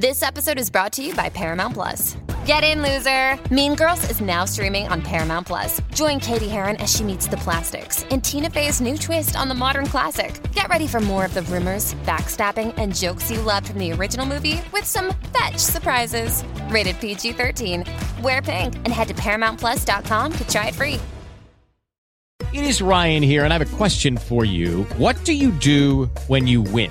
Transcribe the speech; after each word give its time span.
This 0.00 0.22
episode 0.22 0.58
is 0.58 0.70
brought 0.70 0.94
to 0.94 1.02
you 1.02 1.14
by 1.14 1.28
Paramount 1.28 1.74
Plus. 1.74 2.16
Get 2.46 2.64
in, 2.64 2.80
loser! 2.80 3.38
Mean 3.54 3.74
Girls 3.74 4.02
is 4.08 4.22
now 4.22 4.46
streaming 4.46 4.88
on 4.88 5.02
Paramount 5.02 5.46
Plus. 5.46 5.78
Join 5.92 6.18
Katie 6.18 6.48
Heron 6.48 6.76
as 6.76 6.90
she 6.90 7.04
meets 7.04 7.26
the 7.26 7.36
plastics 7.36 8.02
in 8.04 8.22
Tina 8.22 8.48
Fey's 8.48 8.80
new 8.80 8.96
twist 8.96 9.36
on 9.36 9.46
the 9.46 9.54
modern 9.54 9.84
classic. 9.84 10.40
Get 10.54 10.70
ready 10.70 10.86
for 10.86 11.00
more 11.00 11.26
of 11.26 11.34
the 11.34 11.42
rumors, 11.42 11.92
backstabbing, 12.06 12.72
and 12.78 12.96
jokes 12.96 13.30
you 13.30 13.42
loved 13.42 13.66
from 13.66 13.78
the 13.78 13.92
original 13.92 14.24
movie 14.24 14.62
with 14.72 14.86
some 14.86 15.12
fetch 15.38 15.58
surprises. 15.58 16.44
Rated 16.70 16.98
PG 16.98 17.32
13. 17.32 17.84
Wear 18.22 18.40
pink 18.40 18.76
and 18.76 18.88
head 18.88 19.08
to 19.08 19.14
ParamountPlus.com 19.16 20.32
to 20.32 20.48
try 20.48 20.68
it 20.68 20.74
free. 20.76 20.98
It 22.54 22.64
is 22.64 22.80
Ryan 22.80 23.22
here, 23.22 23.44
and 23.44 23.52
I 23.52 23.58
have 23.58 23.74
a 23.74 23.76
question 23.76 24.16
for 24.16 24.46
you. 24.46 24.84
What 24.96 25.22
do 25.26 25.34
you 25.34 25.50
do 25.50 26.06
when 26.26 26.46
you 26.46 26.62
win? 26.62 26.90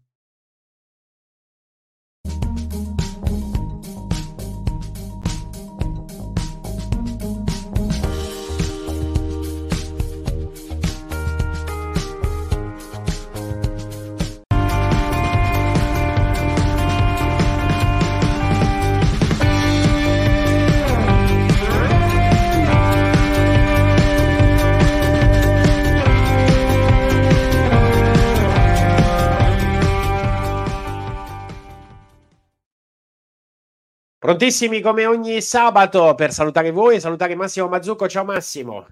Prontissimi 34.21 34.81
come 34.81 35.07
ogni 35.07 35.41
sabato 35.41 36.13
per 36.13 36.31
salutare 36.31 36.69
voi 36.69 36.97
e 36.97 36.99
salutare 36.99 37.33
Massimo 37.33 37.67
Mazzucco. 37.67 38.07
Ciao 38.07 38.23
Massimo. 38.23 38.87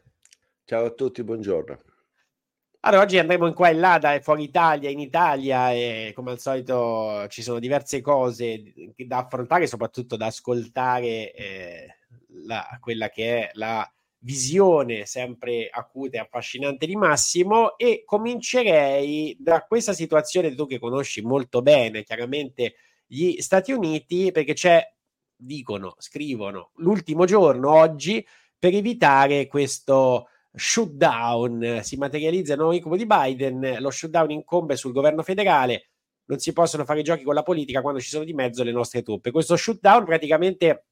Ciao 0.65 0.85
a 0.85 0.89
tutti, 0.89 1.23
buongiorno. 1.23 1.77
Allora, 2.79 3.03
oggi 3.03 3.19
andremo 3.19 3.45
in 3.45 3.53
qua 3.53 3.69
e 3.69 3.73
là, 3.73 3.99
da 3.99 4.19
fuori 4.21 4.41
Italia, 4.41 4.89
in 4.89 4.97
Italia 4.97 5.71
e 5.71 6.13
come 6.15 6.31
al 6.31 6.39
solito 6.39 7.27
ci 7.27 7.43
sono 7.43 7.59
diverse 7.59 8.01
cose 8.01 8.73
da 9.05 9.17
affrontare, 9.19 9.67
soprattutto 9.67 10.17
da 10.17 10.25
ascoltare 10.25 11.31
eh, 11.31 11.97
la, 12.45 12.65
quella 12.79 13.09
che 13.09 13.49
è 13.49 13.51
la 13.53 13.87
visione 14.21 15.05
sempre 15.05 15.69
acuta 15.71 16.17
e 16.17 16.21
affascinante 16.21 16.87
di 16.87 16.95
Massimo 16.95 17.77
e 17.77 18.01
comincerei 18.03 19.37
da 19.39 19.61
questa 19.61 19.93
situazione 19.93 20.55
tu 20.55 20.65
che 20.65 20.79
conosci 20.79 21.21
molto 21.21 21.61
bene, 21.61 22.01
chiaramente 22.01 22.73
gli 23.05 23.39
Stati 23.41 23.71
Uniti, 23.71 24.31
perché 24.31 24.53
c'è 24.53 24.83
dicono, 25.39 25.95
scrivono 25.97 26.71
l'ultimo 26.75 27.25
giorno 27.25 27.71
oggi 27.71 28.25
per 28.57 28.73
evitare 28.73 29.47
questo 29.47 30.27
shutdown. 30.53 31.79
Si 31.81 31.95
materializza 31.95 32.53
il 32.53 32.59
nuovo 32.59 32.73
incubo 32.73 32.97
di 32.97 33.05
Biden, 33.05 33.77
lo 33.79 33.89
shutdown 33.89 34.31
incombe 34.31 34.75
sul 34.75 34.91
governo 34.91 35.23
federale, 35.23 35.91
non 36.25 36.39
si 36.39 36.51
possono 36.51 36.83
fare 36.83 37.01
giochi 37.01 37.23
con 37.23 37.33
la 37.33 37.43
politica 37.43 37.81
quando 37.81 38.01
ci 38.01 38.09
sono 38.09 38.25
di 38.25 38.33
mezzo 38.33 38.63
le 38.63 38.71
nostre 38.71 39.01
truppe. 39.01 39.31
Questo 39.31 39.55
shutdown 39.55 40.03
praticamente 40.05 40.85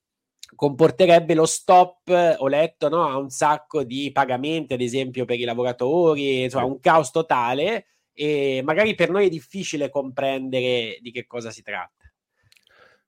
comporterebbe 0.56 1.34
lo 1.34 1.46
stop, 1.46 2.08
ho 2.38 2.48
letto, 2.48 2.88
no, 2.88 3.06
a 3.06 3.18
un 3.18 3.30
sacco 3.30 3.84
di 3.84 4.12
pagamenti, 4.14 4.74
ad 4.74 4.82
esempio 4.82 5.26
per 5.26 5.40
i 5.40 5.44
lavoratori, 5.44 6.44
insomma 6.44 6.66
un 6.66 6.80
caos 6.80 7.12
totale 7.12 7.88
e 8.14 8.62
magari 8.64 8.96
per 8.96 9.10
noi 9.10 9.28
è 9.28 9.30
difficile 9.30 9.90
comprendere 9.90 10.98
di 11.02 11.12
che 11.12 11.28
cosa 11.28 11.52
si 11.52 11.62
tratta. 11.62 12.06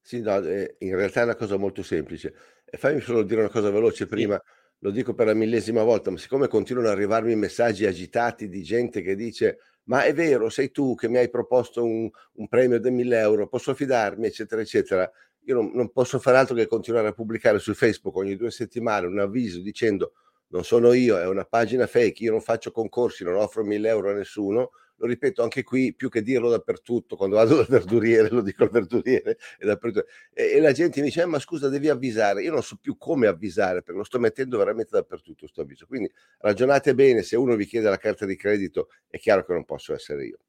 Sì, 0.01 0.21
no, 0.21 0.39
eh, 0.43 0.75
in 0.79 0.95
realtà 0.95 1.21
è 1.21 1.23
una 1.23 1.35
cosa 1.35 1.57
molto 1.57 1.83
semplice. 1.83 2.33
E 2.65 2.77
fammi 2.77 2.99
solo 3.01 3.23
dire 3.23 3.41
una 3.41 3.49
cosa 3.49 3.69
veloce 3.69 4.07
prima, 4.07 4.35
sì. 4.43 4.51
lo 4.79 4.91
dico 4.91 5.13
per 5.13 5.27
la 5.27 5.33
millesima 5.33 5.83
volta, 5.83 6.11
ma 6.11 6.17
siccome 6.17 6.47
continuano 6.47 6.87
ad 6.89 6.95
arrivarmi 6.95 7.35
messaggi 7.35 7.85
agitati 7.85 8.49
di 8.49 8.63
gente 8.63 9.01
che 9.01 9.15
dice 9.15 9.59
ma 9.89 10.03
è 10.03 10.13
vero, 10.13 10.49
sei 10.49 10.71
tu 10.71 10.93
che 10.95 11.09
mi 11.09 11.17
hai 11.17 11.29
proposto 11.29 11.83
un, 11.83 12.07
un 12.33 12.47
premio 12.47 12.79
di 12.79 12.91
1000 12.91 13.19
euro, 13.19 13.47
posso 13.47 13.73
fidarmi, 13.73 14.27
eccetera, 14.27 14.61
eccetera. 14.61 15.11
Io 15.45 15.55
non, 15.55 15.71
non 15.73 15.91
posso 15.91 16.19
fare 16.19 16.37
altro 16.37 16.55
che 16.55 16.67
continuare 16.67 17.07
a 17.07 17.11
pubblicare 17.11 17.57
su 17.57 17.73
Facebook 17.73 18.15
ogni 18.17 18.35
due 18.35 18.51
settimane 18.51 19.07
un 19.07 19.17
avviso 19.19 19.61
dicendo 19.61 20.13
non 20.49 20.63
sono 20.63 20.93
io, 20.93 21.19
è 21.19 21.25
una 21.27 21.43
pagina 21.45 21.87
fake, 21.87 22.23
io 22.23 22.31
non 22.31 22.41
faccio 22.41 22.71
concorsi, 22.71 23.23
non 23.23 23.35
offro 23.35 23.63
1000 23.63 23.89
euro 23.89 24.11
a 24.11 24.13
nessuno, 24.13 24.71
lo 24.99 25.07
ripeto 25.07 25.41
anche 25.41 25.63
qui, 25.63 25.93
più 25.93 26.09
che 26.09 26.21
dirlo 26.21 26.49
dappertutto, 26.49 27.15
quando 27.15 27.37
vado 27.37 27.55
dal 27.55 27.67
verduriere 27.67 28.29
lo 28.29 28.41
dico 28.41 28.63
al 28.63 28.69
verduriere 28.69 29.37
e, 29.57 29.65
dappertutto. 29.65 30.07
E, 30.33 30.51
e 30.51 30.59
la 30.59 30.73
gente 30.73 30.99
mi 30.99 31.07
dice, 31.07 31.21
eh, 31.21 31.25
ma 31.25 31.39
scusa, 31.39 31.69
devi 31.69 31.87
avvisare. 31.87 32.43
Io 32.43 32.51
non 32.51 32.61
so 32.61 32.77
più 32.79 32.97
come 32.97 33.27
avvisare, 33.27 33.81
perché 33.81 33.97
lo 33.97 34.03
sto 34.03 34.19
mettendo 34.19 34.57
veramente 34.57 34.91
dappertutto 34.91 35.39
questo 35.39 35.61
avviso. 35.61 35.85
Quindi 35.85 36.11
ragionate 36.39 36.93
bene, 36.93 37.23
se 37.23 37.37
uno 37.37 37.55
vi 37.55 37.65
chiede 37.65 37.89
la 37.89 37.97
carta 37.97 38.25
di 38.25 38.35
credito, 38.35 38.89
è 39.07 39.17
chiaro 39.17 39.45
che 39.45 39.53
non 39.53 39.63
posso 39.63 39.93
essere 39.93 40.25
io. 40.25 40.39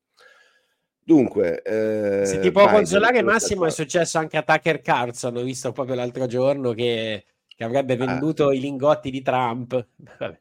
Dunque, 1.02 1.62
eh, 1.62 2.26
se 2.26 2.40
ti 2.40 2.50
può 2.50 2.62
Biden, 2.62 2.76
consolare, 2.76 3.22
Massimo, 3.22 3.66
è 3.66 3.70
successo 3.70 4.18
anche 4.18 4.36
a 4.36 4.42
Tucker 4.42 4.80
Carlson. 4.80 5.36
Ho 5.36 5.42
visto 5.42 5.72
proprio 5.72 5.94
l'altro 5.94 6.26
giorno 6.26 6.72
che, 6.72 7.24
che 7.46 7.64
avrebbe 7.64 7.94
ah. 7.94 8.06
venduto 8.06 8.48
ah. 8.48 8.54
i 8.54 8.60
lingotti 8.60 9.10
di 9.10 9.22
Trump. 9.22 9.86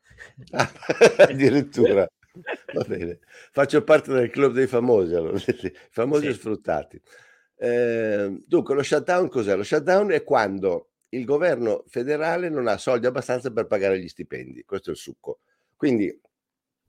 Ah, 0.51 0.69
addirittura. 1.29 2.05
Va 2.73 2.83
bene, 2.87 3.19
faccio 3.51 3.83
parte 3.83 4.13
del 4.13 4.29
club 4.29 4.53
dei 4.53 4.67
famosi, 4.67 5.13
allora, 5.13 5.37
famosi 5.91 6.27
sì. 6.27 6.33
sfruttati. 6.33 7.01
Eh, 7.55 8.41
dunque, 8.45 8.75
lo 8.75 8.83
shutdown 8.83 9.27
cos'è? 9.27 9.55
Lo 9.55 9.63
shutdown 9.63 10.11
è 10.11 10.23
quando 10.23 10.91
il 11.09 11.25
governo 11.25 11.83
federale 11.87 12.49
non 12.49 12.67
ha 12.67 12.77
soldi 12.77 13.05
abbastanza 13.05 13.51
per 13.51 13.67
pagare 13.67 13.99
gli 13.99 14.07
stipendi, 14.07 14.63
questo 14.63 14.89
è 14.89 14.93
il 14.93 14.99
succo. 14.99 15.39
Quindi, 15.75 16.17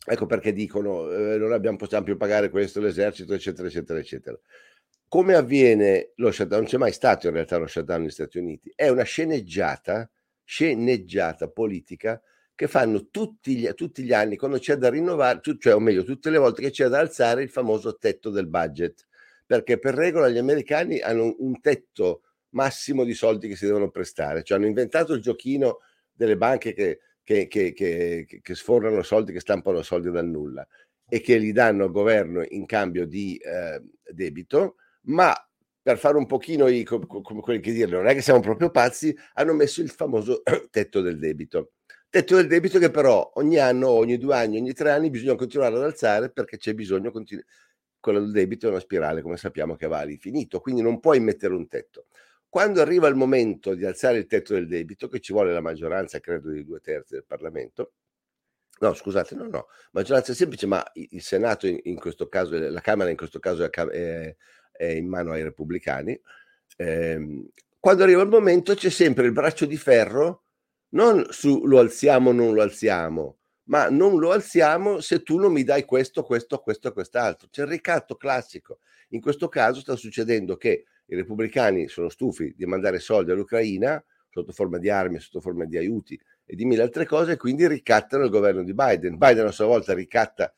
ecco 0.06 0.27
perché 0.27 0.53
dicono 0.53 1.10
eh, 1.10 1.39
non 1.39 1.53
abbiamo, 1.53 1.77
possiamo 1.77 2.05
più 2.05 2.16
pagare 2.16 2.50
questo, 2.50 2.81
l'esercito, 2.81 3.34
eccetera, 3.34 3.69
eccetera, 3.69 3.99
eccetera. 3.99 4.39
Come 5.09 5.34
avviene 5.34 6.12
lo 6.16 6.31
shutdown? 6.31 6.60
Non 6.60 6.71
c'è 6.71 6.77
mai 6.77 6.93
stato 6.93 7.27
in 7.27 7.33
realtà 7.33 7.56
lo 7.56 7.66
shutdown 7.66 8.03
negli 8.03 8.10
Stati 8.10 8.39
Uniti, 8.39 8.72
è 8.75 8.89
una 8.89 9.03
sceneggiata, 9.03 10.09
sceneggiata 10.44 11.49
politica 11.49 12.21
che 12.60 12.69
fanno 12.69 13.09
tutti 13.09 13.56
gli, 13.56 13.66
tutti 13.72 14.03
gli 14.03 14.12
anni 14.12 14.37
quando 14.37 14.59
c'è 14.59 14.76
da 14.76 14.91
rinnovare, 14.91 15.41
cioè 15.59 15.75
o 15.75 15.81
meglio, 15.81 16.04
tutte 16.04 16.28
le 16.28 16.37
volte 16.37 16.60
che 16.60 16.71
c'è 16.71 16.88
da 16.88 16.98
alzare 16.98 17.43
il 17.43 17.48
famoso 17.48 17.97
tetto 17.97 18.28
del 18.28 18.48
budget, 18.48 19.06
perché 19.47 19.78
per 19.78 19.94
regola 19.94 20.28
gli 20.28 20.37
americani 20.37 21.00
hanno 21.00 21.37
un 21.38 21.59
tetto 21.62 22.21
massimo 22.50 23.04
di 23.04 23.15
soldi 23.15 23.48
che 23.48 23.56
si 23.56 23.65
devono 23.65 23.88
prestare, 23.88 24.43
cioè 24.43 24.59
hanno 24.59 24.66
inventato 24.66 25.15
il 25.15 25.22
giochino 25.22 25.78
delle 26.12 26.37
banche 26.37 26.75
che, 26.75 27.00
che, 27.22 27.47
che, 27.47 27.72
che, 27.72 28.26
che 28.43 28.54
sfornano 28.54 29.03
soldi, 29.03 29.32
che 29.32 29.41
stampano 29.41 29.81
soldi 29.81 30.10
dal 30.10 30.28
nulla 30.28 30.69
e 31.09 31.22
che 31.22 31.38
li 31.38 31.53
danno 31.53 31.84
al 31.84 31.91
governo 31.91 32.44
in 32.47 32.66
cambio 32.66 33.06
di 33.06 33.38
eh, 33.38 33.81
debito, 34.12 34.75
ma 35.04 35.34
per 35.81 35.97
fare 35.97 36.19
un 36.19 36.27
pochino 36.27 36.69
i, 36.69 36.84
come, 36.84 37.06
come 37.06 37.41
quelli 37.41 37.60
che 37.60 37.72
dirlo, 37.72 37.97
non 37.97 38.09
è 38.09 38.12
che 38.12 38.21
siamo 38.21 38.41
proprio 38.41 38.71
pazzi, 38.71 39.16
hanno 39.32 39.54
messo 39.54 39.81
il 39.81 39.88
famoso 39.88 40.42
tetto 40.71 41.00
del 41.00 41.19
debito. 41.19 41.71
Tetto 42.10 42.34
del 42.34 42.48
debito 42.48 42.80
che 42.80 42.91
però 42.91 43.30
ogni 43.34 43.59
anno, 43.59 43.89
ogni 43.89 44.18
due 44.18 44.34
anni, 44.34 44.59
ogni 44.59 44.72
tre 44.72 44.91
anni 44.91 45.10
bisogna 45.10 45.36
continuare 45.36 45.77
ad 45.77 45.84
alzare 45.84 46.28
perché 46.30 46.57
c'è 46.57 46.74
bisogno, 46.74 47.12
continu- 47.12 47.45
quello 48.01 48.18
del 48.18 48.33
debito 48.33 48.66
è 48.66 48.71
una 48.71 48.80
spirale, 48.80 49.22
come 49.22 49.36
sappiamo, 49.36 49.77
che 49.77 49.86
va 49.86 50.01
all'infinito, 50.01 50.59
quindi 50.59 50.83
non 50.83 50.98
puoi 50.98 51.21
mettere 51.21 51.54
un 51.54 51.68
tetto. 51.68 52.07
Quando 52.48 52.80
arriva 52.80 53.07
il 53.07 53.15
momento 53.15 53.74
di 53.74 53.84
alzare 53.84 54.18
il 54.18 54.27
tetto 54.27 54.54
del 54.54 54.66
debito, 54.66 55.07
che 55.07 55.21
ci 55.21 55.33
vuole 55.33 55.53
la 55.53 55.60
maggioranza, 55.60 56.18
credo, 56.18 56.51
di 56.51 56.65
due 56.65 56.80
terzi 56.80 57.15
del 57.15 57.24
Parlamento, 57.24 57.92
no, 58.80 58.92
scusate, 58.92 59.36
no, 59.36 59.47
no, 59.47 59.66
maggioranza 59.92 60.34
semplice, 60.34 60.66
ma 60.66 60.84
il 60.95 61.22
Senato 61.22 61.68
in, 61.68 61.78
in 61.84 61.95
questo 61.95 62.28
caso, 62.28 62.59
la 62.59 62.80
Camera 62.80 63.10
in 63.10 63.16
questo 63.16 63.39
caso 63.39 63.63
è, 63.63 63.71
è, 63.71 64.36
è 64.72 64.84
in 64.86 65.06
mano 65.06 65.30
ai 65.30 65.45
repubblicani, 65.45 66.21
eh, 66.77 67.45
quando 67.78 68.03
arriva 68.03 68.22
il 68.22 68.28
momento 68.28 68.74
c'è 68.74 68.91
sempre 68.91 69.27
il 69.27 69.33
braccio 69.33 69.65
di 69.65 69.77
ferro 69.77 70.47
non 70.91 71.27
su 71.31 71.65
lo 71.66 71.78
alziamo 71.78 72.31
o 72.31 72.33
non 72.33 72.54
lo 72.54 72.63
alziamo, 72.63 73.39
ma 73.65 73.89
non 73.89 74.19
lo 74.19 74.33
alziamo 74.33 75.01
se 75.01 75.22
tu 75.22 75.39
non 75.39 75.53
mi 75.53 75.63
dai 75.63 75.84
questo, 75.84 76.22
questo, 76.22 76.59
questo 76.59 76.89
e 76.89 76.92
quest'altro. 76.92 77.48
C'è 77.51 77.63
il 77.63 77.69
ricatto 77.69 78.16
classico. 78.16 78.78
In 79.10 79.21
questo 79.21 79.48
caso 79.48 79.81
sta 79.81 79.97
succedendo 79.97 80.57
che 80.57 80.84
i 81.07 81.15
repubblicani 81.15 81.89
sono 81.89 82.09
stufi 82.09 82.54
di 82.57 82.66
mandare 82.66 82.98
soldi 82.98 83.31
all'Ucraina, 83.31 84.03
sotto 84.28 84.53
forma 84.53 84.78
di 84.78 84.89
armi, 84.89 85.19
sotto 85.19 85.41
forma 85.41 85.65
di 85.65 85.77
aiuti 85.77 86.21
e 86.45 86.54
di 86.54 86.65
mille 86.65 86.83
altre 86.83 87.04
cose, 87.04 87.33
e 87.33 87.37
quindi 87.37 87.66
ricattano 87.66 88.25
il 88.25 88.31
governo 88.31 88.63
di 88.63 88.75
Biden. 88.75 89.19
Biden 89.19 89.47
a 89.47 89.53
sua 89.53 89.66
volta 89.66 89.92
ricatta 89.92 90.53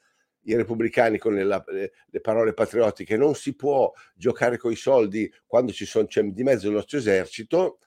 i 0.44 0.56
repubblicani 0.56 1.18
con 1.18 1.34
le, 1.34 1.44
le, 1.44 1.92
le, 2.06 2.20
parole 2.20 2.52
patriottiche, 2.52 3.16
non 3.16 3.34
si 3.34 3.54
può 3.54 3.92
giocare 4.14 4.58
con 4.58 4.72
i 4.72 4.76
soldi 4.76 5.32
quando 5.46 5.72
ci 5.72 5.84
sono, 5.84 6.06
c'è 6.06 6.22
di 6.22 6.42
mezzo 6.42 6.66
il 6.66 6.74
nostro 6.74 6.98
esercito, 6.98 7.78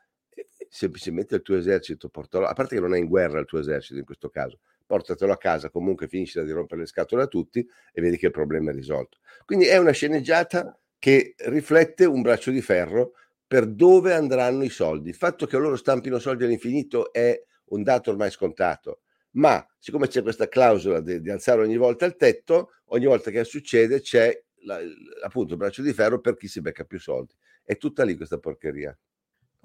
semplicemente 0.75 1.35
il 1.35 1.41
tuo 1.41 1.55
esercito 1.55 2.09
portalo, 2.09 2.47
a 2.47 2.53
parte 2.53 2.75
che 2.75 2.81
non 2.81 2.93
è 2.93 2.97
in 2.97 3.07
guerra 3.07 3.39
il 3.39 3.45
tuo 3.45 3.59
esercito 3.59 3.97
in 3.97 4.03
questo 4.03 4.29
caso, 4.29 4.59
portatelo 4.85 5.31
a 5.31 5.37
casa, 5.37 5.69
comunque 5.69 6.09
finisci 6.09 6.43
di 6.43 6.51
rompere 6.51 6.81
le 6.81 6.87
scatole 6.87 7.23
a 7.23 7.27
tutti 7.27 7.65
e 7.93 8.01
vedi 8.01 8.17
che 8.17 8.25
il 8.25 8.33
problema 8.33 8.71
è 8.71 8.73
risolto. 8.73 9.19
Quindi 9.45 9.67
è 9.67 9.77
una 9.77 9.91
sceneggiata 9.91 10.77
che 10.99 11.35
riflette 11.37 12.03
un 12.03 12.21
braccio 12.21 12.51
di 12.51 12.61
ferro 12.61 13.13
per 13.47 13.67
dove 13.67 14.13
andranno 14.13 14.63
i 14.63 14.69
soldi. 14.69 15.09
Il 15.09 15.15
fatto 15.15 15.45
che 15.45 15.57
loro 15.57 15.77
stampino 15.77 16.19
soldi 16.19 16.43
all'infinito 16.43 17.13
è 17.13 17.41
un 17.67 17.81
dato 17.81 18.11
ormai 18.11 18.29
scontato 18.29 18.99
ma 19.35 19.65
siccome 19.77 20.07
c'è 20.07 20.21
questa 20.21 20.47
clausola 20.47 21.01
di, 21.01 21.21
di 21.21 21.29
alzare 21.29 21.61
ogni 21.61 21.77
volta 21.77 22.05
il 22.05 22.15
tetto, 22.15 22.71
ogni 22.85 23.05
volta 23.05 23.31
che 23.31 23.43
succede 23.43 24.01
c'è 24.01 24.43
la, 24.63 24.79
appunto 25.23 25.53
il 25.53 25.59
braccio 25.59 25.81
di 25.81 25.93
ferro 25.93 26.19
per 26.19 26.37
chi 26.37 26.47
si 26.47 26.61
becca 26.61 26.83
più 26.83 26.99
soldi. 26.99 27.33
È 27.63 27.77
tutta 27.77 28.03
lì 28.03 28.15
questa 28.15 28.37
porcheria. 28.37 28.97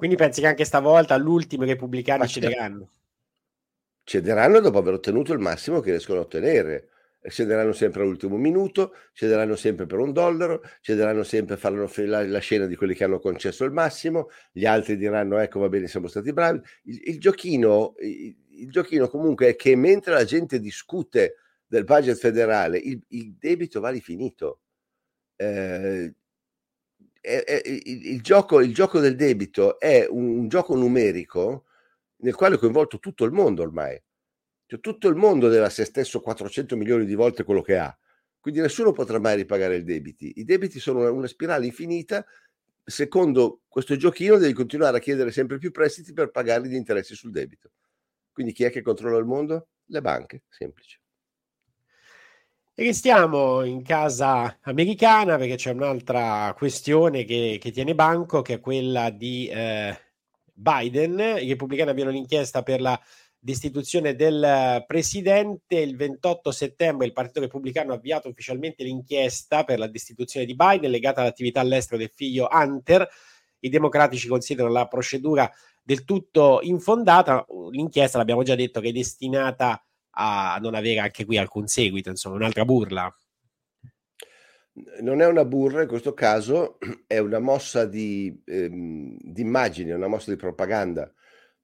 Quindi 0.00 0.16
pensi 0.16 0.40
che 0.40 0.46
anche 0.46 0.64
stavolta 0.64 1.14
l'ultimo 1.18 1.64
i 1.64 1.66
repubblicani 1.66 2.26
cederanno? 2.26 2.88
Cederanno 4.02 4.60
dopo 4.60 4.78
aver 4.78 4.94
ottenuto 4.94 5.34
il 5.34 5.40
massimo 5.40 5.80
che 5.80 5.90
riescono 5.90 6.20
a 6.20 6.22
ottenere. 6.22 6.88
Cederanno 7.28 7.74
sempre 7.74 8.00
all'ultimo 8.00 8.38
minuto, 8.38 8.94
cederanno 9.12 9.56
sempre 9.56 9.84
per 9.84 9.98
un 9.98 10.14
dollaro, 10.14 10.62
cederanno 10.80 11.22
sempre, 11.22 11.58
faranno 11.58 11.86
la, 11.94 12.26
la 12.26 12.38
scena 12.38 12.64
di 12.64 12.76
quelli 12.76 12.94
che 12.94 13.04
hanno 13.04 13.18
concesso 13.18 13.62
il 13.64 13.72
massimo, 13.72 14.30
gli 14.52 14.64
altri 14.64 14.96
diranno 14.96 15.36
ecco 15.36 15.60
va 15.60 15.68
bene 15.68 15.86
siamo 15.86 16.06
stati 16.06 16.32
bravi. 16.32 16.62
Il, 16.84 17.00
il 17.04 17.20
giochino, 17.20 17.92
il 17.98 18.70
giochino 18.70 19.06
comunque 19.06 19.48
è 19.48 19.54
che 19.54 19.76
mentre 19.76 20.14
la 20.14 20.24
gente 20.24 20.60
discute 20.60 21.34
del 21.66 21.84
budget 21.84 22.16
federale, 22.16 22.78
il, 22.78 22.98
il 23.08 23.34
debito 23.38 23.80
va 23.80 23.90
rifinito. 23.90 24.60
Eh, 25.36 26.14
il, 27.22 28.06
il, 28.06 28.20
gioco, 28.22 28.60
il, 28.60 28.72
gioco, 28.72 28.98
del 28.98 29.16
debito 29.16 29.78
è 29.78 30.06
un, 30.08 30.38
un, 30.38 30.48
gioco 30.48 30.74
numerico 30.74 31.66
nel 32.18 32.34
quale 32.34 32.54
è 32.54 32.58
coinvolto 32.58 32.98
tutto 32.98 33.24
il 33.24 33.32
mondo 33.32 33.62
ormai. 33.62 34.00
Cioè, 34.66 34.80
tutto 34.80 35.08
il 35.08 35.16
mondo 35.16 35.48
deve 35.48 35.66
a 35.66 35.70
se 35.70 35.84
stesso 35.84 36.20
400 36.20 36.76
milioni 36.76 37.04
di 37.04 37.14
volte 37.14 37.44
quello 37.44 37.62
che 37.62 37.76
ha. 37.78 37.96
Quindi 38.38 38.60
nessuno 38.60 38.92
potrà 38.92 39.18
mai 39.18 39.36
ripagare 39.36 39.76
i 39.76 39.84
debiti. 39.84 40.32
I 40.36 40.44
debiti 40.44 40.78
sono 40.78 41.00
una, 41.00 41.10
una 41.10 41.26
spirale 41.26 41.66
infinita. 41.66 42.24
Secondo 42.82 43.62
questo 43.68 43.96
giochino 43.96 44.38
devi 44.38 44.52
continuare 44.52 44.96
a 44.96 45.00
chiedere 45.00 45.30
sempre 45.30 45.58
più 45.58 45.70
prestiti 45.70 46.12
per 46.12 46.30
pagare 46.30 46.68
gli 46.68 46.74
interessi 46.74 47.14
sul 47.14 47.30
debito. 47.30 47.72
Quindi 48.32 48.52
chi 48.52 48.64
è 48.64 48.70
che 48.70 48.80
controlla 48.80 49.18
il 49.18 49.26
mondo? 49.26 49.68
Le 49.86 50.00
banche, 50.00 50.44
semplice. 50.48 51.00
E 52.80 52.84
restiamo 52.84 53.62
in 53.62 53.82
casa 53.82 54.56
americana 54.62 55.36
perché 55.36 55.56
c'è 55.56 55.70
un'altra 55.70 56.54
questione 56.56 57.24
che, 57.24 57.58
che 57.60 57.72
tiene 57.72 57.94
banco, 57.94 58.40
che 58.40 58.54
è 58.54 58.60
quella 58.60 59.10
di 59.10 59.48
eh, 59.48 59.94
Biden. 60.54 61.18
I 61.18 61.48
repubblicani 61.50 61.90
avviano 61.90 62.08
l'inchiesta 62.08 62.62
per 62.62 62.80
la 62.80 62.98
destituzione 63.38 64.14
del 64.16 64.82
presidente. 64.86 65.78
Il 65.78 65.94
28 65.94 66.50
settembre 66.52 67.04
il 67.04 67.12
Partito 67.12 67.40
Repubblicano 67.40 67.92
ha 67.92 67.96
avviato 67.96 68.30
ufficialmente 68.30 68.82
l'inchiesta 68.82 69.64
per 69.64 69.78
la 69.78 69.86
destituzione 69.86 70.46
di 70.46 70.56
Biden 70.56 70.90
legata 70.90 71.20
all'attività 71.20 71.60
all'estero 71.60 71.98
del 71.98 72.10
figlio 72.14 72.48
Hunter. 72.50 73.06
I 73.58 73.68
democratici 73.68 74.26
considerano 74.26 74.72
la 74.72 74.88
procedura 74.88 75.52
del 75.82 76.06
tutto 76.06 76.60
infondata. 76.62 77.44
L'inchiesta, 77.72 78.16
l'abbiamo 78.16 78.42
già 78.42 78.54
detto, 78.54 78.80
che 78.80 78.88
è 78.88 78.92
destinata 78.92 79.72
a 79.72 79.82
non 80.60 80.74
avere 80.74 81.00
anche 81.00 81.24
qui 81.24 81.38
alcun 81.38 81.66
seguito, 81.66 82.10
insomma, 82.10 82.36
un'altra 82.36 82.64
burla. 82.64 83.14
Non 85.00 85.20
è 85.20 85.26
una 85.26 85.44
burla 85.44 85.82
in 85.82 85.88
questo 85.88 86.14
caso, 86.14 86.78
è 87.06 87.18
una 87.18 87.38
mossa 87.38 87.84
di, 87.84 88.40
ehm, 88.44 89.16
immagine, 89.36 89.92
una 89.92 90.06
mossa 90.06 90.30
di 90.30 90.36
propaganda. 90.36 91.12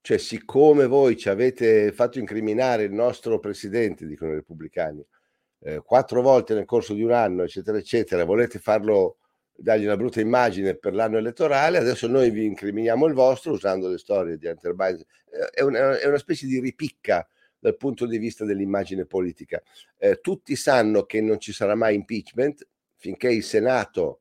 Cioè, 0.01 0.19
siccome 0.19 0.87
voi 0.87 1.17
ci 1.17 1.29
avete 1.29 1.93
fatto 1.93 2.19
incriminare 2.19 2.85
il 2.85 2.93
nostro 2.93 3.39
presidente, 3.39 4.07
dicono 4.07 4.33
i 4.33 4.35
repubblicani, 4.37 5.05
eh, 5.61 5.83
quattro 5.85 6.23
volte 6.23 6.55
nel 6.55 6.65
corso 6.65 6.95
di 6.95 7.03
un 7.03 7.13
anno, 7.13 7.43
eccetera, 7.43 7.79
eccetera, 7.79 8.25
volete 8.25 8.59
farlo 8.59 9.19
dargli 9.59 9.85
una 9.85 9.97
brutta 9.97 10.21
immagine 10.21 10.77
per 10.77 10.95
l'anno 10.95 11.17
elettorale, 11.17 11.79
adesso 11.79 12.07
noi 12.07 12.31
vi 12.31 12.45
incriminiamo 12.45 13.07
il 13.07 13.15
vostro 13.15 13.53
usando 13.53 13.89
le 13.89 13.99
storie 13.99 14.37
di 14.37 14.47
Hunter 14.47 14.75
Biden. 14.75 15.05
È 15.51 15.63
una, 15.63 15.99
è 15.99 16.07
una 16.07 16.19
specie 16.19 16.47
di 16.47 16.61
ripicca 16.61 17.27
dal 17.59 17.77
punto 17.77 18.07
di 18.07 18.19
vista 18.19 18.45
dell'immagine 18.45 19.05
politica. 19.07 19.63
Eh, 19.99 20.21
tutti 20.21 20.57
sanno 20.57 21.05
che 21.05 21.21
non 21.21 21.39
ci 21.39 21.53
sarà 21.53 21.75
mai 21.75 21.95
impeachment 21.95 22.67
finché 22.97 23.29
il 23.29 23.43
Senato 23.43 24.21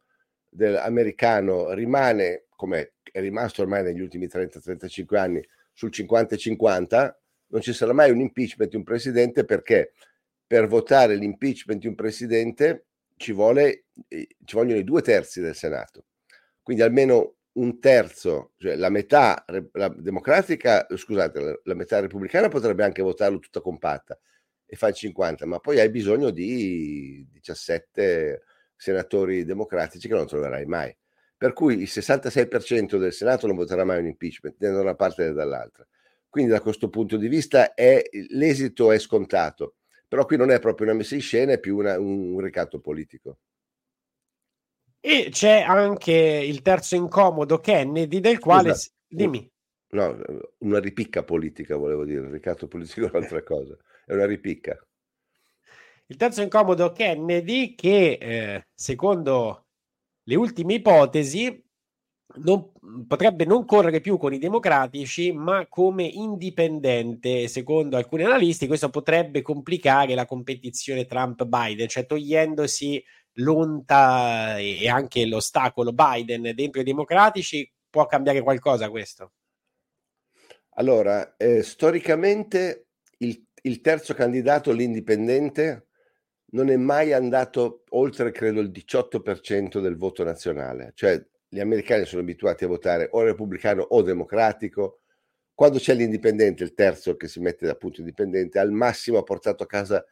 americano 0.58 1.74
rimane, 1.74 2.46
come 2.56 2.94
è 3.12 3.20
rimasto 3.20 3.62
ormai 3.62 3.84
negli 3.84 4.02
ultimi 4.02 4.28
30-35 4.28 5.18
anni, 5.18 5.46
sul 5.74 5.90
50-50, 5.90 7.14
non 7.48 7.62
ci 7.62 7.74
sarà 7.74 7.94
mai 7.94 8.12
un 8.12 8.20
impeachment 8.20 8.70
di 8.70 8.78
un 8.78 8.84
presidente 8.84 9.44
perché 9.44 9.94
per 10.48 10.68
votare 10.68 11.16
l'impeachment 11.16 11.82
di 11.82 11.88
un 11.88 11.96
presidente 11.96 12.86
ci, 13.18 13.32
vuole, 13.32 13.86
eh, 14.08 14.28
ci 14.44 14.56
vogliono 14.56 14.80
i 14.80 14.84
due 14.84 15.02
terzi 15.02 15.42
del 15.42 15.56
Senato. 15.56 16.06
Quindi 16.62 16.84
almeno 16.84 17.36
un 17.56 17.80
terzo, 17.80 18.52
cioè 18.58 18.76
la 18.76 18.90
metà 18.90 19.46
la 19.74 19.88
democratica, 19.90 20.88
scusate, 20.90 21.62
la, 21.64 21.74
metà 21.74 22.00
repubblicana 22.00 22.48
potrebbe 22.48 22.84
anche 22.84 23.02
votarlo 23.02 23.40
tutta 23.40 23.62
compatta 23.62 24.20
e 24.66 24.76
fa 24.76 24.88
il 24.88 24.96
50, 24.96 25.46
ma 25.46 25.60
poi 25.60 25.80
hai 25.80 25.90
bisogno 25.90 26.32
di 26.32 27.26
17 27.32 28.44
senatori 28.76 29.46
democratici 29.46 30.08
che 30.08 30.16
non 30.16 30.28
troverai 30.28 30.66
mai. 30.66 30.96
Per 31.38 31.54
cui 31.54 31.76
il 31.76 31.90
66% 31.90 32.98
del 32.98 33.14
Senato 33.14 33.48
non 33.48 33.56
voterà 33.56 33.84
mai 33.84 34.00
un 34.00 34.08
impeachment, 34.08 34.56
né 34.60 34.72
da 34.72 34.82
una 34.82 34.96
parte 34.96 35.26
né 35.26 35.34
dall'altra. 35.34 35.86
Quindi 36.30 36.52
da 36.52 36.62
questo 36.62 36.90
punto 36.90 37.18
di 37.18 37.28
vista 37.28 37.74
è, 37.74 38.02
l'esito 38.30 38.92
è 38.92 39.00
scontato 39.00 39.76
però 40.08 40.26
qui 40.26 40.38
non 40.38 40.52
è 40.52 40.60
proprio 40.60 40.88
una 40.88 40.96
messa 40.96 41.16
in 41.16 41.22
scena, 41.22 41.54
è 41.54 41.60
più 41.60 41.78
una, 41.78 42.00
un, 42.00 42.34
un 42.34 42.40
ricatto 42.40 42.80
politico. 42.80 43.40
E 45.08 45.30
c'è 45.30 45.62
anche 45.62 46.12
il 46.14 46.64
terzo 46.64 46.96
incomodo 46.96 47.60
Kennedy, 47.60 48.20
del 48.20 48.40
quale... 48.40 48.74
Scusa, 48.74 48.90
dimmi. 49.08 49.48
No, 49.90 50.20
una 50.62 50.80
ripicca 50.80 51.22
politica, 51.22 51.76
volevo 51.76 52.06
dire, 52.06 52.22
il 52.22 52.32
ricatto 52.32 52.68
politico 52.68 53.06
è 53.06 53.10
un'altra 53.14 53.44
cosa, 53.46 53.78
è 54.04 54.14
una 54.14 54.26
ripicca. 54.26 54.76
Il 56.08 56.16
terzo 56.16 56.42
incomodo 56.42 56.92
Kennedy 56.92 57.76
che, 57.76 58.18
eh, 58.20 58.68
secondo 58.74 59.68
le 60.24 60.36
ultime 60.36 60.74
ipotesi, 60.74 61.64
non, 62.38 62.72
potrebbe 63.08 63.46
non 63.46 63.64
correre 63.64 64.02
più 64.02 64.18
con 64.18 64.34
i 64.34 64.40
democratici, 64.40 65.32
ma 65.32 65.68
come 65.68 66.04
indipendente. 66.04 67.48
Secondo 67.48 67.96
alcuni 67.96 68.24
analisti, 68.24 68.66
questo 68.66 68.90
potrebbe 68.90 69.44
complicare 69.44 70.16
la 70.16 70.26
competizione 70.26 71.06
Trump-Biden, 71.06 71.88
cioè 71.88 72.08
togliendosi 72.08 73.04
l'onta 73.36 74.58
e 74.58 74.88
anche 74.88 75.26
l'ostacolo 75.26 75.94
Biden 75.94 76.54
dentro 76.54 76.82
i 76.82 76.86
democratici, 76.86 77.70
può 77.90 78.06
cambiare 78.06 78.42
qualcosa 78.42 78.90
questo? 78.90 79.32
Allora, 80.78 81.38
eh, 81.38 81.64
storicamente 81.64 82.88
il, 83.20 83.42
il 83.62 83.82
terzo 83.82 84.14
candidato, 84.14 84.72
l'indipendente, 84.72 85.88
non 86.48 86.70
è 86.70 86.76
mai 86.76 87.14
andato 87.14 87.84
oltre, 87.90 88.32
credo, 88.32 88.60
il 88.60 88.72
18% 88.72 89.80
del 89.80 89.96
voto 89.96 90.24
nazionale. 90.24 90.92
Cioè, 90.94 91.24
gli 91.48 91.60
americani 91.60 92.06
sono 92.06 92.22
abituati 92.22 92.66
a 92.66 92.68
votare 92.68 93.08
o 93.12 93.22
repubblicano 93.22 93.82
o 93.82 94.02
democratico. 94.02 95.00
Quando 95.54 95.80
c'è 95.80 95.94
l'indipendente, 95.94 96.64
il 96.64 96.74
terzo 96.74 97.16
che 97.16 97.30
si 97.30 97.40
mette 97.40 97.70
appunto 97.70 98.02
indipendente, 98.02 98.60
al 98.60 98.72
massimo 98.72 99.18
ha 99.18 99.24
portato 99.24 99.64
a 99.64 99.68
casa, 99.68 100.06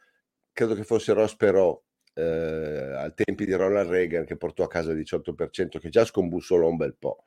credo 0.52 0.74
che 0.74 0.84
fosse 0.84 1.12
Ross 1.12 1.36
Perot, 1.36 1.83
eh, 2.14 2.22
al 2.22 3.14
tempi 3.14 3.44
di 3.44 3.52
Ronald 3.52 3.90
Reagan, 3.90 4.24
che 4.24 4.36
portò 4.36 4.64
a 4.64 4.68
casa 4.68 4.92
il 4.92 4.98
18%, 4.98 5.78
che 5.78 5.88
già 5.88 6.04
scombussolò 6.04 6.68
un 6.68 6.76
bel 6.76 6.94
po'. 6.96 7.24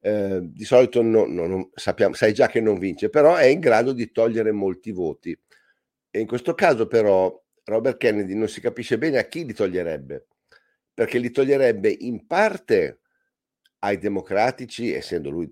Eh, 0.00 0.40
di 0.42 0.64
solito 0.64 1.00
no, 1.02 1.26
no, 1.26 1.46
no, 1.46 1.70
sappiamo, 1.74 2.14
sai 2.14 2.34
già 2.34 2.48
che 2.48 2.60
non 2.60 2.78
vince, 2.78 3.08
però 3.08 3.36
è 3.36 3.44
in 3.44 3.60
grado 3.60 3.92
di 3.92 4.10
togliere 4.10 4.52
molti 4.52 4.90
voti. 4.90 5.38
E 6.10 6.20
in 6.20 6.26
questo 6.26 6.54
caso 6.54 6.86
però 6.86 7.40
Robert 7.64 7.98
Kennedy 7.98 8.34
non 8.34 8.48
si 8.48 8.60
capisce 8.60 8.98
bene 8.98 9.18
a 9.18 9.24
chi 9.24 9.44
li 9.44 9.52
toglierebbe, 9.54 10.26
perché 10.92 11.18
li 11.18 11.30
toglierebbe 11.30 11.88
in 12.00 12.26
parte 12.26 13.00
ai 13.80 13.98
democratici, 13.98 14.92
essendo 14.92 15.30
lui 15.30 15.50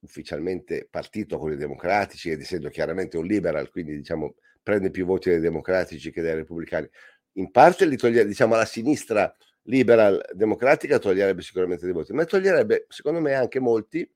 ufficialmente 0.00 0.86
partito 0.90 1.38
con 1.38 1.52
i 1.52 1.56
democratici 1.56 2.30
ed 2.30 2.40
essendo 2.40 2.68
chiaramente 2.68 3.16
un 3.16 3.26
liberal, 3.26 3.70
quindi 3.70 3.96
diciamo 3.96 4.34
prende 4.62 4.90
più 4.90 5.04
voti 5.04 5.30
dai 5.30 5.40
democratici 5.40 6.10
che 6.10 6.22
dai 6.22 6.34
repubblicani, 6.34 6.88
in 7.34 7.50
parte 7.50 7.86
li 7.86 7.96
toglie, 7.96 8.26
diciamo 8.26 8.54
alla 8.54 8.64
sinistra 8.64 9.34
liberal 9.66 10.20
democratica 10.32 10.98
toglierebbe 10.98 11.42
sicuramente 11.42 11.84
dei 11.84 11.94
voti, 11.94 12.12
ma 12.12 12.24
toglierebbe 12.24 12.86
secondo 12.88 13.20
me 13.20 13.34
anche 13.34 13.60
molti 13.60 14.08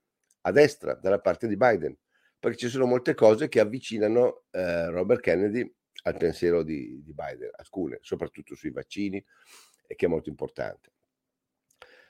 a 0.43 0.51
destra, 0.53 0.95
dalla 0.95 1.21
parte 1.21 1.49
di 1.49 1.57
Biden, 1.57 1.97
perché 2.39 2.57
ci 2.57 2.69
sono 2.69 2.87
molte 2.87 3.15
cose 3.15 3.49
che 3.49 3.61
avvicinano 3.61 4.45
eh, 4.51 4.91
Robert 4.91 5.21
Kennedy 5.21 5.73
al 6.05 6.17
pensiero 6.17 6.63
di, 6.63 7.03
di 7.03 7.13
Biden, 7.13 7.51
alcune, 7.57 7.99
soprattutto 8.01 8.55
sui 8.55 8.71
vaccini, 8.71 9.25
e 9.87 9.95
che 9.95 10.07
è 10.07 10.09
molto 10.09 10.29
importante. 10.29 10.93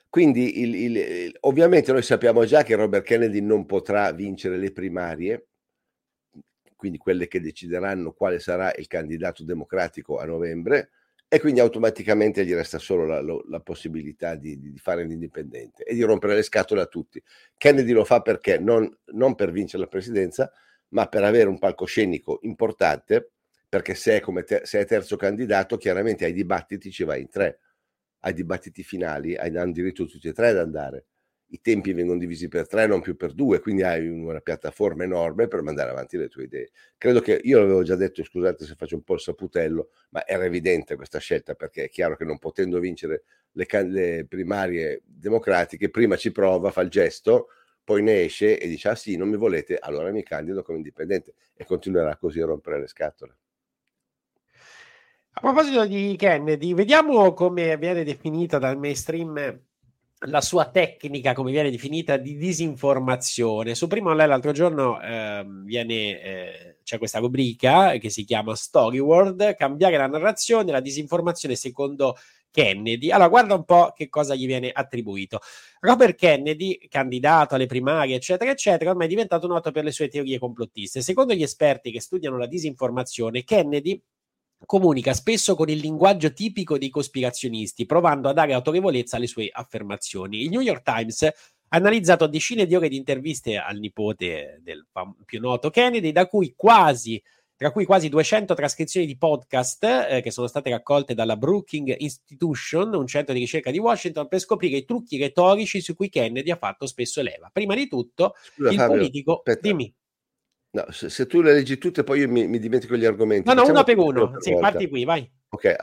Quindi 0.08 0.60
il, 0.60 0.75
il, 0.75 0.96
il, 0.96 1.36
ovviamente 1.40 1.92
noi 1.92 2.02
sappiamo 2.02 2.44
già 2.44 2.62
che 2.62 2.75
Robert 2.75 3.04
Kennedy 3.04 3.40
non 3.40 3.66
potrà 3.66 4.12
vincere 4.12 4.56
le 4.56 4.72
primarie, 4.72 5.48
quindi 6.76 6.98
quelle 6.98 7.26
che 7.26 7.40
decideranno 7.40 8.12
quale 8.12 8.38
sarà 8.38 8.72
il 8.76 8.86
candidato 8.86 9.44
democratico 9.44 10.18
a 10.18 10.26
novembre, 10.26 10.90
e 11.28 11.40
quindi 11.40 11.61
automaticamente 11.61 12.45
gli 12.45 12.54
resta 12.54 12.78
solo 12.78 13.04
la, 13.04 13.21
la 13.21 13.61
possibilità 13.61 14.37
di, 14.37 14.59
di, 14.59 14.78
fare 14.78 15.04
l'indipendente 15.04 15.83
e 15.83 15.95
di 15.95 16.02
rompere 16.02 16.35
le 16.35 16.42
scatole 16.42 16.80
a 16.80 16.87
tutti. 16.87 17.23
Kennedy 17.56 17.92
lo 17.92 18.04
fa 18.04 18.23
perché 18.23 18.59
non, 18.59 18.88
non 19.12 19.35
per 19.35 19.50
vincere 19.50 19.83
la 19.83 19.88
presidenza, 19.88 20.52
ma 20.88 21.06
per 21.09 21.25
avere 21.25 21.49
un 21.49 21.59
palcoscenico 21.59 22.38
importante, 22.42 23.33
perché 23.68 23.95
se 23.95 24.21
è, 24.21 24.45
te, 24.45 24.61
se 24.64 24.78
è 24.78 24.87
terzo 24.87 25.16
candidato, 25.16 25.76
chiaramente 25.76 26.25
ai 26.25 26.33
dibattiti 26.33 26.90
ci 26.90 27.04
vai 27.04 27.23
in 27.23 27.28
tre 27.28 27.61
ai 28.26 28.33
dibattiti 28.33 28.83
finali, 28.83 29.37
hanno 29.37 29.73
diritto 29.73 30.04
tutti 30.06 30.28
e 30.28 30.33
tre 30.33 30.49
ad 30.49 30.59
andare. 30.59 31.06
I 31.49 31.61
tempi 31.61 31.93
vengono 31.93 32.19
divisi 32.19 32.49
per 32.49 32.67
tre, 32.67 32.87
non 32.87 33.00
più 33.00 33.15
per 33.17 33.33
due, 33.33 33.61
quindi 33.61 33.83
hai 33.83 34.09
una 34.09 34.41
piattaforma 34.41 35.05
enorme 35.05 35.47
per 35.47 35.62
mandare 35.62 35.91
avanti 35.91 36.17
le 36.17 36.29
tue 36.29 36.45
idee. 36.45 36.71
Credo 36.99 37.21
che 37.21 37.41
io 37.43 37.61
l'avevo 37.61 37.83
già 37.85 37.95
detto, 37.95 38.25
scusate 38.25 38.65
se 38.65 38.75
faccio 38.75 38.97
un 38.97 39.03
po' 39.03 39.15
il 39.15 39.21
saputello, 39.21 39.91
ma 40.11 40.26
era 40.26 40.45
evidente 40.45 40.97
questa 40.97 41.19
scelta 41.19 41.55
perché 41.55 41.85
è 41.85 41.88
chiaro 41.88 42.17
che 42.17 42.25
non 42.25 42.38
potendo 42.38 42.81
vincere 42.81 43.23
le, 43.53 43.67
le 43.85 44.26
primarie 44.29 45.03
democratiche, 45.05 45.88
prima 45.88 46.17
ci 46.17 46.33
prova, 46.33 46.73
fa 46.73 46.81
il 46.81 46.91
gesto, 46.91 47.49
poi 47.85 48.03
ne 48.03 48.25
esce 48.25 48.59
e 48.59 48.67
dice 48.67 48.88
ah 48.88 48.97
sì, 48.97 49.17
non 49.17 49.29
mi 49.29 49.37
volete, 49.37 49.79
allora 49.79 50.11
mi 50.11 50.25
candido 50.25 50.62
come 50.65 50.79
indipendente 50.79 51.35
e 51.55 51.65
continuerà 51.65 52.17
così 52.17 52.41
a 52.41 52.47
rompere 52.47 52.81
le 52.81 52.88
scatole. 52.88 53.37
A 55.31 55.41
proposito 55.41 55.87
di 55.87 56.17
Kennedy, 56.19 56.75
vediamo 56.75 57.35
come 57.35 57.76
viene 57.76 58.03
definita 58.03 58.59
dal 58.59 58.79
mainstream 58.79 59.65
la 60.20 60.40
sua 60.40 60.70
tecnica, 60.70 61.35
come 61.35 61.50
viene 61.50 61.70
definita, 61.70 62.16
di 62.16 62.37
disinformazione. 62.37 63.75
Su 63.75 63.87
Primo 63.87 64.11
Online 64.11 64.28
l'altro 64.28 64.52
giorno 64.52 65.00
eh, 65.00 65.44
viene, 65.64 65.94
eh, 66.23 66.76
c'è 66.82 66.96
questa 66.99 67.18
rubrica 67.18 67.96
che 67.99 68.08
si 68.08 68.25
chiama 68.25 68.54
Story 68.54 68.99
World, 68.99 69.54
cambiare 69.56 69.96
la 69.99 70.06
narrazione, 70.06 70.73
la 70.73 70.80
disinformazione 70.80 71.54
secondo 71.54 72.16
Kennedy. 72.50 73.11
Allora, 73.11 73.28
guarda 73.28 73.54
un 73.54 73.64
po' 73.64 73.92
che 73.94 74.08
cosa 74.08 74.35
gli 74.35 74.46
viene 74.46 74.70
attribuito. 74.73 75.40
Robert 75.80 76.16
Kennedy, 76.16 76.78
candidato 76.88 77.54
alle 77.54 77.66
primarie, 77.66 78.16
eccetera, 78.16 78.50
eccetera, 78.50 78.90
ormai 78.90 79.06
è 79.06 79.11
diventato 79.11 79.46
noto 79.46 79.70
per 79.70 79.85
le 79.85 79.92
sue 79.92 80.08
teorie 80.08 80.38
complottiste. 80.38 81.02
Secondo 81.02 81.35
gli 81.35 81.42
esperti 81.42 81.90
che 81.90 82.00
studiano 82.00 82.38
la 82.38 82.46
disinformazione, 82.46 83.44
Kennedy 83.44 84.02
comunica 84.64 85.12
spesso 85.12 85.54
con 85.54 85.68
il 85.68 85.78
linguaggio 85.78 86.32
tipico 86.32 86.78
dei 86.78 86.88
cospirazionisti, 86.88 87.86
provando 87.86 88.28
a 88.28 88.32
dare 88.32 88.54
autorevolezza 88.54 89.16
alle 89.16 89.26
sue 89.26 89.48
affermazioni. 89.52 90.42
Il 90.42 90.50
New 90.50 90.60
York 90.60 90.82
Times 90.82 91.22
ha 91.22 91.32
analizzato 91.68 92.26
decine 92.26 92.66
di 92.66 92.75
ore 92.75 92.88
di 92.88 92.96
interviste 92.96 93.56
al 93.58 93.78
nipote 93.78 94.60
del 94.62 94.86
più 95.25 95.40
noto 95.40 95.70
Kennedy, 95.70 96.12
da 96.12 96.26
cui 96.26 96.54
quasi 96.56 97.20
tra 97.56 97.72
cui 97.72 97.86
quasi 97.86 98.10
200 98.10 98.52
trascrizioni 98.52 99.06
di 99.06 99.16
podcast 99.16 99.82
eh, 99.84 100.20
che 100.20 100.30
sono 100.30 100.46
state 100.46 100.68
raccolte 100.68 101.14
dalla 101.14 101.36
Brookings 101.36 101.94
Institution, 101.98 102.94
un 102.94 103.06
centro 103.06 103.32
di 103.32 103.40
ricerca 103.40 103.70
di 103.70 103.78
Washington, 103.78 104.28
per 104.28 104.40
scoprire 104.40 104.76
i 104.76 104.84
trucchi 104.84 105.16
retorici 105.16 105.80
su 105.80 105.96
cui 105.96 106.10
Kennedy 106.10 106.50
ha 106.50 106.56
fatto 106.56 106.86
spesso 106.86 107.22
leva. 107.22 107.48
Prima 107.50 107.75
di 107.75 107.88
tutto, 107.88 108.34
Scusa, 108.54 108.70
il 108.70 108.76
Fabio, 108.76 108.96
politico. 108.96 109.36
Aspetta. 109.36 109.68
Dimmi. 109.68 109.94
No, 110.76 110.85
se, 110.90 111.09
se, 111.09 111.26
tu 111.26 111.40
le 111.40 111.54
leggi 111.54 111.78
tutte, 111.78 112.04
poi 112.04 112.21
io 112.21 112.28
mi, 112.28 112.47
mi 112.47 112.59
dimentico 112.59 112.97
gli 112.97 113.06
argomenti. 113.06 113.49
No, 113.49 113.54
no, 113.54 113.66
uno 113.66 113.83
per 113.83 113.97
uno. 113.97 114.30
Per 114.30 114.42
sì, 114.42 114.52
volta. 114.52 114.71
parti 114.71 114.88
qui, 114.88 115.04
vai. 115.06 115.30
Ok, 115.49 115.75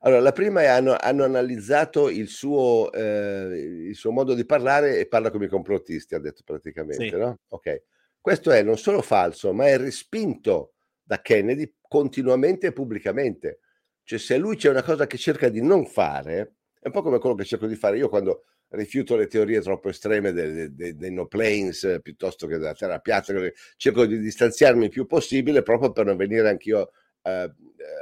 allora 0.00 0.20
la 0.20 0.32
prima 0.32 0.60
è 0.60 0.66
hanno, 0.66 0.94
hanno 1.00 1.24
analizzato 1.24 2.10
il 2.10 2.28
suo, 2.28 2.92
eh, 2.92 3.86
il 3.88 3.94
suo, 3.94 4.10
modo 4.10 4.34
di 4.34 4.44
parlare 4.44 4.98
e 4.98 5.06
parla 5.08 5.30
come 5.30 5.46
i 5.46 5.48
complottisti, 5.48 6.14
ha 6.14 6.18
detto 6.18 6.42
praticamente, 6.44 7.08
sì. 7.08 7.16
no? 7.16 7.38
Ok. 7.48 7.82
Questo 8.20 8.50
è 8.50 8.62
non 8.62 8.76
solo 8.76 9.00
falso, 9.00 9.54
ma 9.54 9.66
è 9.66 9.78
respinto 9.78 10.74
da 11.02 11.22
Kennedy 11.22 11.76
continuamente 11.80 12.66
e 12.66 12.72
pubblicamente. 12.72 13.60
Cioè, 14.04 14.18
se 14.18 14.36
lui 14.36 14.56
c'è 14.56 14.68
una 14.68 14.82
cosa 14.82 15.06
che 15.06 15.16
cerca 15.16 15.48
di 15.48 15.62
non 15.62 15.86
fare, 15.86 16.56
è 16.78 16.86
un 16.86 16.92
po' 16.92 17.00
come 17.00 17.18
quello 17.18 17.34
che 17.34 17.44
cerco 17.44 17.66
di 17.66 17.76
fare 17.76 17.96
io 17.96 18.10
quando 18.10 18.44
rifiuto 18.70 19.16
le 19.16 19.26
teorie 19.26 19.60
troppo 19.60 19.88
estreme 19.88 20.32
dei, 20.32 20.74
dei, 20.74 20.96
dei 20.96 21.12
no 21.12 21.26
planes 21.26 21.84
eh, 21.84 22.00
piuttosto 22.00 22.46
che 22.46 22.58
della 22.58 22.74
terra 22.74 22.98
piatta, 22.98 23.32
cerco 23.76 24.06
di 24.06 24.18
distanziarmi 24.18 24.84
il 24.84 24.90
più 24.90 25.06
possibile 25.06 25.62
proprio 25.62 25.92
per 25.92 26.06
non 26.06 26.16
venire 26.16 26.48
anch'io 26.48 26.90
eh, 27.22 27.52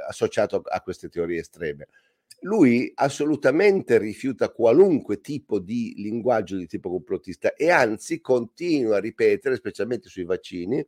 associato 0.07 0.61
a 0.63 0.81
queste 0.81 1.09
teorie 1.09 1.39
estreme. 1.39 1.87
Lui 2.41 2.91
assolutamente 2.95 3.97
rifiuta 3.97 4.51
qualunque 4.51 5.21
tipo 5.21 5.59
di 5.59 5.95
linguaggio 5.97 6.55
di 6.55 6.67
tipo 6.67 6.89
complottista 6.89 7.53
e 7.55 7.71
anzi 7.71 8.21
continua 8.21 8.97
a 8.97 8.99
ripetere, 8.99 9.55
specialmente 9.55 10.07
sui 10.07 10.23
vaccini, 10.23 10.85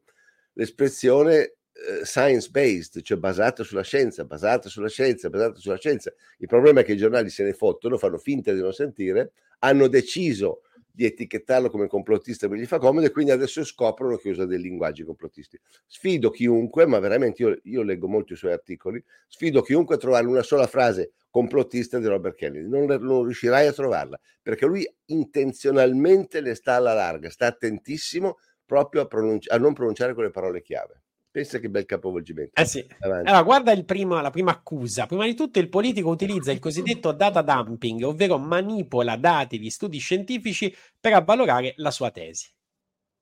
l'espressione 0.53 1.35
eh, 1.37 1.58
science 2.03 2.49
based, 2.49 3.01
cioè 3.01 3.17
basata 3.17 3.63
sulla 3.63 3.83
scienza, 3.83 4.25
basata 4.25 4.69
sulla 4.69 4.89
scienza, 4.89 5.29
basata 5.29 5.59
sulla 5.59 5.77
scienza. 5.77 6.13
Il 6.37 6.47
problema 6.47 6.81
è 6.81 6.83
che 6.83 6.93
i 6.93 6.97
giornali 6.97 7.29
se 7.29 7.43
ne 7.43 7.53
fottono, 7.53 7.97
fanno 7.97 8.17
finta 8.17 8.51
di 8.51 8.61
non 8.61 8.73
sentire, 8.73 9.31
hanno 9.59 9.87
deciso 9.87 10.61
di 10.91 11.05
etichettarlo 11.05 11.69
come 11.69 11.87
complottista 11.87 12.47
perché 12.47 12.63
gli 12.63 12.67
fa 12.67 12.77
comodo 12.77 13.05
e 13.05 13.11
quindi 13.11 13.31
adesso 13.31 13.63
scoprono 13.63 14.17
che 14.17 14.31
usa 14.31 14.45
dei 14.45 14.59
linguaggi 14.59 15.03
complottisti. 15.03 15.57
Sfido 15.87 16.29
chiunque, 16.29 16.85
ma 16.85 16.99
veramente 16.99 17.41
io, 17.41 17.57
io 17.63 17.83
leggo 17.83 18.07
molti 18.07 18.35
suoi 18.35 18.51
articoli, 18.51 19.01
sfido 19.27 19.61
chiunque 19.61 19.95
a 19.95 19.97
trovare 19.97 20.25
una 20.25 20.43
sola 20.43 20.67
frase 20.67 21.13
complottista 21.29 21.99
di 21.99 22.05
Robert 22.07 22.35
Kennedy, 22.35 22.67
non, 22.67 22.85
non 22.85 23.23
riuscirai 23.23 23.67
a 23.67 23.71
trovarla 23.71 24.19
perché 24.41 24.65
lui 24.65 24.85
intenzionalmente 25.05 26.41
le 26.41 26.55
sta 26.55 26.73
alla 26.73 26.93
larga, 26.93 27.29
sta 27.29 27.45
attentissimo 27.45 28.39
proprio 28.65 29.01
a, 29.01 29.05
pronunci- 29.05 29.49
a 29.49 29.57
non 29.57 29.73
pronunciare 29.73 30.13
quelle 30.13 30.31
parole 30.31 30.61
chiave. 30.61 31.03
Pensa 31.39 31.59
che 31.59 31.69
bel 31.69 31.85
capovolgimento. 31.85 32.59
Eh 32.59 32.65
sì. 32.65 32.85
Allora, 32.99 33.41
guarda 33.43 33.73
primo, 33.83 34.19
la 34.19 34.29
prima 34.29 34.51
accusa. 34.51 35.05
Prima 35.05 35.23
di 35.23 35.35
tutto 35.35 35.59
il 35.59 35.69
politico 35.69 36.09
utilizza 36.09 36.51
il 36.51 36.59
cosiddetto 36.59 37.13
data 37.13 37.41
dumping, 37.41 38.03
ovvero 38.03 38.37
manipola 38.37 39.15
dati 39.15 39.57
di 39.57 39.69
studi 39.69 39.99
scientifici 39.99 40.75
per 40.99 41.13
avvalorare 41.13 41.75
la 41.77 41.91
sua 41.91 42.11
tesi. 42.11 42.49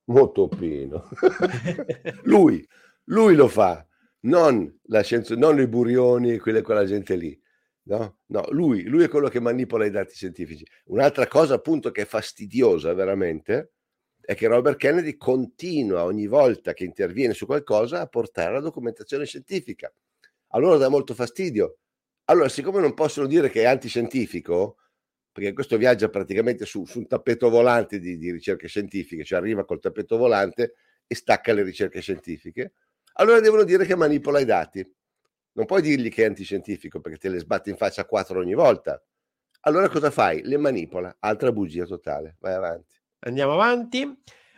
Molto 0.05 0.47
pino. 0.47 1.07
lui, 2.23 2.67
lui 3.03 3.35
lo 3.35 3.47
fa, 3.47 3.85
non 4.21 4.79
la 4.85 5.03
scienza, 5.03 5.35
non 5.35 5.59
i 5.59 5.67
burioni, 5.67 6.39
quelle, 6.39 6.63
quella 6.63 6.85
gente 6.85 7.15
lì. 7.15 7.39
No? 7.83 8.17
no, 8.29 8.47
lui, 8.49 8.81
lui 8.85 9.03
è 9.03 9.09
quello 9.09 9.29
che 9.29 9.39
manipola 9.39 9.85
i 9.85 9.91
dati 9.91 10.15
scientifici. 10.15 10.65
Un'altra 10.85 11.27
cosa 11.27 11.53
appunto 11.53 11.91
che 11.91 12.01
è 12.01 12.05
fastidiosa 12.05 12.95
veramente 12.95 13.73
è 14.27 14.35
che 14.35 14.47
Robert 14.47 14.75
Kennedy 14.75 15.15
continua 15.15 16.03
ogni 16.03 16.27
volta 16.27 16.73
che 16.73 16.83
interviene 16.83 17.33
su 17.33 17.45
qualcosa 17.45 18.01
a 18.01 18.07
portare 18.07 18.51
la 18.51 18.59
documentazione 18.59 19.25
scientifica. 19.25 19.89
Allora 20.47 20.75
dà 20.75 20.89
molto 20.89 21.13
fastidio. 21.13 21.77
Allora, 22.25 22.49
siccome 22.49 22.81
non 22.81 22.93
possono 22.93 23.25
dire 23.25 23.49
che 23.49 23.61
è 23.61 23.65
antiscientifico, 23.67 24.79
perché 25.31 25.53
questo 25.53 25.77
viaggia 25.77 26.09
praticamente 26.09 26.65
su, 26.65 26.83
su 26.85 26.97
un 26.97 27.07
tappeto 27.07 27.49
volante 27.49 27.99
di, 27.99 28.17
di, 28.17 28.29
ricerche 28.29 28.67
scientifiche, 28.67 29.23
cioè 29.23 29.39
arriva 29.39 29.63
col 29.63 29.79
tappeto 29.79 30.17
volante 30.17 30.73
e 31.07 31.15
stacca 31.15 31.53
le 31.53 31.63
ricerche 31.63 32.01
scientifiche, 32.01 32.73
allora 33.13 33.39
devono 33.39 33.63
dire 33.63 33.85
che 33.85 33.95
manipola 33.95 34.41
i 34.41 34.45
dati. 34.45 34.85
Non 35.53 35.65
puoi 35.65 35.81
dirgli 35.81 36.09
che 36.09 36.23
è 36.23 36.27
antiscientifico 36.27 36.99
perché 36.99 37.17
te 37.17 37.29
le 37.29 37.39
sbatti 37.39 37.69
in 37.69 37.77
faccia 37.77 38.03
quattro 38.03 38.39
ogni 38.39 38.55
volta. 38.55 39.01
Allora 39.61 39.87
cosa 39.87 40.11
fai? 40.11 40.41
Le 40.43 40.57
manipola. 40.57 41.15
Altra 41.19 41.53
bugia 41.53 41.85
totale. 41.85 42.35
Vai 42.41 42.53
avanti. 42.55 42.96
Andiamo 43.19 43.53
avanti. 43.53 44.15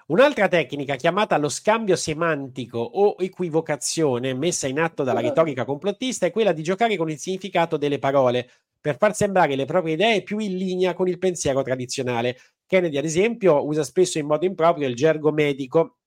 Un'altra 0.07 0.47
tecnica 0.47 0.95
chiamata 0.95 1.37
lo 1.37 1.49
scambio 1.49 1.95
semantico 1.95 2.79
o 2.79 3.15
equivocazione 3.19 4.33
messa 4.33 4.67
in 4.67 4.79
atto 4.79 5.03
dalla 5.03 5.21
retorica 5.21 5.65
complottista 5.65 6.25
è 6.25 6.31
quella 6.31 6.51
di 6.51 6.63
giocare 6.63 6.97
con 6.97 7.11
il 7.11 7.19
significato 7.19 7.77
delle 7.77 7.99
parole 7.99 8.49
per 8.81 8.97
far 8.97 9.15
sembrare 9.15 9.55
le 9.55 9.65
proprie 9.65 9.93
idee 9.93 10.23
più 10.23 10.39
in 10.39 10.57
linea 10.57 10.93
con 10.93 11.07
il 11.07 11.19
pensiero 11.19 11.61
tradizionale. 11.61 12.37
Kennedy, 12.65 12.97
ad 12.97 13.05
esempio, 13.05 13.65
usa 13.65 13.83
spesso 13.83 14.17
in 14.17 14.25
modo 14.25 14.45
improprio 14.45 14.87
il 14.87 14.95
gergo 14.95 15.31
medico 15.31 15.99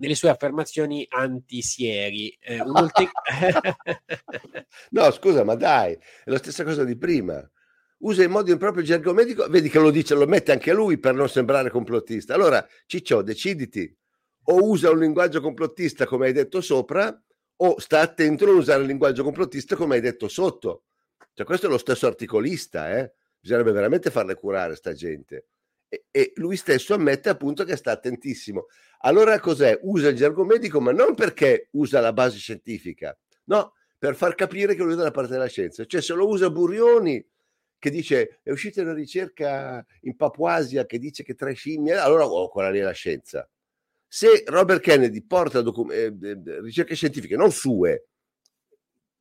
nelle 0.00 0.16
sue 0.16 0.30
affermazioni 0.30 1.06
antisieri. 1.08 2.36
Eh, 2.40 2.60
ulti- 2.60 3.08
no, 4.90 5.10
scusa, 5.12 5.44
ma 5.44 5.54
dai, 5.54 5.92
è 5.92 6.30
la 6.30 6.38
stessa 6.38 6.64
cosa 6.64 6.82
di 6.82 6.96
prima 6.96 7.48
usa 8.04 8.22
in 8.22 8.30
modo 8.30 8.50
improprio 8.50 8.82
il 8.82 8.86
gergo 8.86 9.12
medico, 9.12 9.48
vedi 9.48 9.68
che 9.68 9.78
lo 9.78 9.90
dice, 9.90 10.14
lo 10.14 10.26
mette 10.26 10.52
anche 10.52 10.72
lui 10.72 10.98
per 10.98 11.14
non 11.14 11.28
sembrare 11.28 11.70
complottista. 11.70 12.34
Allora, 12.34 12.66
Ciccio, 12.86 13.22
deciditi, 13.22 13.94
o 14.44 14.68
usa 14.68 14.90
un 14.90 14.98
linguaggio 14.98 15.40
complottista 15.40 16.06
come 16.06 16.26
hai 16.26 16.32
detto 16.32 16.60
sopra, 16.60 17.18
o 17.56 17.78
sta 17.78 18.00
attento 18.00 18.44
a 18.44 18.48
non 18.48 18.56
usare 18.56 18.82
il 18.82 18.88
linguaggio 18.88 19.22
complottista 19.22 19.74
come 19.76 19.94
hai 19.94 20.00
detto 20.00 20.28
sotto. 20.28 20.84
Cioè, 21.32 21.46
questo 21.46 21.66
è 21.66 21.68
lo 21.68 21.78
stesso 21.78 22.06
articolista, 22.06 22.96
eh? 22.96 23.12
Bisognerebbe 23.40 23.72
veramente 23.72 24.10
farle 24.10 24.34
curare 24.34 24.74
sta 24.76 24.92
gente. 24.92 25.46
E, 25.88 26.04
e 26.10 26.32
lui 26.36 26.56
stesso 26.56 26.94
ammette 26.94 27.30
appunto 27.30 27.64
che 27.64 27.76
sta 27.76 27.92
attentissimo. 27.92 28.66
Allora 29.00 29.38
cos'è? 29.40 29.78
Usa 29.82 30.08
il 30.08 30.16
gergo 30.16 30.44
medico, 30.44 30.80
ma 30.80 30.92
non 30.92 31.14
perché 31.14 31.68
usa 31.72 32.00
la 32.00 32.12
base 32.12 32.36
scientifica, 32.36 33.16
no, 33.44 33.74
per 33.98 34.14
far 34.14 34.34
capire 34.34 34.74
che 34.74 34.82
lui 34.82 34.92
è 34.92 34.96
dalla 34.96 35.10
parte 35.10 35.32
della 35.32 35.46
scienza. 35.46 35.84
Cioè 35.84 36.02
se 36.02 36.14
lo 36.14 36.28
usa 36.28 36.50
Burioni 36.50 37.24
che 37.84 37.90
dice 37.90 38.40
è 38.42 38.50
uscita 38.50 38.80
una 38.80 38.94
ricerca 38.94 39.84
in 40.02 40.16
Papuasia 40.16 40.86
che 40.86 40.98
dice 40.98 41.22
che 41.22 41.34
tra 41.34 41.52
scimmie, 41.52 41.98
allora 41.98 42.26
oh, 42.26 42.48
quella 42.48 42.70
lì 42.70 42.78
è 42.78 42.82
la 42.82 42.92
scienza. 42.92 43.46
Se 44.08 44.42
Robert 44.46 44.80
Kennedy 44.80 45.22
porta 45.22 45.60
docu- 45.60 45.92
eh, 45.92 46.16
eh, 46.22 46.60
ricerche 46.62 46.94
scientifiche, 46.94 47.36
non 47.36 47.52
sue, 47.52 48.06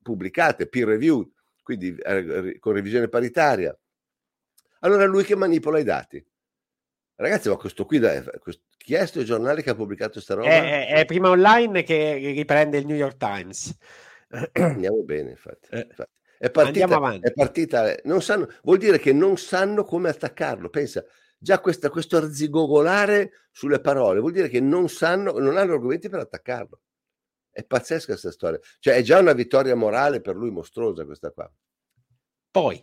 pubblicate, 0.01 0.69
peer 0.69 0.87
reviewed, 0.87 1.29
quindi 1.61 1.93
eh, 1.93 2.57
con 2.59 2.71
revisione 2.71 3.09
paritaria, 3.09 3.77
allora 4.79 5.03
è 5.03 5.07
lui 5.07 5.25
che 5.25 5.35
manipola 5.35 5.79
i 5.79 5.83
dati. 5.83 6.25
Ragazzi, 7.15 7.49
ma 7.49 7.57
questo 7.57 7.85
qui, 7.85 7.99
da, 7.99 8.23
questo, 8.39 8.63
chi 8.77 8.93
è 8.93 8.99
questo 8.99 9.23
giornale 9.23 9.61
che 9.61 9.71
ha 9.71 9.75
pubblicato 9.75 10.13
questa 10.13 10.35
roba? 10.35 10.47
È, 10.47 10.87
è, 10.87 11.05
prima 11.05 11.29
online 11.29 11.83
che 11.83 12.15
riprende 12.33 12.77
il 12.77 12.85
New 12.85 12.95
York 12.95 13.17
Times. 13.17 13.77
Andiamo 14.53 15.03
bene, 15.03 15.31
infatti. 15.31 15.67
Eh. 15.71 15.85
infatti. 15.89 16.21
È 16.37 16.51
partita, 16.51 17.19
è 17.19 17.31
partita 17.31 17.95
non 18.03 18.21
sanno, 18.21 18.47
vuol 18.63 18.77
dire 18.77 18.99
che 18.99 19.13
non 19.13 19.37
sanno 19.37 19.83
come 19.83 20.09
attaccarlo. 20.09 20.69
Pensa, 20.69 21.03
già 21.37 21.59
questa, 21.59 21.89
questo 21.89 22.17
arzigogolare 22.17 23.47
sulle 23.51 23.79
parole 23.79 24.19
vuol 24.19 24.31
dire 24.31 24.49
che 24.49 24.59
non 24.59 24.89
sanno, 24.89 25.37
non 25.39 25.57
hanno 25.57 25.73
argomenti 25.73 26.09
per 26.09 26.19
attaccarlo. 26.19 26.79
È 27.49 27.63
pazzesca 27.63 28.07
questa 28.07 28.31
storia. 28.31 28.59
Cioè, 28.79 28.95
è 28.95 29.01
già 29.01 29.19
una 29.19 29.33
vittoria 29.33 29.75
morale 29.75 30.21
per 30.21 30.35
lui 30.35 30.49
mostruosa 30.49 31.05
questa 31.05 31.31
qua. 31.31 31.49
Poi 32.53 32.79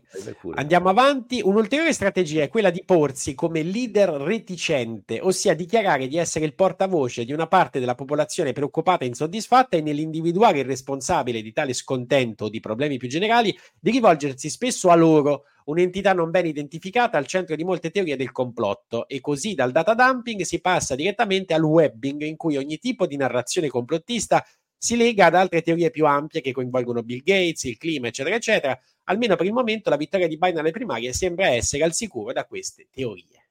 andiamo 0.54 0.88
avanti. 0.88 1.40
Un'ulteriore 1.44 1.92
strategia 1.92 2.42
è 2.42 2.48
quella 2.48 2.70
di 2.70 2.82
porsi 2.84 3.36
come 3.36 3.62
leader 3.62 4.08
reticente, 4.08 5.20
ossia 5.20 5.54
dichiarare 5.54 6.08
di 6.08 6.16
essere 6.16 6.44
il 6.44 6.56
portavoce 6.56 7.24
di 7.24 7.32
una 7.32 7.46
parte 7.46 7.78
della 7.78 7.94
popolazione 7.94 8.50
preoccupata 8.50 9.04
e 9.04 9.06
insoddisfatta 9.06 9.76
e 9.76 9.80
nell'individuare 9.80 10.58
il 10.58 10.64
responsabile 10.64 11.40
di 11.40 11.52
tale 11.52 11.72
scontento 11.72 12.46
o 12.46 12.48
di 12.48 12.58
problemi 12.58 12.96
più 12.96 13.06
generali, 13.06 13.56
di 13.78 13.92
rivolgersi 13.92 14.50
spesso 14.50 14.90
a 14.90 14.96
loro, 14.96 15.44
un'entità 15.66 16.14
non 16.14 16.32
ben 16.32 16.46
identificata 16.46 17.16
al 17.16 17.28
centro 17.28 17.54
di 17.54 17.62
molte 17.62 17.92
teorie 17.92 18.16
del 18.16 18.32
complotto. 18.32 19.06
E 19.06 19.20
così 19.20 19.54
dal 19.54 19.70
data 19.70 19.94
dumping 19.94 20.40
si 20.40 20.60
passa 20.60 20.96
direttamente 20.96 21.54
al 21.54 21.62
webbing, 21.62 22.22
in 22.22 22.36
cui 22.36 22.56
ogni 22.56 22.78
tipo 22.78 23.06
di 23.06 23.16
narrazione 23.16 23.68
complottista 23.68 24.44
si 24.82 24.96
lega 24.96 25.26
ad 25.26 25.34
altre 25.34 25.60
teorie 25.60 25.90
più 25.90 26.06
ampie 26.06 26.40
che 26.40 26.52
coinvolgono 26.52 27.02
Bill 27.02 27.20
Gates, 27.22 27.64
il 27.64 27.76
clima, 27.76 28.08
eccetera, 28.08 28.34
eccetera. 28.34 28.80
Almeno 29.10 29.34
per 29.34 29.44
il 29.44 29.52
momento 29.52 29.90
la 29.90 29.96
vittoria 29.96 30.28
di 30.28 30.38
Biden 30.38 30.58
alle 30.58 30.70
primarie 30.70 31.12
sembra 31.12 31.48
essere 31.48 31.82
al 31.82 31.92
sicuro 31.92 32.32
da 32.32 32.44
queste 32.44 32.86
teorie. 32.92 33.48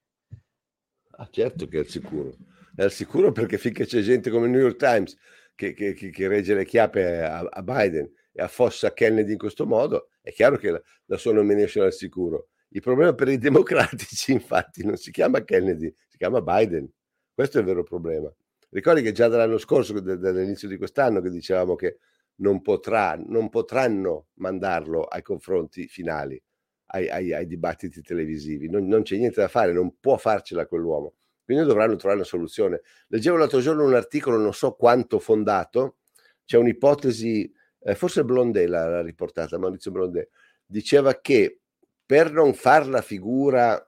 Ah, 1.17 1.27
certo 1.29 1.67
che 1.67 1.77
è 1.77 1.79
al 1.79 1.87
sicuro. 1.87 2.33
È 2.73 2.83
al 2.83 2.93
sicuro 2.93 3.33
perché 3.33 3.57
finché 3.57 3.85
c'è 3.85 3.99
gente 3.99 4.29
come 4.29 4.45
il 4.45 4.51
New 4.51 4.61
York 4.61 4.77
Times 4.77 5.17
che, 5.53 5.73
che, 5.73 5.93
che 5.93 6.27
regge 6.29 6.53
le 6.53 6.63
chiappe 6.63 7.21
a, 7.21 7.39
a, 7.39 7.61
Biden 7.61 8.09
e 8.31 8.41
affossa 8.41 8.93
Kennedy 8.93 9.33
in 9.33 9.37
questo 9.37 9.65
modo, 9.65 10.07
è 10.21 10.31
chiaro 10.31 10.55
che 10.55 10.71
la, 10.71 10.81
la 11.07 11.17
sua 11.17 11.33
nomination 11.33 11.83
è 11.83 11.87
al 11.87 11.93
sicuro. 11.93 12.47
Il 12.69 12.81
problema 12.81 13.13
per 13.13 13.27
i 13.27 13.37
democratici, 13.37 14.31
infatti, 14.31 14.85
non 14.85 14.95
si 14.95 15.11
chiama 15.11 15.43
Kennedy, 15.43 15.93
si 16.07 16.15
chiama 16.15 16.41
Biden. 16.41 16.89
Questo 17.33 17.57
è 17.57 17.59
il 17.59 17.67
vero 17.67 17.83
problema. 17.83 18.33
Ricordi 18.69 19.01
che 19.01 19.11
già 19.11 19.27
dall'anno 19.27 19.57
scorso, 19.57 19.99
dall'inizio 19.99 20.69
di 20.69 20.77
quest'anno, 20.77 21.19
che 21.19 21.29
dicevamo 21.29 21.75
che 21.75 21.97
non, 22.39 22.61
potrà, 22.61 23.15
non 23.15 23.49
potranno 23.49 24.27
mandarlo 24.35 25.03
ai 25.03 25.21
confronti 25.21 25.87
finali, 25.87 26.41
ai, 26.87 27.09
ai, 27.09 27.33
ai 27.33 27.45
dibattiti 27.45 28.01
televisivi. 28.01 28.69
Non, 28.69 28.87
non, 28.87 29.03
c'è 29.03 29.17
niente 29.17 29.41
da 29.41 29.47
fare, 29.47 29.71
non 29.73 29.99
può 29.99 30.17
farcela 30.17 30.65
quell'uomo. 30.65 31.15
Quindi 31.43 31.65
dovranno 31.65 31.95
trovare 31.95 32.19
una 32.19 32.27
soluzione. 32.27 32.81
Leggevo 33.07 33.37
l'altro 33.37 33.59
giorno 33.59 33.85
un 33.85 33.95
articolo, 33.95 34.37
non 34.37 34.53
so 34.53 34.73
quanto 34.73 35.19
fondato, 35.19 35.97
c'è 36.45 36.57
un'ipotesi, 36.57 37.51
eh, 37.79 37.95
forse 37.95 38.23
Blondé 38.23 38.67
l'ha 38.67 39.01
riportata, 39.01 39.57
Maurizio 39.57 39.91
Blondé, 39.91 40.29
diceva 40.65 41.19
che 41.19 41.61
per 42.05 42.31
non 42.31 42.53
far 42.53 42.87
la 42.87 43.01
figura 43.01 43.83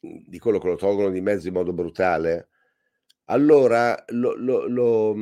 di 0.00 0.38
quello 0.38 0.58
che 0.58 0.68
lo 0.68 0.76
tolgono 0.76 1.10
di 1.10 1.20
mezzo 1.20 1.48
in 1.48 1.54
modo 1.54 1.72
brutale, 1.72 2.48
allora 3.26 4.02
lo, 4.08 4.34
lo, 4.34 4.66
lo, 4.66 5.14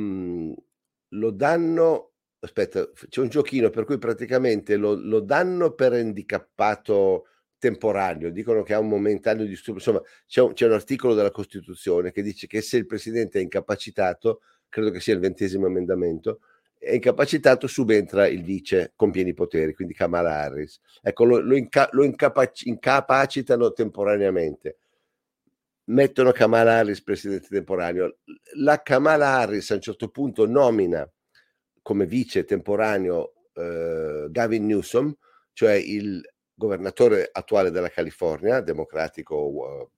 lo 1.09 1.31
danno, 1.31 2.13
aspetta, 2.39 2.89
c'è 3.09 3.21
un 3.21 3.29
giochino 3.29 3.69
per 3.69 3.85
cui 3.85 3.97
praticamente 3.97 4.75
lo, 4.75 4.93
lo 4.93 5.19
danno 5.19 5.73
per 5.73 5.93
handicappato 5.93 7.25
temporaneo, 7.57 8.29
dicono 8.29 8.63
che 8.63 8.73
ha 8.73 8.79
un 8.79 8.87
momentaneo 8.87 9.45
disturbo, 9.45 9.79
insomma 9.79 10.01
c'è 10.25 10.41
un, 10.41 10.53
c'è 10.53 10.65
un, 10.65 10.71
articolo 10.73 11.13
della 11.13 11.31
Costituzione 11.31 12.11
che 12.11 12.21
dice 12.21 12.47
che 12.47 12.61
se 12.61 12.77
il 12.77 12.85
Presidente 12.85 13.39
è 13.39 13.41
incapacitato, 13.41 14.41
credo 14.69 14.91
che 14.91 15.01
sia 15.01 15.13
il 15.13 15.19
ventesimo 15.19 15.67
emendamento, 15.67 16.39
è 16.77 16.93
incapacitato 16.93 17.67
subentra 17.67 18.27
il 18.27 18.43
vice 18.43 18.93
con 18.95 19.11
pieni 19.11 19.33
poteri, 19.33 19.73
quindi 19.73 19.93
Kamala 19.93 20.31
Harris. 20.39 20.79
Ecco, 21.01 21.25
lo, 21.25 21.39
lo, 21.39 21.57
inca, 21.57 21.89
lo 21.91 22.05
incapac- 22.05 22.65
incapacitano 22.65 23.73
temporaneamente 23.73 24.77
mettono 25.89 26.31
Kamala 26.31 26.77
Harris 26.77 27.01
presidente 27.03 27.47
temporaneo. 27.49 28.17
La 28.55 28.81
Kamala 28.81 29.37
Harris 29.37 29.71
a 29.71 29.75
un 29.75 29.81
certo 29.81 30.09
punto 30.09 30.45
nomina 30.45 31.09
come 31.81 32.05
vice 32.05 32.45
temporaneo 32.45 33.33
eh, 33.53 34.27
Gavin 34.29 34.65
Newsom, 34.65 35.15
cioè 35.53 35.73
il 35.73 36.21
governatore 36.53 37.29
attuale 37.31 37.71
della 37.71 37.89
California, 37.89 38.61
democratico 38.61 39.35
uh, 39.35 39.89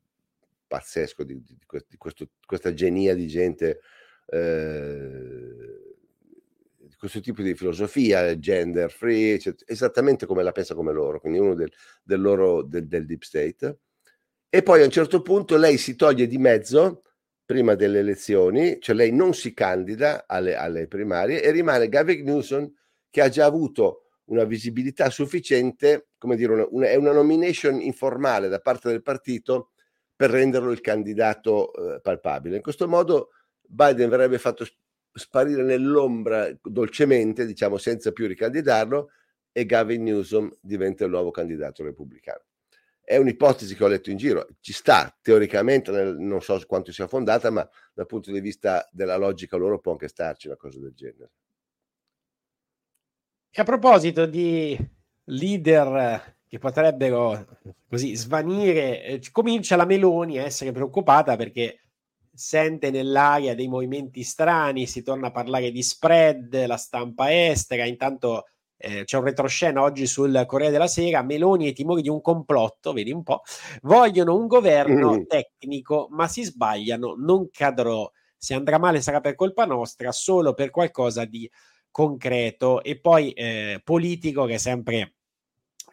pazzesco 0.67 1.23
di, 1.23 1.41
di, 1.43 1.57
di 1.87 1.97
questo, 1.97 2.29
questa 2.45 2.73
genia 2.73 3.15
di 3.15 3.27
gente, 3.27 3.81
eh, 4.27 5.55
di 6.77 6.95
questo 6.97 7.19
tipo 7.19 7.41
di 7.41 7.55
filosofia, 7.55 8.37
gender 8.37 8.91
free, 8.91 9.39
cioè, 9.39 9.55
esattamente 9.65 10.27
come 10.27 10.43
la 10.43 10.51
pensa 10.51 10.75
come 10.75 10.93
loro, 10.93 11.19
quindi 11.19 11.39
uno 11.39 11.55
del, 11.55 11.71
del 12.03 12.21
loro 12.21 12.61
del, 12.61 12.87
del 12.87 13.05
deep 13.07 13.23
state 13.23 13.79
e 14.53 14.63
poi 14.63 14.81
a 14.81 14.83
un 14.83 14.91
certo 14.91 15.21
punto 15.21 15.55
lei 15.55 15.77
si 15.77 15.95
toglie 15.95 16.27
di 16.27 16.37
mezzo 16.37 17.03
prima 17.45 17.73
delle 17.75 17.99
elezioni, 17.99 18.81
cioè 18.81 18.93
lei 18.93 19.13
non 19.13 19.33
si 19.33 19.53
candida 19.53 20.25
alle, 20.27 20.55
alle 20.55 20.87
primarie 20.87 21.41
e 21.41 21.51
rimane 21.51 21.87
Gavin 21.87 22.25
Newsom 22.25 22.69
che 23.09 23.21
ha 23.21 23.29
già 23.29 23.45
avuto 23.45 24.07
una 24.25 24.43
visibilità 24.43 25.09
sufficiente, 25.09 26.09
come 26.17 26.35
dire, 26.35 26.51
una, 26.51 26.67
una, 26.69 26.87
è 26.87 26.95
una 26.95 27.13
nomination 27.13 27.79
informale 27.79 28.49
da 28.49 28.59
parte 28.59 28.89
del 28.89 29.01
partito 29.01 29.71
per 30.13 30.31
renderlo 30.31 30.71
il 30.71 30.81
candidato 30.81 31.73
eh, 31.73 32.01
palpabile. 32.01 32.57
In 32.57 32.61
questo 32.61 32.89
modo 32.89 33.29
Biden 33.61 34.09
verrebbe 34.09 34.37
fatto 34.37 34.65
sparire 35.13 35.63
nell'ombra 35.63 36.49
dolcemente, 36.61 37.45
diciamo 37.45 37.77
senza 37.77 38.11
più 38.11 38.27
ricandidarlo, 38.27 39.11
e 39.53 39.65
Gavin 39.65 40.03
Newsom 40.03 40.51
diventa 40.59 41.05
il 41.05 41.09
nuovo 41.09 41.31
candidato 41.31 41.83
repubblicano 41.83 42.43
è 43.11 43.17
un'ipotesi 43.17 43.75
che 43.75 43.83
ho 43.83 43.87
letto 43.87 44.09
in 44.09 44.15
giro, 44.15 44.47
ci 44.61 44.71
sta 44.71 45.13
teoricamente, 45.21 45.91
nel, 45.91 46.15
non 46.17 46.41
so 46.41 46.57
quanto 46.65 46.93
sia 46.93 47.07
fondata, 47.07 47.49
ma 47.49 47.69
dal 47.93 48.05
punto 48.05 48.31
di 48.31 48.39
vista 48.39 48.87
della 48.89 49.17
logica 49.17 49.57
loro 49.57 49.79
può 49.79 49.91
anche 49.91 50.07
starci 50.07 50.47
una 50.47 50.55
cosa 50.55 50.79
del 50.79 50.93
genere. 50.93 51.31
E 53.49 53.61
a 53.61 53.65
proposito 53.65 54.25
di 54.25 54.77
leader 55.25 56.37
che 56.47 56.57
potrebbero 56.57 57.59
così 57.89 58.15
svanire, 58.15 59.03
eh, 59.03 59.21
comincia 59.29 59.75
la 59.75 59.83
Meloni 59.83 60.39
a 60.39 60.43
essere 60.43 60.71
preoccupata 60.71 61.35
perché 61.35 61.81
sente 62.33 62.91
nell'aria 62.91 63.55
dei 63.55 63.67
movimenti 63.67 64.23
strani, 64.23 64.87
si 64.87 65.03
torna 65.03 65.27
a 65.27 65.31
parlare 65.31 65.69
di 65.71 65.83
spread, 65.83 66.65
la 66.65 66.77
stampa 66.77 67.29
estera, 67.29 67.83
intanto 67.83 68.45
eh, 68.81 69.03
c'è 69.03 69.17
un 69.17 69.23
retroscena 69.23 69.81
oggi 69.81 70.07
sul 70.07 70.43
Corriere 70.47 70.71
della 70.71 70.87
Sera, 70.87 71.21
Meloni 71.23 71.65
e 71.65 71.69
i 71.69 71.73
timori 71.73 72.01
di 72.01 72.09
un 72.09 72.21
complotto, 72.21 72.93
vedi 72.93 73.11
un 73.11 73.23
po', 73.23 73.41
vogliono 73.83 74.35
un 74.35 74.47
governo 74.47 75.13
mm. 75.13 75.23
tecnico, 75.27 76.07
ma 76.11 76.27
si 76.27 76.43
sbagliano, 76.43 77.15
non 77.17 77.49
cadrò. 77.51 78.09
Se 78.35 78.55
andrà 78.55 78.79
male 78.79 79.01
sarà 79.01 79.21
per 79.21 79.35
colpa 79.35 79.65
nostra, 79.65 80.11
solo 80.11 80.53
per 80.53 80.71
qualcosa 80.71 81.25
di 81.25 81.49
concreto 81.91 82.81
e 82.81 82.99
poi 82.99 83.31
eh, 83.33 83.81
politico 83.83 84.45
che 84.45 84.55
è 84.55 84.57
sempre 84.57 85.13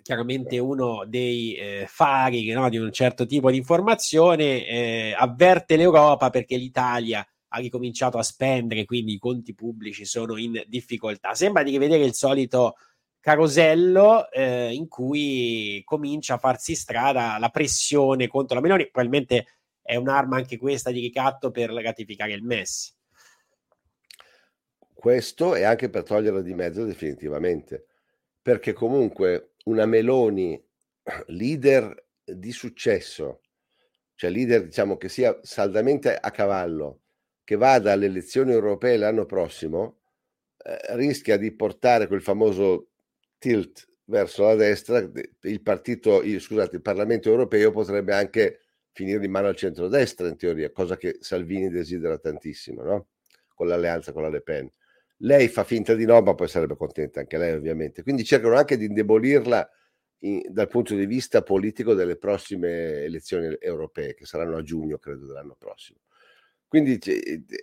chiaramente 0.09 0.59
uno 0.59 1.05
dei 1.07 1.55
eh, 1.55 1.85
fari 1.87 2.51
no, 2.53 2.71
di 2.71 2.79
un 2.79 2.91
certo 2.91 3.27
tipo 3.27 3.51
di 3.51 3.59
informazione, 3.59 4.67
eh, 4.67 5.15
avverte 5.15 5.77
l'Europa 5.77 6.31
perché 6.31 6.57
l'Italia 6.57 7.27
ha 7.49 7.59
ricominciato 7.59 8.19
a 8.19 8.23
spendere, 8.23 8.85
quindi 8.85 9.15
i 9.15 9.19
conti 9.19 9.55
pubblici 9.55 10.05
sono 10.05 10.37
in 10.37 10.63
difficoltà. 10.67 11.35
Sembra 11.35 11.63
di 11.63 11.71
rivedere 11.71 12.05
il 12.05 12.15
solito 12.15 12.77
carosello 13.21 14.31
eh, 14.31 14.73
in 14.73 14.89
cui 14.89 15.83
comincia 15.85 16.35
a 16.35 16.39
farsi 16.39 16.75
strada 16.75 17.39
la 17.39 17.49
pressione 17.49 18.29
contro 18.29 18.55
la 18.55 18.61
Meloni, 18.61 18.91
probabilmente 18.91 19.47
è 19.83 19.97
un'arma 19.97 20.37
anche 20.37 20.59
questa 20.59 20.91
di 20.91 21.01
ricatto 21.01 21.51
per 21.51 21.71
ratificare 21.71 22.33
il 22.33 22.43
MES. 22.43 22.95
Questo 24.93 25.55
è 25.55 25.63
anche 25.63 25.89
per 25.91 26.03
toglierla 26.03 26.43
di 26.43 26.55
mezzo 26.55 26.85
definitivamente, 26.85 27.87
perché 28.43 28.73
comunque 28.73 29.55
una 29.65 29.87
Meloni 29.87 30.61
leader 31.27 32.07
di 32.25 32.53
successo 32.53 33.41
cioè 34.19 34.31
leader 34.31 34.65
diciamo 34.65 34.97
che 34.97 35.09
sia 35.09 35.39
saldamente 35.43 36.13
a 36.13 36.33
cavallo, 36.33 37.03
che 37.49 37.57
vada 37.57 37.93
alle 37.93 38.05
elezioni 38.05 38.53
europee 38.53 38.99
l'anno 38.99 39.25
prossimo, 39.25 40.01
eh, 40.59 40.97
rischia 40.97 41.39
di 41.39 41.51
portare 41.51 42.07
quel 42.07 42.21
famoso 42.21 42.91
tilt 43.39 43.89
verso 44.05 44.43
la 44.43 44.55
destra, 44.55 44.99
il 44.99 45.63
partito, 45.63 46.23
scusate, 46.39 46.77
il 46.77 46.83
Parlamento 46.83 47.31
europeo 47.31 47.71
potrebbe 47.71 48.13
anche 48.13 48.61
finire 48.93 49.25
in 49.25 49.31
mano 49.31 49.47
al 49.47 49.57
centrodestra 49.57 50.29
in 50.29 50.37
teoria, 50.37 50.71
cosa 50.73 50.99
che 50.99 51.17
Salvini 51.21 51.71
desidera 51.71 52.19
tantissimo, 52.19 52.83
no? 52.83 53.07
Con 53.55 53.67
l'alleanza 53.69 54.13
con 54.13 54.21
la 54.21 54.29
Le 54.29 54.43
Pen. 54.43 54.71
Lei 55.21 55.49
fa 55.49 55.65
finta 55.65 55.95
di 55.95 56.05
no, 56.05 56.21
ma 56.21 56.35
poi 56.35 56.49
sarebbe 56.49 56.77
contenta 56.77 57.21
anche 57.21 57.39
lei, 57.39 57.55
ovviamente. 57.55 58.03
Quindi 58.03 58.25
cercano 58.25 58.57
anche 58.57 58.77
di 58.77 58.85
indebolirla 58.85 59.71
in, 60.19 60.43
dal 60.51 60.69
punto 60.69 60.95
di 60.95 61.07
vista 61.07 61.41
politico 61.41 61.95
delle 61.95 62.17
prossime 62.19 63.05
elezioni 63.05 63.57
europee, 63.59 64.13
che 64.13 64.27
saranno 64.27 64.59
a 64.59 64.63
giugno, 64.63 64.99
credo, 64.99 65.25
dell'anno 65.25 65.57
prossimo. 65.59 66.01
Quindi 66.69 66.99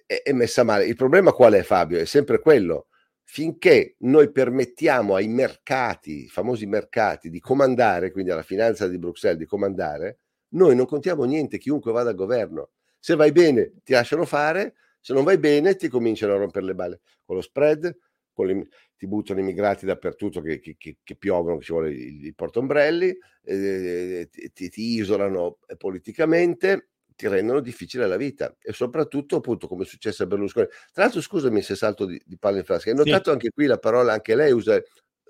è, 0.05 0.31
messa 0.33 0.63
male. 0.63 0.85
Il 0.85 0.95
problema 0.95 1.31
qual 1.31 1.53
è, 1.53 1.61
Fabio? 1.61 1.99
È 1.99 2.05
sempre 2.05 2.39
quello. 2.39 2.87
Finché 3.23 3.95
noi 3.99 4.31
permettiamo 4.31 5.15
ai 5.15 5.27
mercati, 5.27 6.23
i 6.23 6.27
famosi 6.27 6.65
mercati, 6.65 7.29
di 7.29 7.39
comandare, 7.39 8.11
quindi 8.11 8.31
alla 8.31 8.43
finanza 8.43 8.87
di 8.87 8.97
Bruxelles 8.97 9.37
di 9.37 9.45
comandare, 9.45 10.19
noi 10.49 10.75
non 10.75 10.85
contiamo 10.85 11.23
niente, 11.25 11.57
chiunque 11.57 11.91
vada 11.91 12.09
al 12.09 12.15
governo. 12.15 12.71
Se 12.99 13.15
vai 13.15 13.31
bene 13.31 13.73
ti 13.83 13.93
lasciano 13.93 14.25
fare, 14.25 14.75
se 14.99 15.13
non 15.13 15.23
vai 15.23 15.37
bene 15.37 15.75
ti 15.75 15.87
cominciano 15.87 16.33
a 16.33 16.37
rompere 16.37 16.65
le 16.65 16.75
balle 16.75 17.01
con 17.23 17.35
lo 17.35 17.41
spread, 17.41 17.95
con 18.33 18.47
le, 18.47 18.67
ti 18.97 19.07
buttano 19.07 19.39
immigrati 19.39 19.85
dappertutto 19.85 20.41
che, 20.41 20.59
che, 20.59 20.75
che, 20.77 20.97
che 21.03 21.15
piovono, 21.15 21.57
che 21.57 21.63
ci 21.63 21.71
vuole 21.71 21.91
il, 21.91 22.25
il 22.25 22.35
portombrelli, 22.35 23.15
eh, 23.43 24.29
ti, 24.31 24.69
ti, 24.69 24.81
isolano 24.95 25.59
politicamente, 25.77 26.89
ti 27.15 27.27
rendono 27.27 27.61
difficile 27.61 28.07
la 28.07 28.17
vita 28.17 28.55
e 28.59 28.73
soprattutto 28.73 29.37
appunto 29.37 29.67
come 29.67 29.83
è 29.83 29.87
successo 29.87 30.23
a 30.23 30.25
Berlusconi. 30.25 30.67
Tra 30.91 31.03
l'altro 31.03 31.21
scusami 31.21 31.61
se 31.61 31.75
salto 31.75 32.05
di, 32.05 32.21
di 32.25 32.37
palla 32.37 32.57
in 32.57 32.63
frasca, 32.63 32.89
hai 32.89 32.95
notato 32.95 33.25
sì. 33.25 33.29
anche 33.29 33.49
qui 33.51 33.65
la 33.65 33.79
parola, 33.79 34.13
anche 34.13 34.35
lei 34.35 34.51
usa 34.51 34.81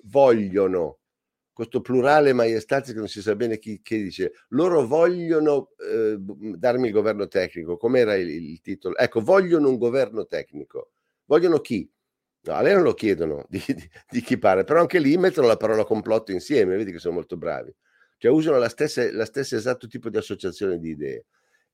vogliono, 0.07 0.99
questo 1.53 1.81
plurale 1.81 2.33
maiestatis 2.33 2.91
che 2.91 2.99
non 2.99 3.07
si 3.07 3.21
sa 3.21 3.35
bene 3.35 3.57
chi, 3.57 3.81
chi 3.81 4.03
dice, 4.03 4.33
loro 4.49 4.85
vogliono 4.85 5.69
eh, 5.77 6.17
darmi 6.19 6.87
il 6.87 6.93
governo 6.93 7.27
tecnico, 7.27 7.77
com'era 7.77 8.15
il, 8.15 8.29
il 8.29 8.61
titolo? 8.61 8.97
Ecco, 8.97 9.21
vogliono 9.21 9.69
un 9.69 9.77
governo 9.77 10.25
tecnico, 10.25 10.91
vogliono 11.25 11.59
chi? 11.59 11.89
No, 12.41 12.53
a 12.53 12.61
lei 12.61 12.73
non 12.73 12.83
lo 12.83 12.93
chiedono 12.93 13.45
di, 13.49 13.63
di, 13.65 13.89
di, 14.09 14.21
chi 14.21 14.37
pare, 14.37 14.63
però 14.65 14.79
anche 14.79 14.99
lì 14.99 15.17
mettono 15.17 15.47
la 15.47 15.57
parola 15.57 15.83
complotto 15.83 16.31
insieme, 16.31 16.75
vedi 16.75 16.91
che 16.91 16.99
sono 16.99 17.15
molto 17.15 17.37
bravi. 17.37 17.73
Cioè 18.17 18.31
usano 18.31 18.57
la 18.57 18.69
stessa, 18.69 19.11
la 19.11 19.25
stessa 19.25 19.55
esatto 19.55 19.87
tipo 19.87 20.09
di 20.09 20.17
associazione 20.17 20.77
di 20.77 20.89
idee. 20.89 21.25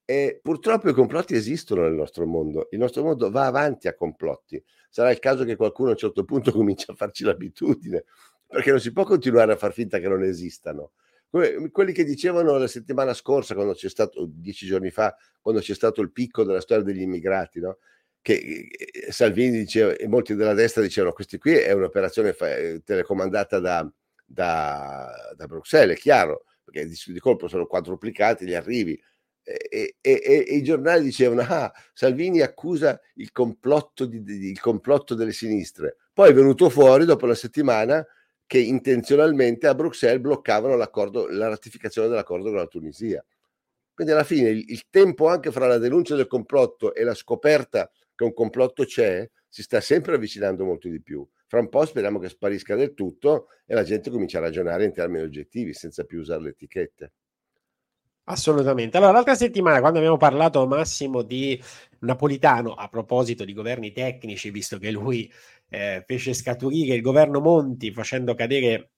E 0.06 0.40
purtroppo 0.42 0.90
i 0.90 0.94
complotti 0.94 1.36
esistono 1.36 1.84
nel 1.84 1.94
nostro 1.94 2.26
mondo. 2.26 2.68
Il 2.72 2.80
nostro 2.80 3.04
mondo 3.04 3.30
va 3.30 3.46
avanti 3.46 3.88
a 3.88 3.94
complotti. 3.94 4.62
Sarà 4.90 5.12
il 5.12 5.20
caso 5.20 5.46
che 5.46 5.56
qualcuno 5.56 5.90
a 5.90 5.92
un 5.92 5.98
certo 5.98 6.24
punto 6.24 6.52
cominci 6.54 6.90
a 6.90 6.94
farci 6.96 7.24
l'abitudine, 7.24 8.04
perché 8.48 8.72
non 8.72 8.80
si 8.80 8.92
può 8.92 9.04
continuare 9.04 9.54
a 9.54 9.56
far 9.56 9.74
finta 9.74 10.00
che 10.00 10.08
non 10.08 10.24
esistano. 10.24 10.92
Come 11.30 11.72
quelli 11.72 11.94
che 11.94 12.04
dicevano 12.04 12.58
la 12.58 12.68
settimana 12.68 13.14
scorsa, 13.14 13.54
quando 13.56 13.74
c'è 13.74 13.88
stato, 13.88 14.26
dieci 14.28 14.66
giorni 14.66 14.92
fa, 14.92 15.16
quando 15.40 15.62
c'è 15.62 15.74
stato 15.74 16.02
il 16.02 16.12
picco 16.12 16.44
della 16.44 16.60
storia 16.60 16.84
degli 16.84 17.02
immigrati, 17.02 17.62
no? 17.62 17.78
che 18.22 18.68
Salvini 19.10 19.58
diceva 19.58 19.94
e 19.94 20.08
molti 20.08 20.36
della 20.36 20.54
destra 20.54 20.82
dicevano 20.82 21.14
questi 21.14 21.38
qui 21.38 21.54
è 21.54 21.72
un'operazione 21.72 22.36
eh, 22.38 22.82
telecomandata 22.86 23.60
da, 23.60 23.92
da, 24.24 25.34
da 25.36 25.46
Bruxelles, 25.48 25.98
è 25.98 26.00
chiaro, 26.00 26.44
perché 26.64 26.88
di, 26.88 27.20
colpo 27.20 27.48
sono 27.48 27.66
quadruplicati 27.66 28.46
gli 28.46 28.54
arrivi. 28.54 29.00
E, 29.44 29.96
e, 30.00 30.22
e, 30.24 30.36
i 30.56 30.64
giornali 30.64 31.04
dicevano 31.04 31.42
ah, 31.42 31.74
Salvini 31.94 32.42
accusa 32.42 33.00
il 33.16 33.32
complotto, 33.32 34.06
di, 34.06 34.22
di, 34.24 34.50
il 34.50 34.60
complotto 34.60 35.16
delle 35.16 35.32
sinistre. 35.32 35.98
Poi 36.14 36.30
è 36.30 36.34
venuto 36.34 36.70
fuori 36.70 37.06
dopo 37.06 37.26
una 37.26 37.36
settimana 37.36 38.06
che 38.46 38.60
intenzionalmente 38.60 39.68
a 39.68 39.74
Bruxelles 39.76 40.22
bloccavano 40.22 40.76
la 40.76 41.48
ratificazione 41.48 42.08
dell'accordo 42.10 42.50
con 42.50 42.58
la 42.58 42.68
Tunisia. 42.68 43.26
Quindi 43.94 44.14
alla 44.14 44.24
fine 44.24 44.50
il, 44.50 44.66
il 44.68 44.84
tempo 44.90 45.28
anche 45.28 45.52
fra 45.52 45.68
la 45.68 45.78
denuncia 45.78 46.16
del 46.16 46.28
complotto 46.28 46.94
e 46.94 47.04
la 47.04 47.14
scoperta 47.14 47.90
che 48.14 48.24
un 48.24 48.34
complotto 48.34 48.84
c'è, 48.84 49.30
si 49.48 49.64
sta 49.64 49.82
sempre 49.82 50.16
avvicinando 50.16 50.64
molto 50.64 50.88
di 50.88 51.02
più. 51.02 51.28
Fra 51.48 51.60
un 51.60 51.70
po' 51.70 51.86
speriamo 51.86 52.20
che 52.20 52.30
sparisca 52.30 52.76
del 52.76 52.94
tutto 52.94 53.48
e 53.66 53.74
la 53.74 53.84
gente 53.84 54.10
comincia 54.10 54.38
a 54.38 54.42
ragionare 54.42 54.86
in 54.86 54.94
termini 54.94 55.24
oggettivi 55.24 55.74
senza 55.74 56.04
più 56.06 56.20
usare 56.20 56.44
le 56.44 56.50
etichette. 56.50 57.14
Assolutamente. 58.32 58.98
Allora, 58.98 59.12
l'altra 59.12 59.36
settimana, 59.36 59.80
quando 59.80 60.00
abbiamo 60.00 60.18
parlato 60.18 60.66
Massimo 60.66 61.22
di 61.22 61.62
Napolitano, 62.00 62.74
a 62.74 62.88
proposito 62.88 63.44
di 63.44 63.54
governi 63.54 63.92
tecnici, 63.92 64.52
visto 64.52 64.78
che 64.78 64.90
lui 64.90 65.32
eh, 65.70 66.04
fece 66.06 66.34
scaturire 66.34 66.96
il 66.96 67.02
governo 67.02 67.42
Monti 67.42 67.92
facendo 67.92 68.34
cadere 68.34 68.92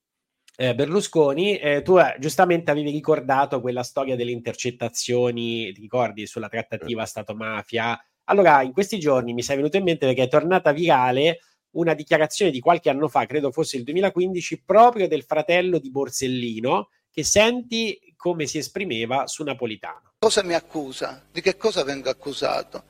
eh, 0.55 0.75
Berlusconi, 0.75 1.57
eh, 1.57 1.81
tu 1.81 1.97
eh, 1.97 2.15
giustamente 2.19 2.69
avevi 2.69 2.91
ricordato 2.91 3.59
quella 3.59 3.83
storia 3.83 4.15
delle 4.15 4.31
intercettazioni, 4.31 5.71
ti 5.73 5.81
ricordi, 5.81 6.27
sulla 6.27 6.47
trattativa 6.47 7.05
Stato-mafia 7.05 7.99
allora, 8.25 8.61
in 8.61 8.71
questi 8.71 8.99
giorni 8.99 9.33
mi 9.33 9.41
sei 9.41 9.57
venuto 9.57 9.77
in 9.77 9.83
mente 9.83 10.05
perché 10.05 10.23
è 10.23 10.27
tornata 10.27 10.71
virale 10.71 11.39
una 11.71 11.93
dichiarazione 11.93 12.51
di 12.51 12.59
qualche 12.59 12.89
anno 12.89 13.07
fa, 13.07 13.25
credo 13.25 13.51
fosse 13.51 13.77
il 13.77 13.83
2015, 13.83 14.63
proprio 14.63 15.07
del 15.07 15.23
fratello 15.23 15.79
di 15.79 15.89
Borsellino, 15.89 16.89
che 17.13 17.23
senti 17.23 18.15
come 18.17 18.47
si 18.47 18.57
esprimeva 18.57 19.27
su 19.27 19.43
Napolitano. 19.43 20.13
Cosa 20.17 20.41
mi 20.41 20.55
accusa? 20.55 21.23
Di 21.31 21.41
che 21.41 21.57
cosa 21.57 21.83
vengo 21.83 22.09
accusato? 22.09 22.85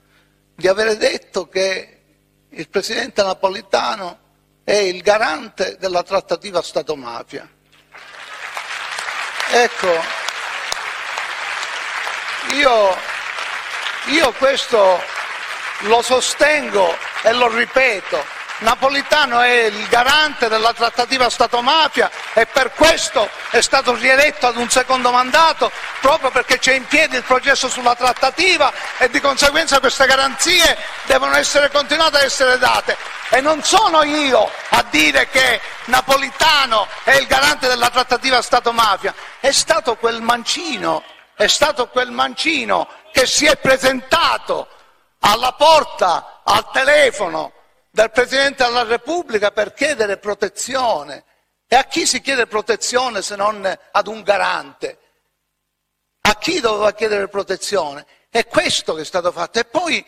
Di 0.55 0.67
aver 0.67 0.95
detto 0.95 1.49
che 1.49 2.03
il 2.47 2.69
presidente 2.69 3.21
Napolitano 3.21 4.19
è 4.63 4.75
il 4.75 5.01
garante 5.01 5.75
della 5.77 6.03
trattativa 6.03 6.61
Stato-mafia. 6.61 7.49
Ecco, 9.51 9.91
io, 12.53 12.95
io 14.11 14.31
questo 14.33 14.99
lo 15.81 16.01
sostengo 16.01 16.95
e 17.23 17.33
lo 17.33 17.53
ripeto. 17.53 18.23
Napolitano 18.63 19.41
è 19.41 19.65
il 19.65 19.87
garante 19.89 20.47
della 20.47 20.71
trattativa 20.71 21.29
Stato-mafia 21.29 22.09
e 22.33 22.45
per 22.45 22.71
questo 22.71 23.29
è 23.49 23.59
stato 23.59 23.93
rieletto 23.93 24.47
ad 24.47 24.55
un 24.55 24.69
secondo 24.69 25.11
mandato, 25.11 25.69
proprio 25.99 26.31
perché 26.31 26.59
c'è 26.59 26.73
in 26.73 26.85
piedi 26.85 27.17
il 27.17 27.23
processo 27.23 27.67
sulla 27.67 27.93
trattativa 27.93 28.71
e 28.99 29.09
di 29.09 29.19
conseguenza 29.19 29.81
queste 29.81 30.05
garanzie 30.05 30.77
devono 31.03 31.35
essere 31.35 31.69
continuate 31.71 32.17
ad 32.17 32.23
essere 32.23 32.57
date. 32.57 32.95
E 33.31 33.41
non 33.41 33.61
sono 33.63 34.01
io 34.03 34.49
a 34.69 34.85
dire 34.89 35.27
che 35.27 35.59
Napolitano 35.85 36.87
è 37.03 37.15
il 37.15 37.27
garante 37.27 37.67
della 37.67 37.89
trattativa 37.89 38.41
Stato-mafia, 38.41 39.13
è 39.41 39.51
stato 39.51 39.95
quel 39.97 40.21
mancino, 40.21 41.03
è 41.35 41.47
stato 41.47 41.89
quel 41.89 42.11
mancino 42.11 42.87
che 43.11 43.25
si 43.25 43.45
è 43.45 43.57
presentato 43.57 44.69
alla 45.19 45.51
porta, 45.51 46.39
al 46.45 46.71
telefono 46.71 47.51
del 47.95 48.09
Presidente 48.09 48.63
della 48.63 48.81
Repubblica 48.81 49.51
per 49.51 49.71
chiedere 49.71 50.17
protezione. 50.17 51.25
E 51.67 51.75
a 51.75 51.83
chi 51.83 52.07
si 52.07 52.21
chiede 52.21 52.47
protezione 52.47 53.21
se 53.21 53.35
non 53.35 53.63
ad 53.91 54.07
un 54.07 54.23
garante? 54.23 54.97
A 56.21 56.35
chi 56.37 56.59
doveva 56.59 56.91
chiedere 56.93 57.27
protezione? 57.27 58.07
È 58.31 58.47
questo 58.47 58.95
che 58.95 59.01
è 59.01 59.05
stato 59.05 59.31
fatto. 59.31 59.59
E 59.59 59.65
poi, 59.65 60.03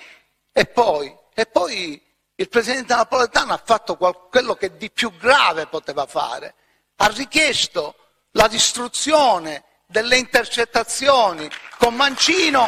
e 0.52 0.66
poi, 0.66 1.16
e 1.36 1.46
poi 1.46 2.04
il 2.34 2.50
Presidente 2.50 2.96
napoletano 2.96 3.54
ha 3.54 3.62
fatto 3.64 3.98
quello 3.98 4.56
che 4.56 4.78
di 4.78 4.90
più 4.90 5.16
grave 5.16 5.68
poteva 5.68 6.08
fare. 6.08 6.56
Ha 6.96 7.08
richiesto 7.10 7.94
la 8.32 8.48
distruzione 8.48 9.64
delle 9.86 10.18
intercettazioni 10.18 11.48
con 11.78 11.94
Mancino 11.94 12.68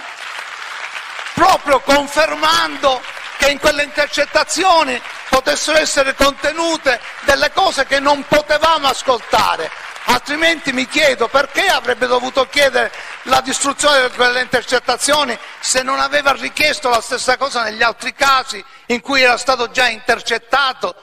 proprio 1.34 1.80
confermando 1.80 3.02
che 3.38 3.50
in 3.50 3.60
quelle 3.60 3.84
intercettazioni 3.84 5.00
potessero 5.30 5.78
essere 5.78 6.16
contenute 6.16 7.00
delle 7.26 7.52
cose 7.52 7.86
che 7.86 8.00
non 8.00 8.26
potevamo 8.28 8.88
ascoltare. 8.88 9.70
Altrimenti 10.10 10.72
mi 10.72 10.88
chiedo 10.88 11.28
perché 11.28 11.66
avrebbe 11.68 12.08
dovuto 12.08 12.48
chiedere 12.48 12.92
la 13.24 13.42
distruzione 13.42 14.10
di 14.10 14.16
quelle 14.16 14.42
intercettazioni 14.42 15.38
se 15.60 15.84
non 15.84 16.00
aveva 16.00 16.32
richiesto 16.32 16.88
la 16.90 17.02
stessa 17.02 17.36
cosa 17.36 17.64
negli 17.64 17.84
altri 17.84 18.14
casi 18.14 18.64
in 18.88 19.02
cui 19.02 19.22
era 19.22 19.36
stato 19.36 19.70
già 19.70 19.90
intercettato, 19.90 20.96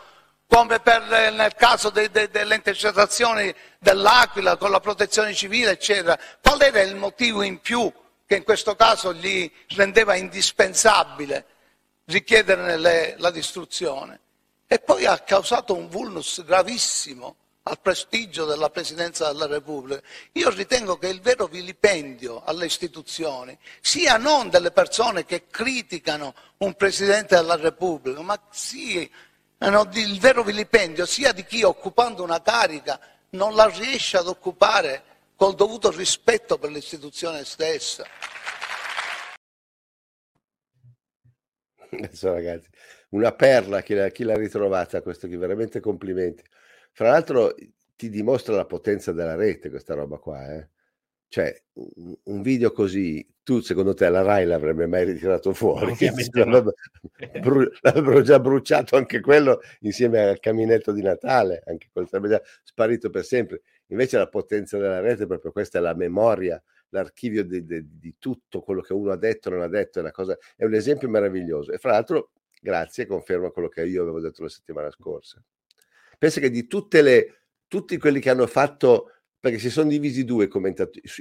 come 0.49 0.81
per, 0.81 1.03
nel 1.33 1.55
caso 1.55 1.91
de, 1.91 2.11
de, 2.11 2.31
delle 2.31 2.55
intercettazioni 2.55 3.55
dell'Aquila 3.79 4.57
con 4.57 4.71
la 4.71 4.81
protezione 4.81 5.35
civile, 5.35 5.73
eccetera. 5.73 6.19
Qual 6.41 6.63
era 6.63 6.81
il 6.81 6.97
motivo 6.97 7.43
in 7.43 7.61
più 7.61 7.93
che 8.27 8.37
in 8.37 8.45
questo 8.45 8.75
caso 8.75 9.13
gli 9.13 9.51
rendeva 9.77 10.15
indispensabile 10.15 11.45
richiederne 12.07 12.77
le, 12.77 13.15
la 13.19 13.31
distruzione. 13.31 14.21
E 14.67 14.79
poi 14.79 15.07
ha 15.07 15.19
causato 15.19 15.75
un 15.75 15.89
vulnus 15.89 16.43
gravissimo 16.45 17.37
al 17.67 17.81
prestigio 17.81 18.45
della 18.45 18.71
Presidenza 18.71 19.27
della 19.27 19.47
Repubblica. 19.47 20.03
Io 20.33 20.51
ritengo 20.51 20.99
che 20.99 21.09
il 21.09 21.21
vero 21.21 21.47
vilipendio 21.47 22.43
alle 22.45 22.67
istituzioni 22.67 23.57
sia 23.81 24.17
non 24.19 24.51
delle 24.51 24.71
persone 24.71 25.25
che 25.25 25.47
criticano 25.49 26.35
un 26.59 26.75
Presidente 26.75 27.37
della 27.37 27.57
Repubblica, 27.57 28.21
ma 28.21 28.39
sia 28.51 29.09
no, 29.59 29.89
il 29.93 30.21
vero 30.21 30.43
vilipendio 30.43 31.07
sia 31.07 31.33
di 31.33 31.45
chi 31.45 31.63
occupando 31.63 32.23
una 32.23 32.43
carica 32.43 33.01
non 33.31 33.55
la 33.55 33.67
riesce 33.67 34.17
ad 34.19 34.29
occupare 34.29 35.03
col 35.37 35.55
dovuto 35.55 35.91
rispetto 35.91 36.59
per 36.59 36.71
l'istituzione 36.71 37.45
stessa. 37.45 38.05
Adesso 41.99 42.33
ragazzi, 42.33 42.69
una 43.11 43.33
perla 43.33 43.83
chi 43.83 43.95
l'ha, 43.95 44.09
chi 44.09 44.25
l'ha 44.25 44.37
ritrovata 44.37 45.03
questo 45.03 45.27
qui, 45.27 45.37
veramente 45.37 45.81
complimenti. 45.81 46.43
Fra 46.93 47.11
l'altro 47.11 47.55
ti 47.97 48.09
dimostra 48.09 48.55
la 48.55 48.67
potenza 48.67 49.13
della 49.13 49.35
rete 49.35 49.71
questa 49.71 49.95
roba 49.95 50.19
qua, 50.19 50.55
eh? 50.55 50.69
Cioè, 51.29 51.53
un 52.25 52.43
video 52.43 52.71
così, 52.71 53.27
tu 53.43 53.59
secondo 53.61 53.93
te 53.93 54.09
la 54.09 54.23
Rai 54.23 54.47
l'avrebbe 54.47 54.87
mai 54.87 55.05
ritirato 55.05 55.53
fuori? 55.53 55.93
L'avrebbero, 56.33 56.75
bru- 57.41 57.73
l'avrebbero 57.81 58.23
già 58.23 58.39
bruciato 58.39 58.97
anche 58.97 59.21
quello 59.21 59.61
insieme 59.81 60.21
al 60.21 60.39
caminetto 60.39 60.93
di 60.93 61.03
Natale, 61.03 61.63
anche 61.67 61.89
quello 61.93 62.07
sarebbe 62.07 62.29
già 62.29 62.43
sparito 62.63 63.11
per 63.11 63.25
sempre. 63.25 63.63
Invece 63.89 64.17
la 64.17 64.29
potenza 64.29 64.79
della 64.79 65.01
rete, 65.01 65.27
proprio 65.27 65.51
questa 65.51 65.79
è 65.79 65.81
la 65.81 65.95
memoria, 65.95 66.63
l'archivio 66.95 67.45
di, 67.45 67.65
di, 67.65 67.99
di 67.99 68.15
tutto 68.19 68.63
quello 68.63 68.81
che 68.81 68.93
uno 68.93 69.11
ha 69.11 69.17
detto, 69.17 69.51
non 69.51 69.63
ha 69.63 69.69
detto, 69.69 69.99
è, 69.99 70.03
una 70.03 70.13
cosa, 70.13 70.37
è 70.57 70.65
un 70.65 70.75
esempio 70.75 71.09
meraviglioso. 71.09 71.73
E 71.73 71.79
fra 71.79 71.93
l'altro, 71.93 72.31
grazie, 72.61 73.07
conferma 73.07 73.51
quello 73.51 73.69
che 73.69 73.85
io 73.85 74.03
avevo 74.03 74.21
detto 74.21 74.43
la 74.43 74.49
settimana 74.49 74.91
scorsa. 74.91 75.43
Pensa 76.19 76.41
che 76.41 76.51
di 76.51 76.67
tutte 76.67 77.03
le, 77.03 77.41
tutti 77.67 77.99
quelli 77.99 78.21
che 78.21 78.31
hanno 78.31 78.47
fatto, 78.47 79.11
perché 79.39 79.59
si 79.59 79.71
sono 79.71 79.89
divisi 79.89 80.25
due 80.25 80.49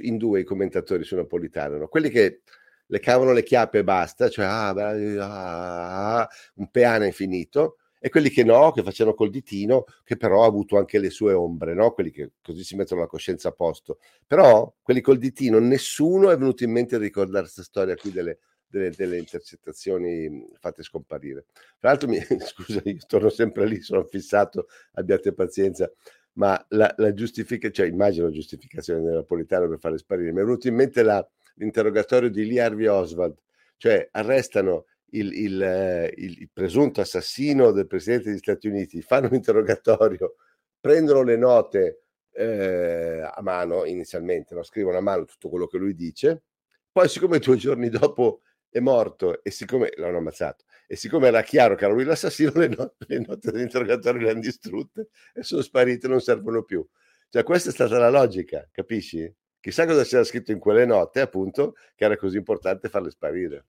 in 0.02 0.16
due 0.16 0.40
i 0.40 0.44
commentatori 0.44 1.04
su 1.04 1.16
Napolitano, 1.16 1.76
no? 1.76 1.88
quelli 1.88 2.08
che 2.08 2.42
le 2.86 3.00
cavano 3.00 3.32
le 3.32 3.42
chiappe 3.42 3.78
e 3.78 3.84
basta, 3.84 4.28
cioè 4.28 4.44
ah, 4.44 4.68
ah, 4.70 6.20
ah, 6.20 6.28
un 6.54 6.70
peana 6.70 7.06
infinito, 7.06 7.78
e 8.04 8.10
quelli 8.10 8.28
che 8.28 8.44
no, 8.44 8.70
che 8.70 8.82
facevano 8.82 9.16
col 9.16 9.30
ditino, 9.30 9.86
che 10.04 10.18
però 10.18 10.42
ha 10.42 10.46
avuto 10.46 10.76
anche 10.76 10.98
le 10.98 11.08
sue 11.08 11.32
ombre, 11.32 11.72
no? 11.72 11.92
quelli 11.92 12.10
che 12.10 12.32
così 12.42 12.62
si 12.62 12.76
mettono 12.76 13.00
la 13.00 13.06
coscienza 13.06 13.48
a 13.48 13.52
posto. 13.52 13.98
Però 14.26 14.74
quelli 14.82 15.00
col 15.00 15.16
ditino, 15.16 15.58
nessuno 15.58 16.30
è 16.30 16.36
venuto 16.36 16.64
in 16.64 16.70
mente 16.70 16.96
a 16.96 16.98
ricordare 16.98 17.44
questa 17.44 17.62
storia 17.62 17.94
qui 17.94 18.12
delle, 18.12 18.40
delle, 18.66 18.90
delle, 18.90 19.16
intercettazioni 19.16 20.44
fatte 20.60 20.82
scomparire. 20.82 21.46
Tra 21.78 21.88
l'altro, 21.88 22.10
mi, 22.10 22.18
scusa, 22.44 22.82
io 22.84 22.98
torno 23.06 23.30
sempre 23.30 23.64
lì, 23.66 23.80
sono 23.80 24.04
fissato, 24.04 24.66
abbiate 24.92 25.32
pazienza, 25.32 25.90
ma 26.32 26.62
la, 26.68 26.92
la 26.98 27.14
giustificazione, 27.14 27.72
cioè 27.72 27.86
immagino 27.86 28.30
giustificazione 28.30 29.00
del 29.00 29.14
Napolitano 29.14 29.66
per 29.66 29.78
farle 29.78 29.96
sparire, 29.96 30.30
mi 30.30 30.42
è 30.42 30.44
venuto 30.44 30.68
in 30.68 30.74
mente 30.74 31.02
la, 31.02 31.26
l'interrogatorio 31.54 32.28
di 32.28 32.44
Lee 32.44 32.60
Harvey 32.60 32.84
Oswald, 32.84 33.38
cioè 33.78 34.06
arrestano 34.10 34.84
il, 35.18 35.62
eh, 35.62 36.12
il, 36.16 36.40
il, 36.40 36.50
presunto 36.52 37.00
assassino 37.00 37.70
del 37.70 37.86
presidente 37.86 38.30
degli 38.30 38.38
Stati 38.38 38.68
Uniti, 38.68 39.02
fanno 39.02 39.28
un 39.28 39.34
interrogatorio, 39.34 40.36
prendono 40.80 41.22
le 41.22 41.36
note 41.36 42.02
eh, 42.32 43.20
a 43.22 43.40
mano 43.42 43.84
inizialmente, 43.84 44.54
no? 44.54 44.62
scrivono 44.62 44.98
a 44.98 45.00
mano 45.00 45.24
tutto 45.24 45.48
quello 45.48 45.66
che 45.66 45.78
lui 45.78 45.94
dice, 45.94 46.42
poi 46.90 47.08
siccome 47.08 47.38
due 47.38 47.56
giorni 47.56 47.88
dopo 47.88 48.42
è 48.68 48.80
morto 48.80 49.42
e 49.42 49.50
siccome 49.50 49.92
l'hanno 49.96 50.18
ammazzato 50.18 50.64
e 50.86 50.96
siccome 50.96 51.28
era 51.28 51.42
chiaro 51.42 51.76
che 51.76 51.84
era 51.84 51.94
lui 51.94 52.04
l'assassino, 52.04 52.52
le 52.54 52.68
note, 52.68 53.04
le 53.06 53.18
note 53.20 53.50
dell'interrogatorio 53.50 54.20
le 54.20 54.30
hanno 54.30 54.40
distrutte 54.40 55.08
e 55.32 55.42
sono 55.42 55.62
sparite, 55.62 56.08
non 56.08 56.20
servono 56.20 56.62
più. 56.62 56.86
Cioè 57.28 57.42
questa 57.42 57.70
è 57.70 57.72
stata 57.72 57.98
la 57.98 58.10
logica, 58.10 58.68
capisci? 58.70 59.32
Chissà 59.60 59.86
cosa 59.86 60.02
c'era 60.04 60.24
scritto 60.24 60.52
in 60.52 60.58
quelle 60.58 60.84
note, 60.84 61.20
appunto, 61.20 61.74
che 61.94 62.04
era 62.04 62.16
così 62.16 62.36
importante 62.36 62.88
farle 62.88 63.10
sparire. 63.10 63.66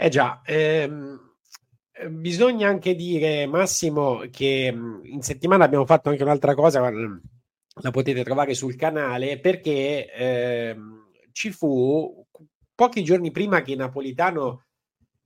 Eh 0.00 0.08
già, 0.10 0.42
ehm, 0.44 1.34
eh, 1.92 2.08
bisogna 2.08 2.68
anche 2.68 2.94
dire, 2.94 3.46
Massimo, 3.46 4.22
che 4.30 4.70
mm, 4.72 5.04
in 5.06 5.22
settimana 5.22 5.64
abbiamo 5.64 5.86
fatto 5.86 6.08
anche 6.08 6.22
un'altra 6.22 6.54
cosa, 6.54 6.88
la 6.90 7.90
potete 7.90 8.22
trovare 8.22 8.54
sul 8.54 8.76
canale, 8.76 9.40
perché 9.40 10.12
ehm, 10.12 11.10
ci 11.32 11.50
fu 11.50 12.24
pochi 12.74 13.02
giorni 13.02 13.32
prima 13.32 13.62
che 13.62 13.74
Napolitano 13.74 14.66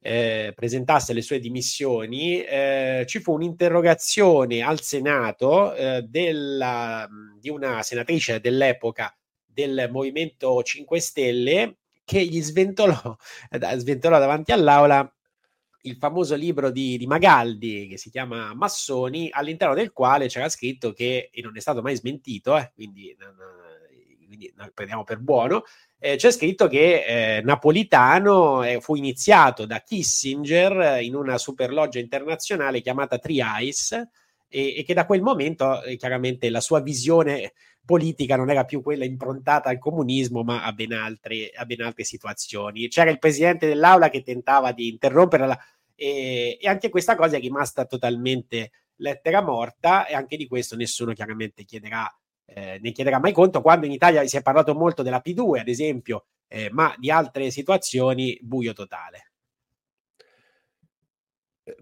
eh, 0.01 0.53
presentasse 0.55 1.13
le 1.13 1.23
sue 1.23 1.39
dimissioni, 1.39 2.43
eh, 2.43 3.05
ci 3.07 3.21
fu 3.21 3.35
un'interrogazione 3.35 4.63
al 4.63 4.81
Senato 4.81 5.75
eh, 5.75 6.03
della, 6.03 7.09
di 7.39 7.51
una 7.51 7.83
senatrice 7.83 8.41
dell'epoca 8.41 9.15
del 9.45 9.89
Movimento 9.91 10.63
5 10.63 10.99
Stelle 10.99 11.77
che 12.13 12.27
gli 12.27 12.43
sventolò, 12.43 13.17
eh, 13.49 13.79
sventolò 13.79 14.19
davanti 14.19 14.53
all'aula 14.53 15.11
il 15.85 15.97
famoso 15.97 16.35
libro 16.35 16.71
di, 16.71 16.99
di, 16.99 17.07
Magaldi 17.07 17.89
che 17.89 17.97
si 17.97 18.11
chiama 18.11 18.53
Massoni, 18.55 19.31
all'interno 19.33 19.75
del 19.75 19.93
quale 19.93 20.29
c'era 20.29 20.51
scritto 20.51 20.93
che, 20.93 21.31
e 21.33 21.41
non 21.41 21.57
è 21.57 21.61
stato 21.61 21.81
mai 21.81 21.97
smentito, 21.97 22.57
eh, 22.57 22.71
quindi, 22.75 23.17
quindi 24.27 24.53
non 24.55 24.71
prendiamo 24.75 25.05
per 25.05 25.19
buono, 25.21 25.65
eh, 25.99 26.17
c'è 26.17 26.31
scritto 26.31 26.69
che 26.69 27.39
eh, 27.39 27.41
Napolitano 27.41 28.63
eh, 28.63 28.81
fu 28.81 28.95
iniziato 28.95 29.65
da 29.65 29.81
Kissinger 29.81 31.01
in 31.01 31.15
una 31.15 31.39
superloggia 31.39 31.99
internazionale 31.99 32.83
chiamata 32.83 33.19
Tri-Ice 33.19 34.11
e, 34.49 34.77
e, 34.77 34.85
che 34.85 34.93
da 34.93 35.07
quel 35.07 35.23
momento 35.23 35.83
eh, 35.83 35.97
chiaramente 35.97 36.51
la 36.51 36.61
sua 36.61 36.81
visione 36.81 37.55
politica 37.85 38.37
non 38.37 38.51
era 38.51 38.65
più 38.65 38.83
quella 38.83 39.05
improntata 39.05 39.69
al 39.69 39.79
comunismo, 39.79 40.43
ma 40.43 40.65
a 40.65 40.73
ben 40.73 40.93
altre, 40.93 41.51
a 41.55 41.65
ben 41.65 41.83
altre 41.83 42.05
situazioni. 42.05 42.89
C'era 42.89 43.11
il 43.11 43.19
presidente 43.19 43.67
dell'aula 43.67 44.09
che 44.09 44.23
tentava 44.23 44.73
di 44.73 44.89
interromperla 44.89 45.59
e, 45.95 46.59
e 46.61 46.69
anche 46.69 46.89
questa 46.89 47.17
cosa 47.17 47.37
è 47.37 47.41
rimasta 47.41 47.85
totalmente 47.85 48.71
lettera 48.97 49.43
morta 49.43 50.07
e 50.07 50.15
anche 50.15 50.37
di 50.37 50.47
questo 50.47 50.77
nessuno 50.77 51.13
chiaramente 51.13 51.65
chiederà, 51.65 52.09
eh, 52.45 52.79
ne 52.81 52.93
chiederà 52.93 53.19
mai 53.19 53.33
conto. 53.33 53.61
Quando 53.61 53.87
in 53.87 53.93
Italia 53.93 54.25
si 54.27 54.37
è 54.37 54.43
parlato 54.43 54.75
molto 54.75 55.03
della 55.03 55.23
P2, 55.25 55.59
ad 55.59 55.69
esempio, 55.69 56.27
eh, 56.49 56.71
ma 56.71 56.95
di 56.99 57.11
altre 57.11 57.51
situazioni, 57.51 58.39
buio 58.41 58.73
totale. 58.73 59.33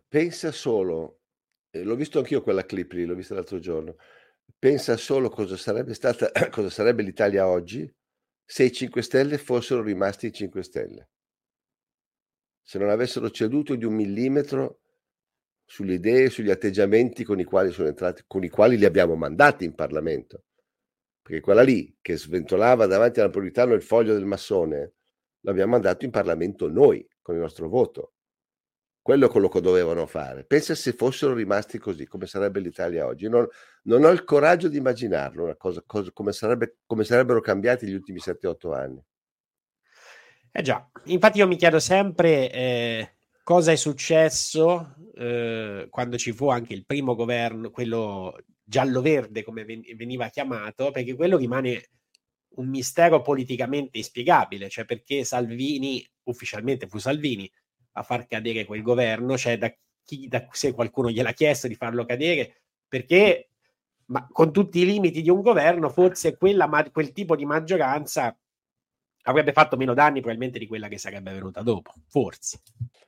Pensa 0.08 0.50
solo, 0.50 1.20
eh, 1.70 1.82
l'ho 1.82 1.94
visto 1.94 2.18
anch'io 2.18 2.42
quella 2.42 2.64
clip 2.64 2.92
lì, 2.92 3.04
l'ho 3.04 3.14
vista 3.14 3.34
l'altro 3.34 3.58
giorno 3.58 3.96
Pensa 4.60 4.98
solo 4.98 5.30
cosa 5.30 5.56
sarebbe 5.56 5.94
stata 5.94 6.30
cosa 6.52 6.68
sarebbe 6.68 7.02
l'Italia 7.02 7.48
oggi 7.48 7.90
se 8.44 8.64
i 8.64 8.70
5 8.70 9.00
Stelle 9.00 9.38
fossero 9.38 9.80
rimasti 9.80 10.26
i 10.26 10.32
5 10.32 10.62
Stelle. 10.62 11.08
Se 12.60 12.78
non 12.78 12.90
avessero 12.90 13.30
ceduto 13.30 13.74
di 13.74 13.86
un 13.86 13.94
millimetro 13.94 14.80
sulle 15.64 15.94
idee, 15.94 16.28
sugli 16.28 16.50
atteggiamenti 16.50 17.24
con 17.24 17.40
i 17.40 17.44
quali 17.44 17.70
sono 17.70 17.88
entrati, 17.88 18.22
con 18.26 18.44
i 18.44 18.50
quali 18.50 18.76
li 18.76 18.84
abbiamo 18.84 19.14
mandati 19.14 19.64
in 19.64 19.74
Parlamento. 19.74 20.44
Perché 21.22 21.40
quella 21.40 21.62
lì 21.62 21.96
che 22.02 22.18
sventolava 22.18 22.84
davanti 22.84 23.20
a 23.20 23.24
Napolitano 23.24 23.72
il 23.72 23.82
foglio 23.82 24.12
del 24.12 24.26
massone, 24.26 24.92
l'abbiamo 25.40 25.70
mandato 25.70 26.04
in 26.04 26.10
Parlamento 26.10 26.68
noi, 26.68 27.08
con 27.22 27.34
il 27.34 27.40
nostro 27.40 27.66
voto. 27.66 28.12
Quello 29.02 29.26
è 29.26 29.30
quello 29.30 29.48
che 29.48 29.60
dovevano 29.60 30.06
fare. 30.06 30.44
Pensa 30.44 30.74
se 30.74 30.92
fossero 30.92 31.32
rimasti 31.32 31.78
così, 31.78 32.06
come 32.06 32.26
sarebbe 32.26 32.60
l'Italia 32.60 33.06
oggi. 33.06 33.28
Non, 33.28 33.46
non 33.84 34.04
ho 34.04 34.10
il 34.10 34.24
coraggio 34.24 34.68
di 34.68 34.76
immaginarlo, 34.76 35.54
cosa, 35.56 35.82
cosa 35.86 36.10
come, 36.12 36.32
sarebbe, 36.32 36.78
come 36.84 37.04
sarebbero 37.04 37.40
cambiati 37.40 37.86
gli 37.86 37.94
ultimi 37.94 38.18
7-8 38.18 38.74
anni. 38.74 39.02
Eh 40.52 40.62
già, 40.62 40.90
infatti 41.04 41.38
io 41.38 41.46
mi 41.46 41.56
chiedo 41.56 41.78
sempre 41.78 42.50
eh, 42.50 43.14
cosa 43.42 43.70
è 43.70 43.76
successo 43.76 44.96
eh, 45.14 45.86
quando 45.88 46.18
ci 46.18 46.32
fu 46.32 46.48
anche 46.50 46.74
il 46.74 46.84
primo 46.84 47.14
governo, 47.14 47.70
quello 47.70 48.36
giallo-verde 48.62 49.42
come 49.42 49.64
veniva 49.64 50.28
chiamato, 50.28 50.90
perché 50.90 51.14
quello 51.14 51.36
rimane 51.36 51.90
un 52.56 52.68
mistero 52.68 53.22
politicamente 53.22 53.98
inspiegabile, 53.98 54.68
cioè 54.68 54.84
perché 54.84 55.24
Salvini, 55.24 56.04
ufficialmente 56.24 56.86
fu 56.86 56.98
Salvini, 56.98 57.50
a 57.92 58.02
far 58.02 58.26
cadere 58.26 58.64
quel 58.64 58.82
governo, 58.82 59.36
cioè 59.36 59.58
da 59.58 59.72
chi, 60.02 60.28
da, 60.28 60.46
se 60.50 60.72
qualcuno 60.72 61.10
gliel'ha 61.10 61.32
chiesto 61.32 61.68
di 61.68 61.74
farlo 61.74 62.04
cadere, 62.04 62.62
perché 62.88 63.50
ma 64.10 64.26
con 64.30 64.52
tutti 64.52 64.80
i 64.80 64.84
limiti 64.84 65.22
di 65.22 65.30
un 65.30 65.40
governo, 65.40 65.88
forse 65.88 66.36
quella, 66.36 66.68
quel 66.92 67.12
tipo 67.12 67.36
di 67.36 67.44
maggioranza 67.44 68.36
avrebbe 69.22 69.52
fatto 69.52 69.76
meno 69.76 69.94
danni 69.94 70.20
probabilmente 70.20 70.58
di 70.58 70.66
quella 70.66 70.88
che 70.88 70.98
sarebbe 70.98 71.32
venuta 71.32 71.62
dopo, 71.62 71.94
forse. 72.08 72.60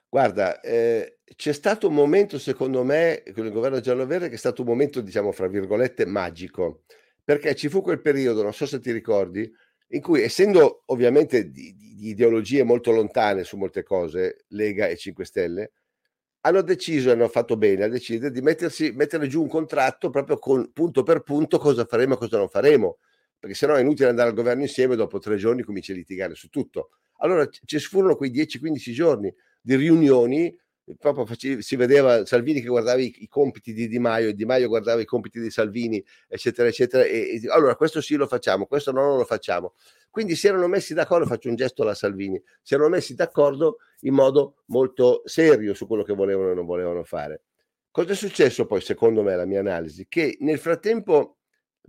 Guarda, 0.09 0.61
eh, 0.61 1.19
c'è 1.35 1.53
stato 1.53 1.89
un 1.89 1.95
momento, 1.95 2.39
secondo 2.39 2.85
me, 2.85 3.23
con 3.35 3.47
il 3.47 3.53
governo 3.53 3.81
giallo-verde, 3.81 4.29
che 4.29 4.35
è 4.35 4.39
stato 4.39 4.63
un 4.63 4.69
momento, 4.69 5.01
diciamo, 5.01 5.33
fra 5.33 5.49
virgolette, 5.49 6.05
magico, 6.07 6.83
perché 7.25 7.55
ci 7.55 7.69
fu 7.69 7.81
quel 7.81 8.01
periodo, 8.01 8.43
non 8.43 8.53
so 8.53 8.67
se 8.67 8.79
ti 8.79 8.93
ricordi, 8.93 9.51
in 9.95 10.01
cui 10.01 10.23
essendo 10.23 10.83
ovviamente 10.87 11.51
di, 11.51 11.75
di, 11.75 12.09
ideologie 12.09 12.65
molto 12.65 12.91
lontane 12.91 13.45
su 13.45 13.57
molte 13.57 13.83
cose, 13.83 14.45
Lega 14.49 14.89
e 14.89 14.97
5 14.97 15.25
Stelle, 15.25 15.73
hanno 16.41 16.63
deciso, 16.63 17.13
hanno 17.13 17.29
fatto 17.29 17.57
bene 17.57 17.85
a 17.85 17.89
decidere 17.89 18.33
di 18.33 18.41
mettersi, 18.41 18.91
mettere 18.93 19.29
giù 19.29 19.43
un 19.43 19.49
contratto 19.49 20.11
proprio 20.11 20.39
con 20.39 20.73
punto 20.73 21.05
per 21.05 21.23
punto 21.23 21.59
cosa 21.59 21.85
faremo 21.85 22.15
e 22.15 22.17
cosa 22.17 22.39
non 22.39 22.49
faremo, 22.49 22.99
perché 23.39 23.55
sennò 23.55 23.75
è 23.75 23.81
inutile 23.81 24.09
andare 24.09 24.31
al 24.31 24.35
governo 24.35 24.63
insieme 24.63 24.97
dopo 24.97 25.19
tre 25.19 25.37
giorni 25.37 25.63
cominci 25.63 25.93
a 25.93 25.95
litigare 25.95 26.35
su 26.35 26.49
tutto. 26.49 26.91
Allora 27.19 27.47
ci 27.49 27.79
furono 27.79 28.17
quei 28.17 28.33
10-15 28.33 28.93
giorni 28.93 29.33
di 29.61 29.77
riunioni, 29.77 30.59
proprio 30.99 31.25
facevi, 31.25 31.63
si 31.63 31.77
vedeva 31.77 32.25
Salvini 32.27 32.61
che 32.61 32.67
guardava 32.69 33.01
i, 33.01 33.15
i, 33.19 33.29
compiti 33.29 33.73
di 33.73 33.89
Di 33.89 33.99
Maio 33.99 34.29
e 34.29 34.35
Di 34.35 34.45
Maio 34.45 34.69
guardava 34.69 35.01
i 35.01 35.05
compiti 35.05 35.41
di 35.41 35.51
Salvini, 35.51 36.05
eccetera, 36.29 36.69
eccetera. 36.69 37.05
E, 37.05 37.41
e, 37.43 37.49
allora 37.51 37.77
questo 37.77 38.01
sì 38.01 38.17
lo 38.17 38.27
facciamo, 38.27 38.67
questo 38.67 38.93
no, 38.93 39.03
non 39.03 39.19
lo 39.19 39.25
facciamo. 39.25 39.75
Quindi 40.11 40.35
si 40.35 40.47
erano 40.47 40.67
messi 40.67 40.95
d'accordo, 40.95 41.27
faccio 41.27 41.49
un 41.49 41.55
gesto 41.55 41.83
alla 41.83 41.95
Salvini, 41.95 42.43
si 42.61 42.75
erano 42.75 42.91
messi 42.91 43.15
d'accordo 43.15 43.79
in 44.01 44.15
modo 44.15 44.63
molto 44.67 45.23
serio 45.25 45.75
su 45.75 45.87
quello 45.87 46.03
che 46.03 46.15
volevano 46.15 46.51
e 46.51 46.55
non 46.55 46.67
volevano 46.67 47.05
fare. 47.05 47.43
Cosa 47.91 48.13
è 48.13 48.15
successo 48.17 48.67
poi, 48.67 48.81
secondo 48.81 49.23
me, 49.23 49.37
la 49.37 49.45
mia 49.45 49.61
analisi? 49.61 50.07
Che 50.09 50.37
nel 50.41 50.59
frattempo, 50.59 51.37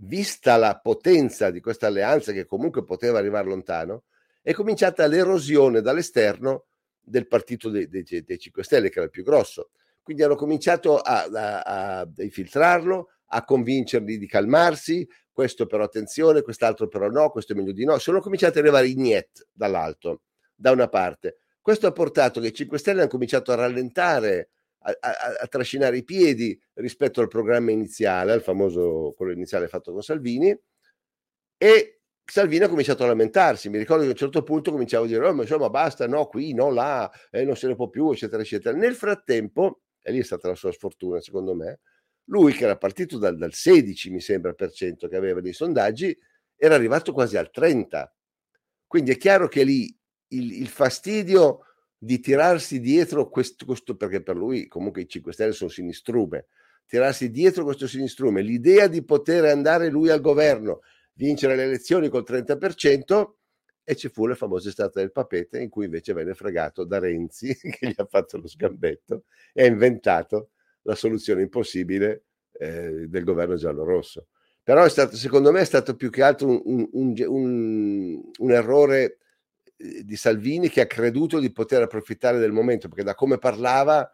vista 0.00 0.56
la 0.56 0.78
potenza 0.78 1.50
di 1.50 1.60
questa 1.60 1.86
alleanza 1.86 2.32
che 2.32 2.46
comunque 2.46 2.84
poteva 2.84 3.18
arrivare 3.18 3.48
lontano, 3.48 4.04
è 4.42 4.52
cominciata 4.52 5.06
l'erosione 5.06 5.80
dall'esterno 5.80 6.66
del 7.04 7.26
partito 7.26 7.68
dei, 7.68 7.88
dei, 7.88 8.04
dei 8.04 8.38
5 8.38 8.64
Stelle, 8.64 8.88
che 8.88 8.96
era 8.96 9.04
il 9.04 9.10
più 9.10 9.22
grosso. 9.22 9.70
Quindi 10.02 10.22
hanno 10.22 10.36
cominciato 10.36 10.98
a, 10.98 11.24
a, 11.24 12.00
a 12.00 12.08
infiltrarlo, 12.18 13.10
a 13.26 13.44
convincerli 13.44 14.18
di 14.18 14.26
calmarsi, 14.26 15.08
questo 15.32 15.66
però 15.66 15.84
attenzione, 15.84 16.42
quest'altro 16.42 16.88
però 16.88 17.08
no, 17.08 17.30
questo 17.30 17.52
è 17.52 17.56
meglio 17.56 17.72
di 17.72 17.84
no. 17.84 17.98
Sono 17.98 18.20
cominciati 18.20 18.58
ad 18.58 18.64
arrivare 18.64 18.88
i 18.88 18.94
niet 18.94 19.48
dall'alto, 19.52 20.22
da 20.54 20.70
una 20.70 20.88
parte. 20.88 21.38
Questo 21.60 21.86
ha 21.86 21.92
portato 21.92 22.40
che 22.40 22.48
i 22.48 22.52
5 22.52 22.78
Stelle 22.78 23.00
hanno 23.00 23.08
cominciato 23.08 23.50
a 23.50 23.56
rallentare, 23.56 24.50
a, 24.80 24.96
a, 25.00 25.10
a, 25.40 25.46
trascinare 25.46 25.96
i 25.96 26.04
piedi 26.04 26.58
rispetto 26.74 27.20
al 27.20 27.28
programma 27.28 27.70
iniziale, 27.70 28.32
al 28.32 28.42
famoso 28.42 29.14
quello 29.16 29.32
iniziale 29.32 29.66
fatto 29.66 29.92
con 29.92 30.02
Salvini, 30.02 30.56
e 31.56 32.02
Salvini 32.24 32.64
ha 32.64 32.68
cominciato 32.68 33.04
a 33.04 33.06
lamentarsi. 33.06 33.68
Mi 33.68 33.78
ricordo 33.78 34.02
che 34.02 34.08
a 34.08 34.12
un 34.12 34.18
certo 34.18 34.42
punto 34.42 34.70
cominciavo 34.70 35.04
a 35.04 35.06
dire: 35.06 35.26
oh, 35.26 35.34
ma 35.34 35.42
insomma, 35.42 35.68
basta, 35.68 36.06
no, 36.06 36.26
qui, 36.26 36.54
no, 36.54 36.70
là, 36.70 37.10
eh, 37.30 37.44
non 37.44 37.56
se 37.56 37.66
ne 37.66 37.74
può 37.74 37.88
più, 37.88 38.10
eccetera, 38.10 38.42
eccetera. 38.42 38.76
Nel 38.76 38.94
frattempo, 38.94 39.82
e 40.02 40.12
lì 40.12 40.20
è 40.20 40.24
stata 40.24 40.48
la 40.48 40.54
sua 40.54 40.72
sfortuna, 40.72 41.20
secondo 41.20 41.54
me, 41.54 41.80
lui 42.26 42.52
che 42.52 42.64
era 42.64 42.76
partito 42.76 43.18
dal, 43.18 43.36
dal 43.36 43.52
16, 43.52 44.10
mi 44.10 44.20
sembra, 44.20 44.52
per 44.54 44.72
cento 44.72 45.08
che 45.08 45.16
aveva 45.16 45.40
dei 45.40 45.52
sondaggi, 45.52 46.16
era 46.56 46.74
arrivato 46.74 47.12
quasi 47.12 47.36
al 47.36 47.50
30. 47.50 48.14
Quindi 48.86 49.12
è 49.12 49.16
chiaro 49.16 49.48
che 49.48 49.64
lì 49.64 49.94
il, 50.28 50.52
il 50.60 50.68
fastidio 50.68 51.60
di 51.98 52.20
tirarsi 52.20 52.80
dietro 52.80 53.28
questo, 53.28 53.64
questo, 53.66 53.96
perché 53.96 54.22
per 54.22 54.36
lui 54.36 54.66
comunque 54.66 55.02
i 55.02 55.08
5 55.08 55.32
Stelle 55.32 55.52
sono 55.52 55.70
sinistrume, 55.70 56.46
tirarsi 56.86 57.30
dietro 57.30 57.64
questo 57.64 57.86
sinistrume, 57.86 58.42
l'idea 58.42 58.86
di 58.86 59.04
poter 59.04 59.44
andare 59.44 59.90
lui 59.90 60.10
al 60.10 60.20
governo 60.20 60.80
vincere 61.14 61.56
le 61.56 61.64
elezioni 61.64 62.08
col 62.08 62.24
30% 62.26 63.32
e 63.84 63.96
ci 63.96 64.08
fu 64.08 64.26
la 64.26 64.34
famosa 64.34 64.68
estate 64.68 65.00
del 65.00 65.12
papete 65.12 65.60
in 65.60 65.68
cui 65.68 65.84
invece 65.84 66.14
venne 66.14 66.34
fregato 66.34 66.84
da 66.84 66.98
Renzi 66.98 67.54
che 67.60 67.88
gli 67.88 67.94
ha 67.96 68.06
fatto 68.06 68.38
lo 68.38 68.48
sgambetto 68.48 69.24
e 69.52 69.64
ha 69.64 69.66
inventato 69.66 70.50
la 70.82 70.94
soluzione 70.94 71.42
impossibile 71.42 72.24
eh, 72.52 73.06
del 73.08 73.24
governo 73.24 73.56
giallo-rosso. 73.56 74.28
Però 74.62 74.88
stato, 74.88 75.16
secondo 75.16 75.52
me 75.52 75.60
è 75.60 75.64
stato 75.64 75.94
più 75.94 76.08
che 76.08 76.22
altro 76.22 76.48
un, 76.48 76.88
un, 76.92 77.14
un, 77.26 78.22
un 78.38 78.50
errore 78.50 79.18
eh, 79.76 80.02
di 80.02 80.16
Salvini 80.16 80.70
che 80.70 80.80
ha 80.80 80.86
creduto 80.86 81.38
di 81.38 81.52
poter 81.52 81.82
approfittare 81.82 82.38
del 82.38 82.52
momento, 82.52 82.88
perché 82.88 83.04
da 83.04 83.14
come 83.14 83.36
parlava 83.36 84.10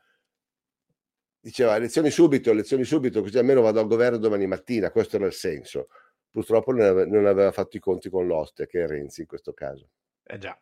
diceva 1.42 1.76
elezioni 1.76 2.10
subito, 2.10 2.50
elezioni 2.50 2.84
subito, 2.84 3.22
così 3.22 3.38
almeno 3.38 3.62
vado 3.62 3.80
al 3.80 3.86
governo 3.86 4.18
domani 4.18 4.46
mattina, 4.46 4.90
questo 4.90 5.16
era 5.16 5.26
il 5.26 5.32
senso 5.32 5.88
purtroppo 6.30 6.72
non 6.72 6.82
aveva, 6.82 7.06
non 7.06 7.26
aveva 7.26 7.50
fatto 7.52 7.76
i 7.76 7.80
conti 7.80 8.08
con 8.08 8.26
l'oste, 8.26 8.66
che 8.66 8.84
è 8.84 8.86
Renzi 8.86 9.22
in 9.22 9.26
questo 9.26 9.52
caso. 9.52 9.88
Eh 10.24 10.38
già, 10.38 10.58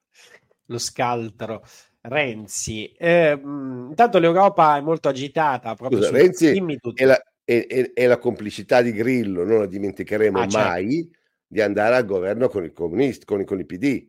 lo 0.66 0.78
scaltro. 0.78 1.62
Renzi. 2.00 2.92
Eh, 2.92 3.33
intanto 3.33 4.18
l'Europa 4.18 4.76
è 4.76 4.81
molto 4.81 5.09
agitata. 5.09 5.74
Proprio 5.74 5.98
Scusa, 5.98 6.11
su... 6.11 6.14
Renzi 6.14 6.62
è 6.94 7.04
la, 7.04 7.20
è, 7.44 7.66
è, 7.66 7.92
è 7.92 8.07
la, 8.07 8.18
complicità 8.18 8.83
di 8.83 8.92
Grillo, 8.92 9.44
non 9.44 9.59
la 9.59 9.66
dimenticheremo 9.66 10.38
ah, 10.38 10.48
certo. 10.48 10.68
mai, 10.68 11.11
di 11.46 11.61
andare 11.61 11.96
al 11.96 12.04
governo 12.04 12.48
con 12.48 12.64
i 12.64 12.72
comunisti, 12.72 13.24
con, 13.24 13.44
con 13.44 13.59
i 13.59 13.64
PD. 13.64 14.07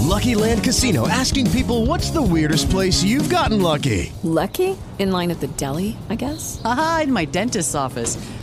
Lucky 0.00 0.34
Land 0.34 0.62
Casino, 0.62 1.06
asking 1.08 1.48
people 1.50 1.86
what's 1.86 2.10
the 2.10 2.20
weirdest 2.20 2.68
place 2.70 3.04
you've 3.04 3.32
gotten 3.32 3.62
lucky? 3.62 4.12
Lucky? 4.22 4.76
In 4.98 5.10
line 5.10 5.30
at 5.30 5.40
the 5.40 5.48
deli, 5.56 5.96
I 6.10 6.16
guess? 6.16 6.60
Aha, 6.64 7.02
in 7.04 7.12
my 7.12 7.24
dentist's 7.24 7.74
office. 7.74 8.18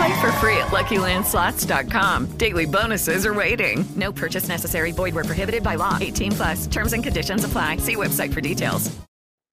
Play 0.00 0.18
for 0.18 0.32
free 0.40 0.56
at 0.56 0.68
LuckyLandSlots.com. 0.72 2.38
Daily 2.38 2.64
bonuses 2.64 3.26
are 3.26 3.34
waiting. 3.34 3.84
No 3.96 4.10
purchase 4.10 4.48
necessary. 4.48 4.92
Void 4.92 5.14
where 5.14 5.24
prohibited 5.24 5.62
by 5.62 5.76
law. 5.76 5.98
18 6.00 6.32
plus. 6.32 6.66
Terms 6.66 6.94
and 6.94 7.04
conditions 7.04 7.44
apply. 7.44 7.76
See 7.76 7.96
website 7.96 8.32
for 8.32 8.40
details. 8.40 8.90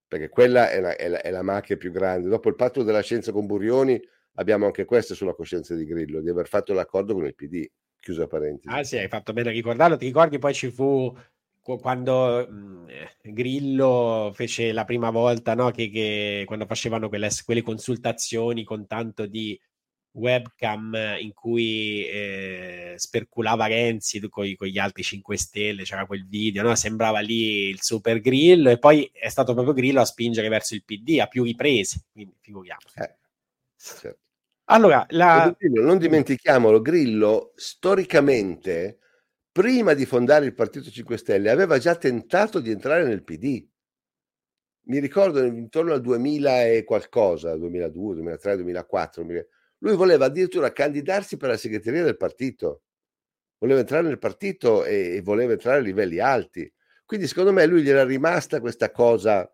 Perché 0.07 0.29
quella 0.29 0.69
è 0.69 0.79
la, 0.79 0.95
è, 0.95 1.09
la, 1.09 1.21
è 1.21 1.31
la 1.31 1.41
macchia 1.41 1.75
più 1.75 1.91
grande. 1.91 2.29
Dopo 2.29 2.47
il 2.47 2.55
patto 2.55 2.83
della 2.83 3.01
scienza 3.01 3.33
con 3.33 3.45
Burioni 3.45 3.99
abbiamo 4.35 4.65
anche 4.65 4.85
questo 4.85 5.15
sulla 5.15 5.33
coscienza 5.33 5.75
di 5.75 5.85
Grillo, 5.85 6.21
di 6.21 6.29
aver 6.29 6.47
fatto 6.47 6.71
l'accordo 6.71 7.13
con 7.13 7.25
il 7.25 7.35
PD. 7.35 7.69
Chiusa 7.99 8.25
parentesi. 8.25 8.73
Ah 8.73 8.85
sì, 8.85 8.97
hai 8.97 9.09
fatto 9.09 9.33
bene 9.33 9.49
a 9.49 9.51
ricordarlo. 9.51 9.97
Ti 9.97 10.05
ricordi 10.05 10.39
poi 10.39 10.53
ci 10.53 10.71
fu 10.71 11.13
quando 11.59 12.47
Grillo 13.21 14.31
fece 14.33 14.71
la 14.71 14.85
prima 14.85 15.09
volta, 15.09 15.55
no? 15.55 15.71
che, 15.71 15.89
che 15.89 16.43
quando 16.45 16.65
facevano 16.65 17.09
quelle, 17.09 17.27
quelle, 17.43 17.61
consultazioni 17.61 18.63
con 18.63 18.87
tanto 18.87 19.25
di 19.25 19.59
webcam 20.11 20.95
in 21.19 21.33
cui 21.33 22.05
eh, 22.07 22.93
sperculava 22.97 23.67
Renzi 23.67 24.19
con, 24.29 24.51
con, 24.55 24.67
gli 24.67 24.77
altri 24.77 25.03
5 25.03 25.37
Stelle, 25.37 25.83
c'era 25.83 26.05
quel 26.05 26.27
video, 26.27 26.63
no? 26.63 26.75
sembrava 26.75 27.19
lì 27.19 27.69
il 27.69 27.81
super 27.81 28.19
Grillo 28.19 28.69
e 28.69 28.79
poi 28.79 29.09
è 29.13 29.29
stato 29.29 29.53
proprio 29.53 29.73
Grillo 29.73 30.01
a 30.01 30.05
spingere 30.05 30.49
verso 30.49 30.73
il 30.73 30.83
PD 30.83 31.19
a 31.19 31.27
più 31.27 31.43
riprese, 31.43 32.05
quindi 32.11 32.35
figuriamoci. 32.41 32.99
Eh, 32.99 33.15
certo. 33.77 34.19
Allora, 34.69 35.05
la... 35.09 35.55
non 35.59 35.97
dimentichiamolo, 35.97 36.81
Grillo 36.81 37.53
storicamente 37.55 38.99
prima 39.57 39.95
di 39.95 40.05
fondare 40.05 40.45
il 40.45 40.53
Partito 40.53 40.91
5 40.91 41.17
Stelle, 41.17 41.49
aveva 41.49 41.79
già 41.79 41.95
tentato 41.95 42.59
di 42.59 42.69
entrare 42.69 43.03
nel 43.03 43.23
PD. 43.23 43.67
Mi 44.83 44.99
ricordo 44.99 45.43
intorno 45.43 45.93
al 45.93 46.01
2000 46.01 46.65
e 46.67 46.83
qualcosa, 46.83 47.55
2002, 47.55 48.13
2003, 48.13 48.55
2004. 48.57 49.25
Lui 49.79 49.95
voleva 49.95 50.25
addirittura 50.25 50.71
candidarsi 50.71 51.37
per 51.37 51.49
la 51.49 51.57
segreteria 51.57 52.03
del 52.03 52.17
partito. 52.17 52.83
Voleva 53.59 53.79
entrare 53.79 54.07
nel 54.07 54.19
partito 54.19 54.85
e, 54.85 55.15
e 55.15 55.21
voleva 55.21 55.53
entrare 55.53 55.77
a 55.77 55.81
livelli 55.81 56.19
alti. 56.19 56.71
Quindi 57.05 57.27
secondo 57.27 57.53
me 57.53 57.65
lui 57.65 57.83
gli 57.83 57.89
era 57.89 58.03
rimasta 58.03 58.59
questa 58.59 58.91
cosa 58.91 59.49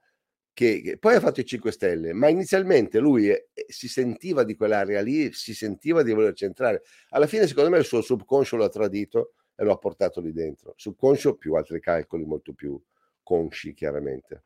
che, 0.53 0.81
che, 0.81 0.97
poi 0.97 1.15
ha 1.15 1.19
fatto 1.19 1.39
i 1.39 1.45
5 1.45 1.71
Stelle, 1.71 2.13
ma 2.13 2.29
inizialmente 2.29 2.99
lui 2.99 3.29
eh, 3.29 3.49
si 3.67 3.87
sentiva 3.87 4.43
di 4.43 4.55
quell'area 4.55 5.01
lì, 5.01 5.31
si 5.33 5.53
sentiva 5.53 6.03
di 6.03 6.13
volerci 6.13 6.45
entrare. 6.45 6.83
Alla 7.09 7.27
fine 7.27 7.47
secondo 7.47 7.69
me 7.69 7.79
il 7.79 7.85
suo 7.85 8.01
subconscio 8.01 8.55
lo 8.55 8.63
ha 8.63 8.69
tradito 8.69 9.33
e 9.55 9.63
lo 9.63 9.71
ha 9.71 9.77
portato 9.77 10.21
lì 10.21 10.31
dentro. 10.31 10.73
Subconscio 10.75 11.35
più 11.35 11.55
altri 11.55 11.79
calcoli 11.79 12.25
molto 12.25 12.53
più 12.53 12.79
consci, 13.23 13.73
chiaramente. 13.73 14.43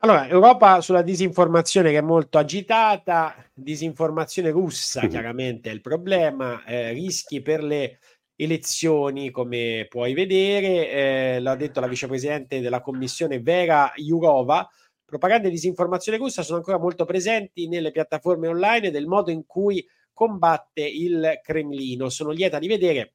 Allora, 0.00 0.28
Europa 0.28 0.80
sulla 0.80 1.02
disinformazione 1.02 1.90
che 1.90 1.98
è 1.98 2.02
molto 2.02 2.38
agitata, 2.38 3.34
disinformazione 3.54 4.50
russa 4.50 5.06
chiaramente 5.08 5.70
è 5.70 5.72
il 5.72 5.80
problema, 5.80 6.64
eh, 6.64 6.92
rischi 6.92 7.40
per 7.42 7.62
le 7.62 7.98
elezioni 8.36 9.30
come 9.30 9.86
puoi 9.88 10.12
vedere, 10.12 10.90
eh, 10.90 11.40
l'ha 11.40 11.56
detto 11.56 11.80
la 11.80 11.88
vicepresidente 11.88 12.60
della 12.60 12.82
commissione 12.82 13.40
Vera 13.40 13.90
Jurova, 13.96 14.68
Propaganda 15.06 15.46
e 15.46 15.52
disinformazione 15.52 16.18
russa 16.18 16.42
sono 16.42 16.58
ancora 16.58 16.80
molto 16.80 17.04
presenti 17.04 17.68
nelle 17.68 17.92
piattaforme 17.92 18.48
online 18.48 18.88
e 18.88 18.90
del 18.90 19.06
modo 19.06 19.30
in 19.30 19.46
cui 19.46 19.86
combatte 20.12 20.84
il 20.84 21.38
Cremlino. 21.42 22.08
Sono 22.08 22.30
lieta 22.30 22.58
di 22.58 22.66
vedere 22.66 23.14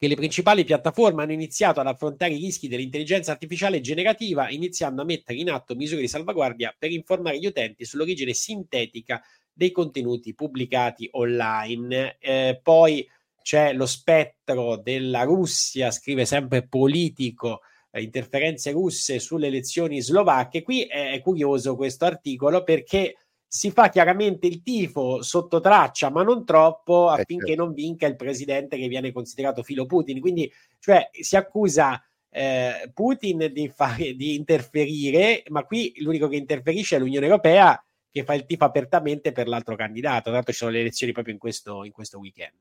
che 0.00 0.08
le 0.08 0.14
principali 0.14 0.64
piattaforme 0.64 1.22
hanno 1.22 1.32
iniziato 1.32 1.78
ad 1.78 1.86
affrontare 1.86 2.32
i 2.32 2.38
rischi 2.38 2.68
dell'intelligenza 2.68 3.32
artificiale 3.32 3.82
generativa, 3.82 4.48
iniziando 4.48 5.02
a 5.02 5.04
mettere 5.04 5.38
in 5.38 5.50
atto 5.50 5.74
misure 5.74 6.00
di 6.00 6.08
salvaguardia 6.08 6.74
per 6.78 6.90
informare 6.90 7.38
gli 7.38 7.44
utenti 7.44 7.84
sull'origine 7.84 8.32
sintetica 8.32 9.20
dei 9.52 9.70
contenuti 9.70 10.34
pubblicati 10.34 11.06
online. 11.12 12.16
Eh, 12.18 12.58
poi 12.62 13.06
c'è 13.42 13.74
lo 13.74 13.84
spettro 13.84 14.78
della 14.78 15.24
Russia, 15.24 15.90
scrive 15.90 16.24
sempre 16.24 16.66
politico, 16.66 17.60
eh, 17.90 18.00
interferenze 18.00 18.70
russe 18.70 19.18
sulle 19.18 19.48
elezioni 19.48 20.00
slovacche. 20.00 20.62
Qui 20.62 20.84
è, 20.84 21.12
è 21.12 21.20
curioso 21.20 21.76
questo 21.76 22.06
articolo 22.06 22.64
perché 22.64 23.16
si 23.52 23.72
fa 23.72 23.88
chiaramente 23.88 24.46
il 24.46 24.62
tifo 24.62 25.22
sotto 25.22 25.58
traccia, 25.58 26.08
ma 26.08 26.22
non 26.22 26.44
troppo, 26.44 27.08
affinché 27.08 27.48
certo. 27.48 27.64
non 27.64 27.74
vinca 27.74 28.06
il 28.06 28.14
presidente 28.14 28.76
che 28.76 28.86
viene 28.86 29.10
considerato 29.10 29.64
filo 29.64 29.86
Putin. 29.86 30.20
Quindi, 30.20 30.48
cioè, 30.78 31.10
si 31.10 31.34
accusa 31.34 32.00
eh, 32.30 32.88
Putin 32.94 33.50
di, 33.52 33.68
fare, 33.68 34.14
di 34.14 34.36
interferire, 34.36 35.42
ma 35.48 35.64
qui 35.64 35.92
l'unico 35.96 36.28
che 36.28 36.36
interferisce 36.36 36.94
è 36.94 37.00
l'Unione 37.00 37.26
Europea 37.26 37.84
che 38.08 38.22
fa 38.22 38.34
il 38.34 38.46
tifo 38.46 38.66
apertamente 38.66 39.32
per 39.32 39.48
l'altro 39.48 39.74
candidato. 39.74 40.22
Tra 40.22 40.32
l'altro 40.34 40.52
ci 40.52 40.58
sono 40.58 40.70
le 40.70 40.80
elezioni 40.82 41.12
proprio 41.12 41.34
in 41.34 41.40
questo, 41.40 41.82
in 41.82 41.90
questo 41.90 42.20
weekend. 42.20 42.54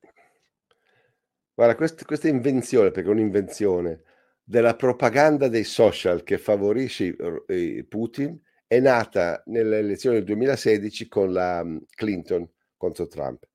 Guarda, 1.54 1.76
quest, 1.76 2.04
questa 2.04 2.30
invenzione, 2.30 2.90
perché 2.90 3.10
è 3.10 3.12
un'invenzione 3.12 4.02
della 4.44 4.76
propaganda 4.76 5.50
dei 5.50 5.66
social 5.66 6.24
che 6.24 6.40
favorisce 6.40 7.16
eh, 7.48 7.86
Putin, 7.88 8.42
è 8.70 8.80
nata 8.80 9.42
nelle 9.48 9.80
elezioni 9.80 10.18
del 10.18 10.26
2016 10.26 11.08
con 11.08 11.34
la 11.34 11.64
mm, 11.64 11.78
Clinton 11.90 12.48
contro 12.78 13.08
Trump. 13.08 13.50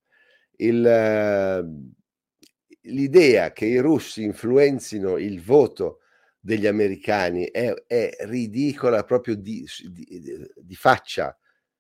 Il, 0.57 0.83
uh, 0.85 1.93
l'idea 2.91 3.53
che 3.53 3.65
i 3.65 3.79
russi 3.79 4.25
influenzino 4.25 5.17
il 5.17 5.41
voto 5.41 6.01
degli 6.41 6.67
americani 6.67 7.45
è, 7.45 7.73
è 7.87 8.11
ridicola 8.23 9.05
proprio 9.05 9.37
di, 9.37 9.65
di, 9.89 10.49
di, 10.53 10.75
faccia. 10.75 11.39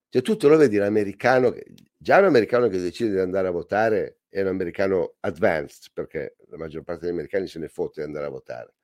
Cioè, 0.08 0.22
tu 0.22 0.36
te 0.36 0.46
lo 0.46 0.56
vedi 0.56 0.76
l'americano, 0.76 1.52
già 1.96 2.18
un 2.18 2.26
americano 2.26 2.68
che 2.68 2.78
decide 2.78 3.14
di 3.14 3.18
andare 3.18 3.48
a 3.48 3.50
votare 3.50 4.20
è 4.28 4.42
un 4.42 4.46
americano 4.46 5.16
advanced, 5.20 5.90
perché 5.92 6.36
la 6.50 6.56
maggior 6.56 6.84
parte 6.84 7.06
degli 7.06 7.14
americani 7.14 7.48
se 7.48 7.58
ne 7.58 7.68
fotte 7.68 8.00
di 8.00 8.06
andare 8.06 8.26
a 8.26 8.30
votare 8.30 8.74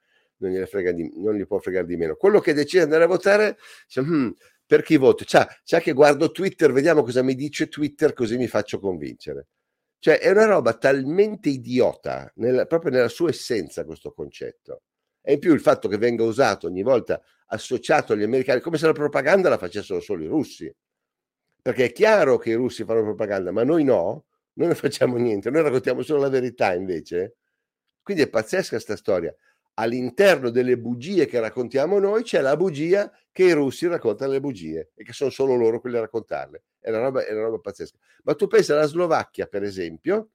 non, 0.41 0.95
di, 0.95 1.12
non 1.16 1.34
gli 1.34 1.47
può 1.47 1.59
fregare 1.59 1.86
di 1.86 1.97
meno. 1.97 2.16
Quello 2.16 2.41
che 2.41 2.53
decide 2.53 2.78
di 2.78 2.84
andare 2.84 3.05
a 3.05 3.07
votare, 3.09 3.59
dice, 3.86 4.03
hmm, 4.03 4.30
per 4.66 4.82
chi 4.82 4.97
voto? 4.97 5.24
C'ha, 5.26 5.49
c'ha 5.64 5.80
che 5.80 5.93
guardo 5.93 6.30
Twitter, 6.30 6.72
vediamo 6.72 7.03
cosa 7.03 7.22
mi 7.22 7.34
dice 7.34 7.68
Twitter, 7.68 8.12
così 8.12 8.36
mi 8.36 8.47
faccio 8.47 8.78
convincere. 8.78 9.49
Cioè, 9.99 10.18
è 10.18 10.30
una 10.30 10.47
roba 10.47 10.74
talmente 10.74 11.51
idiota, 11.51 12.30
nella, 12.36 12.64
proprio 12.66 12.91
nella 12.91 13.09
sua 13.09 13.28
essenza, 13.28 13.84
questo 13.84 14.12
concetto. 14.12 14.82
E 15.20 15.34
in 15.34 15.38
più 15.38 15.53
il 15.53 15.61
fatto 15.61 15.88
che 15.88 15.99
venga 15.99 16.22
usato 16.22 16.66
ogni 16.66 16.82
volta 16.82 17.20
associato 17.49 18.14
agli 18.14 18.22
americani, 18.22 18.61
come 18.61 18.78
se 18.78 18.86
la 18.86 18.93
propaganda 18.93 19.49
la 19.49 19.59
facessero 19.59 20.01
solo 20.01 20.24
i 20.24 20.26
russi. 20.26 20.74
Perché 21.62 21.86
è 21.86 21.93
chiaro 21.93 22.38
che 22.38 22.51
i 22.51 22.55
russi 22.55 22.84
fanno 22.84 23.03
propaganda, 23.03 23.51
ma 23.53 23.62
noi 23.64 23.84
no, 23.84 24.24
noi 24.55 24.68
non 24.68 24.74
facciamo 24.76 25.16
niente, 25.16 25.51
noi 25.51 25.62
raccontiamo 25.62 26.03
solo 26.03 26.20
la 26.20 26.28
verità 26.28 26.72
invece. 26.74 27.36
Quindi 28.03 28.22
è 28.22 28.28
pazzesca 28.30 28.70
questa 28.70 28.97
storia 28.97 29.34
all'interno 29.81 30.51
delle 30.51 30.78
bugie 30.78 31.26
che 31.26 31.41
raccontiamo 31.41 31.99
noi 31.99 32.22
c'è 32.22 32.41
la 32.43 32.57
bugia 32.57 33.11
che 33.33 33.45
i 33.45 33.53
russi 33.53 33.87
raccontano 33.87 34.33
le 34.33 34.41
bugie 34.41 34.91
e 34.95 35.03
che 35.03 35.12
sono 35.12 35.31
solo 35.31 35.55
loro 35.55 35.81
quelli 35.81 35.97
a 35.97 36.01
raccontarle. 36.01 36.64
È 36.78 36.91
una 36.91 37.01
roba, 37.01 37.24
è 37.24 37.33
una 37.33 37.45
roba 37.45 37.59
pazzesca. 37.59 37.97
Ma 38.24 38.35
tu 38.35 38.47
pensa 38.47 38.74
alla 38.74 38.87
Slovacchia, 38.87 39.47
per 39.47 39.62
esempio, 39.62 40.33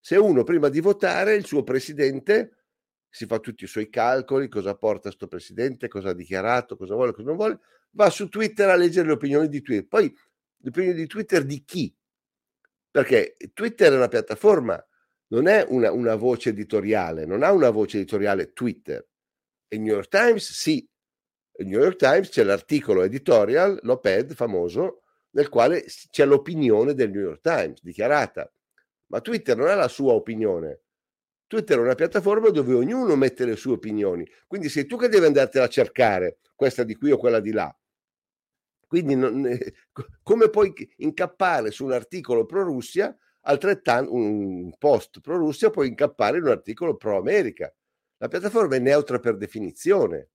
se 0.00 0.16
uno 0.16 0.42
prima 0.42 0.68
di 0.68 0.80
votare 0.80 1.34
il 1.34 1.46
suo 1.46 1.62
presidente 1.62 2.64
si 3.08 3.26
fa 3.26 3.38
tutti 3.38 3.64
i 3.64 3.68
suoi 3.68 3.88
calcoli, 3.88 4.48
cosa 4.48 4.74
porta 4.74 5.02
questo 5.02 5.28
presidente, 5.28 5.86
cosa 5.86 6.10
ha 6.10 6.14
dichiarato, 6.14 6.76
cosa 6.76 6.94
vuole, 6.94 7.12
cosa 7.12 7.28
non 7.28 7.36
vuole, 7.36 7.60
va 7.90 8.10
su 8.10 8.28
Twitter 8.28 8.68
a 8.68 8.74
leggere 8.74 9.06
le 9.06 9.12
opinioni 9.12 9.48
di 9.48 9.62
Twitter. 9.62 9.86
Poi 9.86 10.12
le 10.56 10.68
opinioni 10.68 10.96
di 10.96 11.06
Twitter 11.06 11.44
di 11.44 11.62
chi? 11.64 11.96
Perché 12.90 13.36
Twitter 13.52 13.92
è 13.92 13.96
una 13.96 14.08
piattaforma 14.08 14.84
non 15.34 15.48
è 15.48 15.64
una, 15.68 15.90
una 15.90 16.14
voce 16.14 16.50
editoriale, 16.50 17.26
non 17.26 17.42
ha 17.42 17.50
una 17.50 17.70
voce 17.70 17.96
editoriale 17.96 18.52
Twitter. 18.52 19.04
Il 19.68 19.80
New 19.80 19.94
York 19.94 20.08
Times 20.08 20.52
sì, 20.52 20.88
il 21.56 21.66
New 21.66 21.80
York 21.80 21.96
Times 21.96 22.28
c'è 22.28 22.44
l'articolo 22.44 23.02
editorial, 23.02 23.80
l'OPED 23.82 24.34
famoso, 24.34 25.02
nel 25.30 25.48
quale 25.48 25.84
c'è 26.10 26.24
l'opinione 26.24 26.94
del 26.94 27.10
New 27.10 27.22
York 27.22 27.40
Times 27.40 27.82
dichiarata. 27.82 28.48
Ma 29.06 29.20
Twitter 29.20 29.56
non 29.56 29.66
è 29.66 29.74
la 29.74 29.88
sua 29.88 30.12
opinione. 30.12 30.82
Twitter 31.48 31.78
è 31.78 31.80
una 31.80 31.96
piattaforma 31.96 32.50
dove 32.50 32.72
ognuno 32.72 33.16
mette 33.16 33.44
le 33.44 33.56
sue 33.56 33.72
opinioni. 33.72 34.24
Quindi 34.46 34.68
sei 34.68 34.86
tu 34.86 34.96
che 34.96 35.08
devi 35.08 35.26
andartela 35.26 35.64
a 35.64 35.68
cercare, 35.68 36.38
questa 36.54 36.84
di 36.84 36.94
qui 36.94 37.10
o 37.10 37.16
quella 37.16 37.40
di 37.40 37.50
là. 37.50 37.76
Quindi 38.86 39.16
non, 39.16 39.44
come 40.22 40.48
puoi 40.48 40.72
incappare 40.98 41.72
su 41.72 41.84
un 41.84 41.92
articolo 41.92 42.46
pro 42.46 42.62
Russia 42.62 43.16
altrettanto 43.44 44.12
un 44.12 44.72
post 44.78 45.20
pro 45.20 45.36
Russia 45.36 45.70
può 45.70 45.82
incappare 45.82 46.38
in 46.38 46.44
un 46.44 46.50
articolo 46.50 46.96
pro 46.96 47.16
America. 47.16 47.72
La 48.18 48.28
piattaforma 48.28 48.76
è 48.76 48.78
neutra 48.78 49.18
per 49.18 49.36
definizione. 49.36 50.28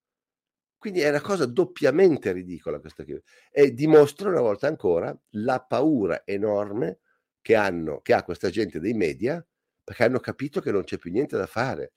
Quindi 0.77 1.01
è 1.01 1.09
una 1.09 1.21
cosa 1.21 1.45
doppiamente 1.45 2.31
ridicola 2.31 2.79
questa 2.79 3.03
qui. 3.03 3.21
E 3.51 3.73
dimostra 3.73 4.29
una 4.29 4.41
volta 4.41 4.67
ancora 4.67 5.17
la 5.31 5.59
paura 5.59 6.21
enorme 6.25 6.99
che, 7.41 7.55
hanno, 7.55 7.99
che 8.01 8.13
ha 8.13 8.23
questa 8.23 8.49
gente 8.49 8.79
dei 8.79 8.93
media 8.93 9.45
perché 9.83 10.03
hanno 10.03 10.19
capito 10.19 10.61
che 10.61 10.71
non 10.71 10.83
c'è 10.83 10.97
più 10.97 11.11
niente 11.11 11.35
da 11.35 11.47
fare. 11.47 11.93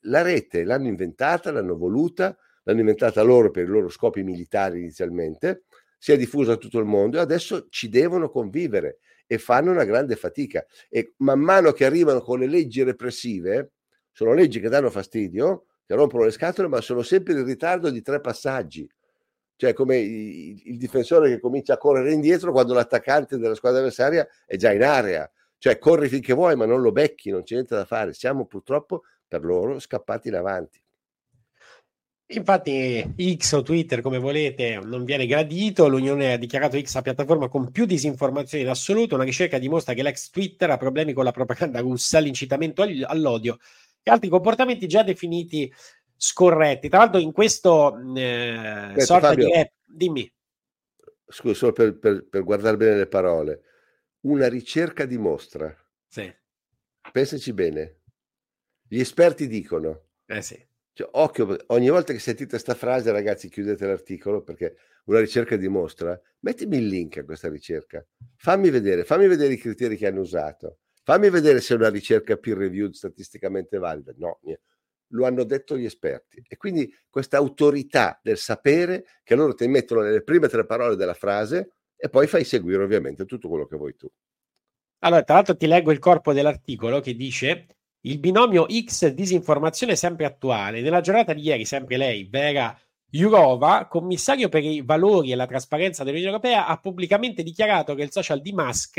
La 0.00 0.20
rete 0.20 0.64
l'hanno 0.64 0.88
inventata, 0.88 1.52
l'hanno 1.52 1.76
voluta, 1.76 2.36
l'hanno 2.64 2.80
inventata 2.80 3.22
loro 3.22 3.50
per 3.50 3.64
i 3.64 3.68
loro 3.68 3.88
scopi 3.88 4.22
militari 4.22 4.80
inizialmente, 4.80 5.64
si 5.96 6.12
è 6.12 6.16
diffusa 6.16 6.54
a 6.54 6.56
tutto 6.56 6.78
il 6.78 6.86
mondo 6.86 7.18
e 7.18 7.20
adesso 7.20 7.68
ci 7.68 7.88
devono 7.88 8.30
convivere 8.30 8.98
e 9.32 9.38
fanno 9.38 9.70
una 9.70 9.84
grande 9.84 10.16
fatica. 10.16 10.66
E 10.88 11.14
man 11.18 11.38
mano 11.38 11.70
che 11.70 11.84
arrivano 11.84 12.20
con 12.20 12.40
le 12.40 12.48
leggi 12.48 12.82
repressive, 12.82 13.74
sono 14.10 14.32
leggi 14.32 14.58
che 14.58 14.68
danno 14.68 14.90
fastidio, 14.90 15.66
che 15.86 15.94
rompono 15.94 16.24
le 16.24 16.32
scatole, 16.32 16.66
ma 16.66 16.80
sono 16.80 17.02
sempre 17.02 17.34
in 17.34 17.44
ritardo 17.44 17.90
di 17.90 18.02
tre 18.02 18.20
passaggi. 18.20 18.90
Cioè, 19.54 19.72
come 19.72 19.98
il, 19.98 20.76
difensore 20.76 21.28
che 21.28 21.38
comincia 21.38 21.74
a 21.74 21.78
correre 21.78 22.12
indietro 22.12 22.50
quando 22.50 22.74
l'attaccante 22.74 23.38
della 23.38 23.54
squadra 23.54 23.78
avversaria 23.78 24.26
è 24.44 24.56
già 24.56 24.72
in 24.72 24.82
area. 24.82 25.30
Cioè, 25.58 25.78
corri 25.78 26.08
finché 26.08 26.32
vuoi, 26.32 26.56
ma 26.56 26.66
non 26.66 26.80
lo 26.80 26.90
becchi, 26.90 27.30
non 27.30 27.44
c'è 27.44 27.54
niente 27.54 27.76
da 27.76 27.84
fare. 27.84 28.12
Siamo 28.14 28.46
purtroppo 28.46 29.02
per 29.28 29.44
loro 29.44 29.78
scappati 29.78 30.26
in 30.26 30.34
avanti. 30.34 30.82
Infatti 32.32 33.14
X 33.36 33.52
o 33.52 33.62
Twitter, 33.62 34.02
come 34.02 34.18
volete, 34.18 34.78
non 34.78 35.04
viene 35.04 35.26
gradito. 35.26 35.88
L'Unione 35.88 36.34
ha 36.34 36.36
dichiarato 36.36 36.80
X 36.80 36.94
la 36.94 37.02
piattaforma 37.02 37.48
con 37.48 37.72
più 37.72 37.86
disinformazioni 37.86 38.62
in 38.62 38.70
assoluto. 38.70 39.16
Una 39.16 39.24
ricerca 39.24 39.58
dimostra 39.58 39.94
che 39.94 40.02
l'ex 40.02 40.30
Twitter 40.30 40.70
ha 40.70 40.76
problemi 40.76 41.12
con 41.12 41.24
la 41.24 41.32
propaganda 41.32 41.80
russa, 41.80 42.20
l'incitamento 42.20 42.82
all'odio 42.82 43.58
e 44.00 44.10
altri 44.12 44.28
comportamenti 44.28 44.86
già 44.86 45.02
definiti 45.02 45.72
scorretti. 46.14 46.88
Tra 46.88 46.98
l'altro, 46.98 47.20
in 47.20 47.32
questo 47.32 47.98
eh, 48.14 48.54
Aspetta, 48.54 49.04
sorta 49.04 49.28
Fabio, 49.28 49.46
di 49.46 49.52
rap, 49.52 49.72
dimmi. 49.84 50.32
Scusa, 51.26 51.54
solo 51.54 51.72
per, 51.72 51.98
per, 51.98 52.28
per, 52.28 52.44
guardare 52.44 52.76
bene 52.76 52.96
le 52.96 53.06
parole. 53.08 53.62
Una 54.20 54.48
ricerca 54.48 55.04
dimostra. 55.04 55.74
Sì. 56.06 56.32
Pensaci 57.10 57.52
bene. 57.52 58.02
Gli 58.86 59.00
esperti 59.00 59.48
dicono. 59.48 60.02
Eh 60.26 60.42
sì 60.42 60.68
cioè, 61.00 61.08
occhio, 61.12 61.56
ogni 61.68 61.88
volta 61.88 62.12
che 62.12 62.18
sentite 62.18 62.50
questa 62.50 62.74
frase, 62.74 63.10
ragazzi, 63.10 63.48
chiudete 63.48 63.86
l'articolo 63.86 64.42
perché 64.42 64.76
una 65.04 65.20
ricerca 65.20 65.56
dimostra. 65.56 66.20
Mettimi 66.40 66.76
il 66.76 66.88
link 66.88 67.16
a 67.16 67.24
questa 67.24 67.48
ricerca. 67.48 68.04
Fammi 68.36 68.68
vedere, 68.68 69.04
fammi 69.04 69.26
vedere 69.26 69.54
i 69.54 69.56
criteri 69.56 69.96
che 69.96 70.06
hanno 70.06 70.20
usato. 70.20 70.80
Fammi 71.02 71.30
vedere 71.30 71.60
se 71.60 71.72
è 71.72 71.76
una 71.78 71.88
ricerca 71.88 72.36
peer 72.36 72.58
reviewed 72.58 72.92
statisticamente 72.92 73.78
valida. 73.78 74.12
No, 74.18 74.40
lo 75.12 75.24
hanno 75.24 75.44
detto 75.44 75.78
gli 75.78 75.86
esperti. 75.86 76.44
E 76.46 76.56
quindi 76.58 76.94
questa 77.08 77.38
autorità 77.38 78.20
del 78.22 78.36
sapere 78.36 79.06
che 79.22 79.34
loro 79.34 79.54
ti 79.54 79.66
mettono 79.66 80.02
nelle 80.02 80.22
prime 80.22 80.48
tre 80.48 80.66
parole 80.66 80.96
della 80.96 81.14
frase 81.14 81.70
e 81.96 82.10
poi 82.10 82.26
fai 82.26 82.44
seguire 82.44 82.82
ovviamente 82.82 83.24
tutto 83.24 83.48
quello 83.48 83.66
che 83.66 83.76
vuoi 83.76 83.96
tu. 83.96 84.06
Allora, 84.98 85.22
tra 85.22 85.36
l'altro 85.36 85.56
ti 85.56 85.66
leggo 85.66 85.92
il 85.92 85.98
corpo 85.98 86.34
dell'articolo 86.34 87.00
che 87.00 87.14
dice 87.14 87.66
il 88.02 88.18
binomio 88.18 88.66
X 88.68 89.08
disinformazione 89.08 89.92
è 89.92 89.96
sempre 89.96 90.24
attuale. 90.24 90.80
Nella 90.80 91.00
giornata 91.00 91.32
di 91.32 91.42
ieri, 91.42 91.64
sempre 91.64 91.96
lei, 91.96 92.24
Vera 92.24 92.78
Jurova, 93.10 93.86
commissario 93.88 94.48
per 94.48 94.64
i 94.64 94.82
valori 94.82 95.32
e 95.32 95.34
la 95.34 95.46
trasparenza 95.46 96.04
dell'Unione 96.04 96.30
Europea, 96.30 96.66
ha 96.66 96.78
pubblicamente 96.78 97.42
dichiarato 97.42 97.94
che 97.94 98.02
il 98.02 98.12
social 98.12 98.40
di 98.40 98.52
Musk 98.52 98.98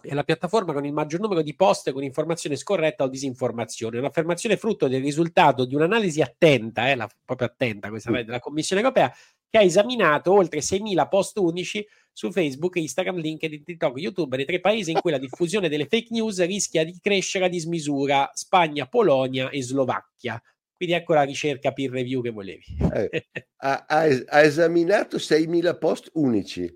è 0.00 0.14
la 0.14 0.22
piattaforma 0.22 0.72
con 0.72 0.84
il 0.84 0.92
maggior 0.92 1.20
numero 1.20 1.42
di 1.42 1.54
post 1.54 1.90
con 1.92 2.04
informazione 2.04 2.56
scorretta 2.56 3.04
o 3.04 3.08
disinformazione. 3.08 3.98
Un'affermazione 3.98 4.56
frutto 4.56 4.88
del 4.88 5.02
risultato 5.02 5.64
di 5.64 5.74
un'analisi 5.74 6.22
attenta, 6.22 6.88
eh, 6.88 6.94
la, 6.94 7.08
proprio 7.24 7.48
attenta 7.48 7.88
questa 7.88 8.10
della 8.10 8.38
Commissione 8.38 8.80
Europea, 8.80 9.12
che 9.50 9.58
ha 9.58 9.62
esaminato 9.62 10.32
oltre 10.32 10.60
6.000 10.60 11.08
post 11.08 11.38
unici 11.38 11.86
su 12.12 12.32
Facebook, 12.32 12.76
Instagram, 12.76 13.18
LinkedIn, 13.18 13.62
TikTok, 13.62 13.96
YouTube, 13.96 14.36
nei 14.36 14.44
tre 14.44 14.60
paesi 14.60 14.90
in 14.90 15.00
cui 15.00 15.12
la 15.12 15.18
diffusione 15.18 15.68
delle 15.68 15.86
fake 15.86 16.08
news 16.10 16.44
rischia 16.44 16.84
di 16.84 16.98
crescere 17.00 17.44
a 17.44 17.48
dismisura, 17.48 18.28
Spagna, 18.34 18.86
Polonia 18.86 19.50
e 19.50 19.62
Slovacchia. 19.62 20.42
Quindi 20.74 20.94
ecco 20.94 21.14
la 21.14 21.22
ricerca 21.22 21.72
peer 21.72 21.90
review 21.90 22.22
che 22.22 22.30
volevi. 22.30 22.64
Eh, 22.92 23.26
ha, 23.62 23.84
ha, 23.86 24.42
esaminato 24.42 25.16
6.000 25.16 25.78
post 25.78 26.10
unici. 26.14 26.72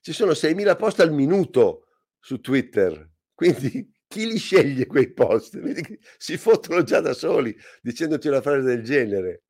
Ci 0.00 0.12
sono 0.12 0.32
6.000 0.32 0.76
post 0.76 1.00
al 1.00 1.12
minuto 1.12 1.86
su 2.20 2.40
Twitter. 2.40 3.10
Quindi 3.34 3.92
chi 4.06 4.26
li 4.26 4.38
sceglie 4.38 4.86
quei 4.86 5.12
post? 5.12 5.60
Si 6.18 6.36
fottono 6.36 6.82
già 6.84 7.00
da 7.00 7.14
soli 7.14 7.54
dicendoti 7.82 8.28
una 8.28 8.40
frase 8.40 8.62
del 8.62 8.82
genere. 8.82 9.42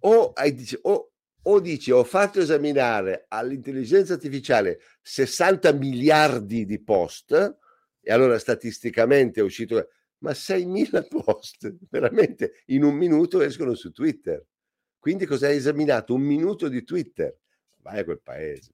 O, 0.00 0.32
hai, 0.32 0.54
dice, 0.54 0.78
o, 0.82 1.11
o 1.44 1.60
dici 1.60 1.90
ho 1.90 2.04
fatto 2.04 2.40
esaminare 2.40 3.26
all'intelligenza 3.28 4.14
artificiale 4.14 4.80
60 5.02 5.72
miliardi 5.72 6.64
di 6.64 6.80
post 6.80 7.56
e 8.00 8.12
allora 8.12 8.38
statisticamente 8.38 9.40
è 9.40 9.42
uscito 9.42 9.88
ma 10.18 10.30
6.000 10.30 11.06
post 11.24 11.74
veramente 11.90 12.62
in 12.66 12.84
un 12.84 12.94
minuto 12.94 13.40
escono 13.40 13.74
su 13.74 13.90
Twitter. 13.92 14.44
Quindi 14.98 15.26
cosa 15.26 15.48
hai 15.48 15.56
esaminato? 15.56 16.14
Un 16.14 16.22
minuto 16.22 16.68
di 16.68 16.84
Twitter. 16.84 17.36
Vai 17.78 17.98
a 17.98 18.04
quel 18.04 18.20
paese. 18.22 18.70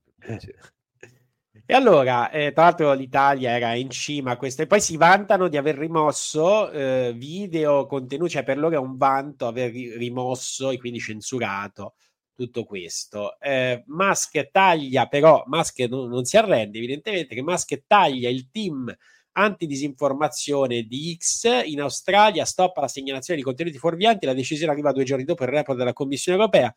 E 1.65 1.73
allora, 1.73 2.29
eh, 2.29 2.51
tra 2.51 2.63
l'altro 2.63 2.93
l'Italia 2.93 3.51
era 3.51 3.73
in 3.73 3.89
cima 3.89 4.31
a 4.31 4.37
questo 4.37 4.61
e 4.61 4.67
poi 4.67 4.79
si 4.79 4.95
vantano 4.95 5.47
di 5.47 5.57
aver 5.57 5.75
rimosso 5.75 6.69
eh, 6.71 7.13
video, 7.15 7.87
contenuti, 7.87 8.31
cioè 8.31 8.43
per 8.43 8.57
loro 8.57 8.75
è 8.75 8.79
un 8.79 8.95
vanto 8.95 9.47
aver 9.47 9.71
rimosso 9.71 10.69
e 10.69 10.77
quindi 10.77 10.99
censurato 10.99 11.95
tutto 12.39 12.63
questo. 12.63 13.37
Eh, 13.39 13.83
Musk 13.87 14.49
taglia 14.49 15.07
però, 15.07 15.43
Musk 15.47 15.79
non, 15.89 16.09
non 16.09 16.23
si 16.23 16.37
arrende 16.37 16.77
evidentemente 16.77 17.35
che 17.35 17.41
Musk 17.41 17.83
taglia 17.85 18.29
il 18.29 18.49
team 18.49 18.95
antidisinformazione 19.33 20.83
di 20.83 21.17
X 21.17 21.65
in 21.65 21.81
Australia, 21.81 22.45
stoppa 22.45 22.81
la 22.81 22.87
segnalazione 22.87 23.39
di 23.39 23.45
contenuti 23.45 23.77
fuorvianti. 23.77 24.25
La 24.25 24.33
decisione 24.33 24.71
arriva 24.71 24.93
due 24.93 25.03
giorni 25.03 25.25
dopo 25.25 25.43
il 25.43 25.49
report 25.49 25.77
della 25.77 25.93
Commissione 25.93 26.37
europea, 26.37 26.73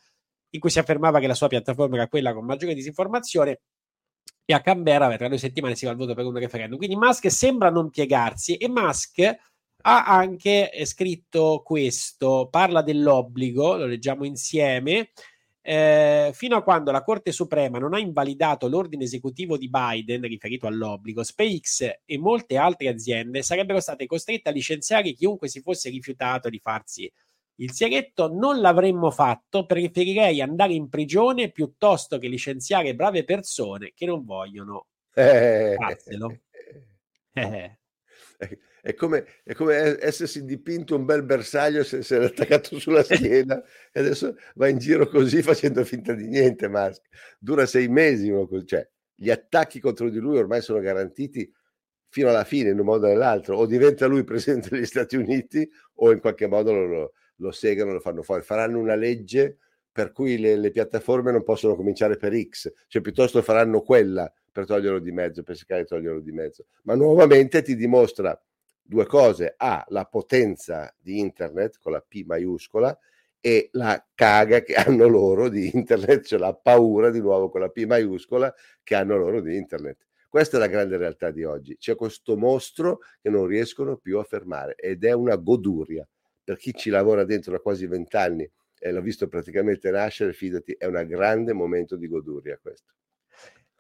in 0.51 0.61
cui 0.61 0.71
si 0.71 0.81
affermava 0.81 1.21
che 1.21 1.29
la 1.29 1.35
sua 1.35 1.49
piattaforma 1.49 1.95
era 1.97 2.09
quella 2.09 2.35
con 2.35 2.45
maggiore 2.45 2.75
disinformazione. 2.75 3.61
E 4.45 4.53
a 4.53 4.61
Canberra, 4.61 5.17
tra 5.17 5.29
due 5.29 5.39
settimane, 5.39 5.77
si 5.77 5.85
va 5.85 5.93
al 5.93 5.97
voto 5.97 6.15
per 6.15 6.25
un 6.25 6.37
referendum. 6.37 6.77
Quindi 6.77 6.97
Musk 6.97 7.31
sembra 7.31 7.71
non 7.71 7.91
piegarsi 7.91 8.57
e 8.57 8.69
Musk 8.69 9.21
ha 9.83 10.05
anche 10.05 10.71
scritto 10.85 11.63
questo, 11.65 12.49
parla 12.51 12.83
dell'obbligo, 12.83 13.77
lo 13.77 13.87
leggiamo 13.87 14.25
insieme, 14.25 15.11
eh, 15.65 16.33
fino 16.35 16.57
a 16.57 16.63
quando 16.63 16.91
la 16.91 17.05
Corte 17.05 17.31
Suprema 17.31 17.79
non 17.79 17.95
ha 17.95 18.01
invalidato 18.01 18.69
l'ordine 18.69 19.05
esecutivo 19.05 19.57
di 19.57 19.71
Biden 19.71 20.23
riferito 20.23 20.67
all'obbligo, 20.67 21.23
SpaceX 21.23 22.01
e 22.05 22.19
molte 22.19 22.57
altre 22.57 22.89
aziende 22.89 23.43
sarebbero 23.43 23.81
state 23.81 24.07
costrette 24.07 24.49
a 24.49 24.53
licenziare 24.53 25.13
chiunque 25.13 25.49
si 25.49 25.61
fosse 25.61 25.89
rifiutato 25.89 26.49
di 26.49 26.59
farsi 26.59 27.11
il 27.57 27.73
sigaretto. 27.73 28.33
Non 28.33 28.61
l'avremmo 28.61 29.11
fatto, 29.11 29.65
preferirei 29.65 30.41
andare 30.41 30.73
in 30.73 30.89
prigione 30.89 31.51
piuttosto 31.51 32.19
che 32.19 32.27
licenziare 32.27 32.95
brave 32.95 33.25
persone 33.25 33.93
che 33.95 34.05
non 34.05 34.25
vogliono 34.25 34.87
eh, 35.15 35.77
farselo. 35.79 36.39
Eh. 37.33 37.77
È 38.83 38.95
come, 38.95 39.25
è 39.45 39.55
come 39.55 39.75
essersi 40.01 40.45
dipinto 40.45 40.97
un 40.97 41.05
bel 41.05 41.23
bersaglio 41.23 41.85
se 41.85 42.03
si 42.03 42.15
è 42.15 42.25
attaccato 42.25 42.81
sulla 42.81 43.05
schiena 43.05 43.63
e 43.93 44.01
adesso 44.01 44.37
va 44.55 44.69
in 44.69 44.79
giro 44.79 45.07
così 45.09 45.41
facendo 45.41 45.85
finta 45.85 46.15
di 46.15 46.27
niente. 46.27 46.69
Musk 46.69 47.03
dura 47.39 47.65
sei 47.67 47.87
mesi, 47.89 48.33
cioè 48.65 48.89
gli 49.15 49.31
attacchi 49.31 49.79
contro 49.79 50.11
di 50.11 50.19
lui 50.19 50.37
ormai 50.39 50.63
sono 50.63 50.81
garantiti 50.81 51.49
fino 52.09 52.29
alla 52.29 52.45
fine 52.45 52.71
in 52.71 52.79
un 52.79 52.85
modo 52.85 53.07
o 53.07 53.11
nell'altro. 53.11 53.57
O 53.57 53.67
diventa 53.67 54.07
lui 54.07 54.25
presidente 54.25 54.71
degli 54.71 54.85
Stati 54.85 55.17
Uniti 55.17 55.69
o 55.95 56.11
in 56.11 56.19
qualche 56.19 56.49
modo 56.49 56.73
lo, 56.73 56.87
lo, 56.87 57.13
lo 57.37 57.51
segano, 57.53 57.93
lo 57.93 58.01
fanno 58.01 58.23
fuori. 58.23 58.43
Faranno 58.43 58.79
una 58.79 58.97
legge 58.97 59.59
per 59.93 60.11
cui 60.11 60.39
le, 60.39 60.57
le, 60.57 60.71
piattaforme 60.71 61.31
non 61.31 61.45
possono 61.45 61.77
cominciare 61.77 62.17
per 62.17 62.33
X, 62.35 62.73
cioè 62.89 63.03
piuttosto 63.03 63.43
faranno 63.43 63.83
quella 63.83 64.33
per 64.51 64.65
toglierlo 64.65 64.99
di 64.99 65.13
mezzo, 65.13 65.43
per 65.43 65.57
cercare 65.57 65.83
di 65.83 65.89
toglierlo 65.89 66.21
di 66.21 66.33
mezzo. 66.33 66.65
Ma 66.85 66.95
nuovamente 66.95 67.63
ti 67.63 67.77
dimostra 67.77 68.41
due 68.83 69.07
cose. 69.07 69.55
A, 69.57 69.85
la 69.89 70.05
potenza 70.07 70.93
di 70.99 71.19
internet 71.19 71.79
con 71.79 71.93
la 71.93 72.05
P 72.07 72.25
maiuscola 72.25 72.99
e 73.39 73.69
la 73.73 74.03
caga 74.15 74.63
che 74.63 74.75
hanno 74.75 75.07
loro 75.09 75.49
di 75.49 75.71
internet, 75.75 76.25
cioè 76.25 76.39
la 76.39 76.55
paura 76.55 77.11
di 77.11 77.21
nuovo 77.21 77.51
con 77.51 77.61
la 77.61 77.69
P 77.69 77.85
maiuscola 77.85 78.53
che 78.83 78.95
hanno 78.95 79.17
loro 79.17 79.41
di 79.41 79.57
internet. 79.57 80.07
Questa 80.29 80.57
è 80.57 80.61
la 80.61 80.67
grande 80.67 80.97
realtà 80.97 81.31
di 81.31 81.45
oggi. 81.45 81.77
C'è 81.77 81.95
questo 81.95 82.39
mostro 82.39 83.01
che 83.21 83.29
non 83.29 83.47
riescono 83.47 83.99
più 83.99 84.19
a 84.19 84.25
fermare 84.25 84.75
ed 84.77 85.05
è 85.05 85.13
una 85.13 85.37
goduria. 85.37 86.09
Per 86.43 86.57
chi 86.57 86.73
ci 86.73 86.89
lavora 86.89 87.25
dentro 87.25 87.53
da 87.53 87.59
quasi 87.59 87.87
vent'anni 87.87 88.51
e 88.83 88.91
l'ho 88.91 89.01
visto 89.01 89.29
praticamente 89.29 89.91
nascere, 89.93 90.33
fidati, 90.33 90.75
è 90.77 90.87
un 90.87 91.05
grande 91.07 91.53
momento 91.53 91.95
di 91.95 92.09
goduria 92.09 92.59
questo. 92.61 92.93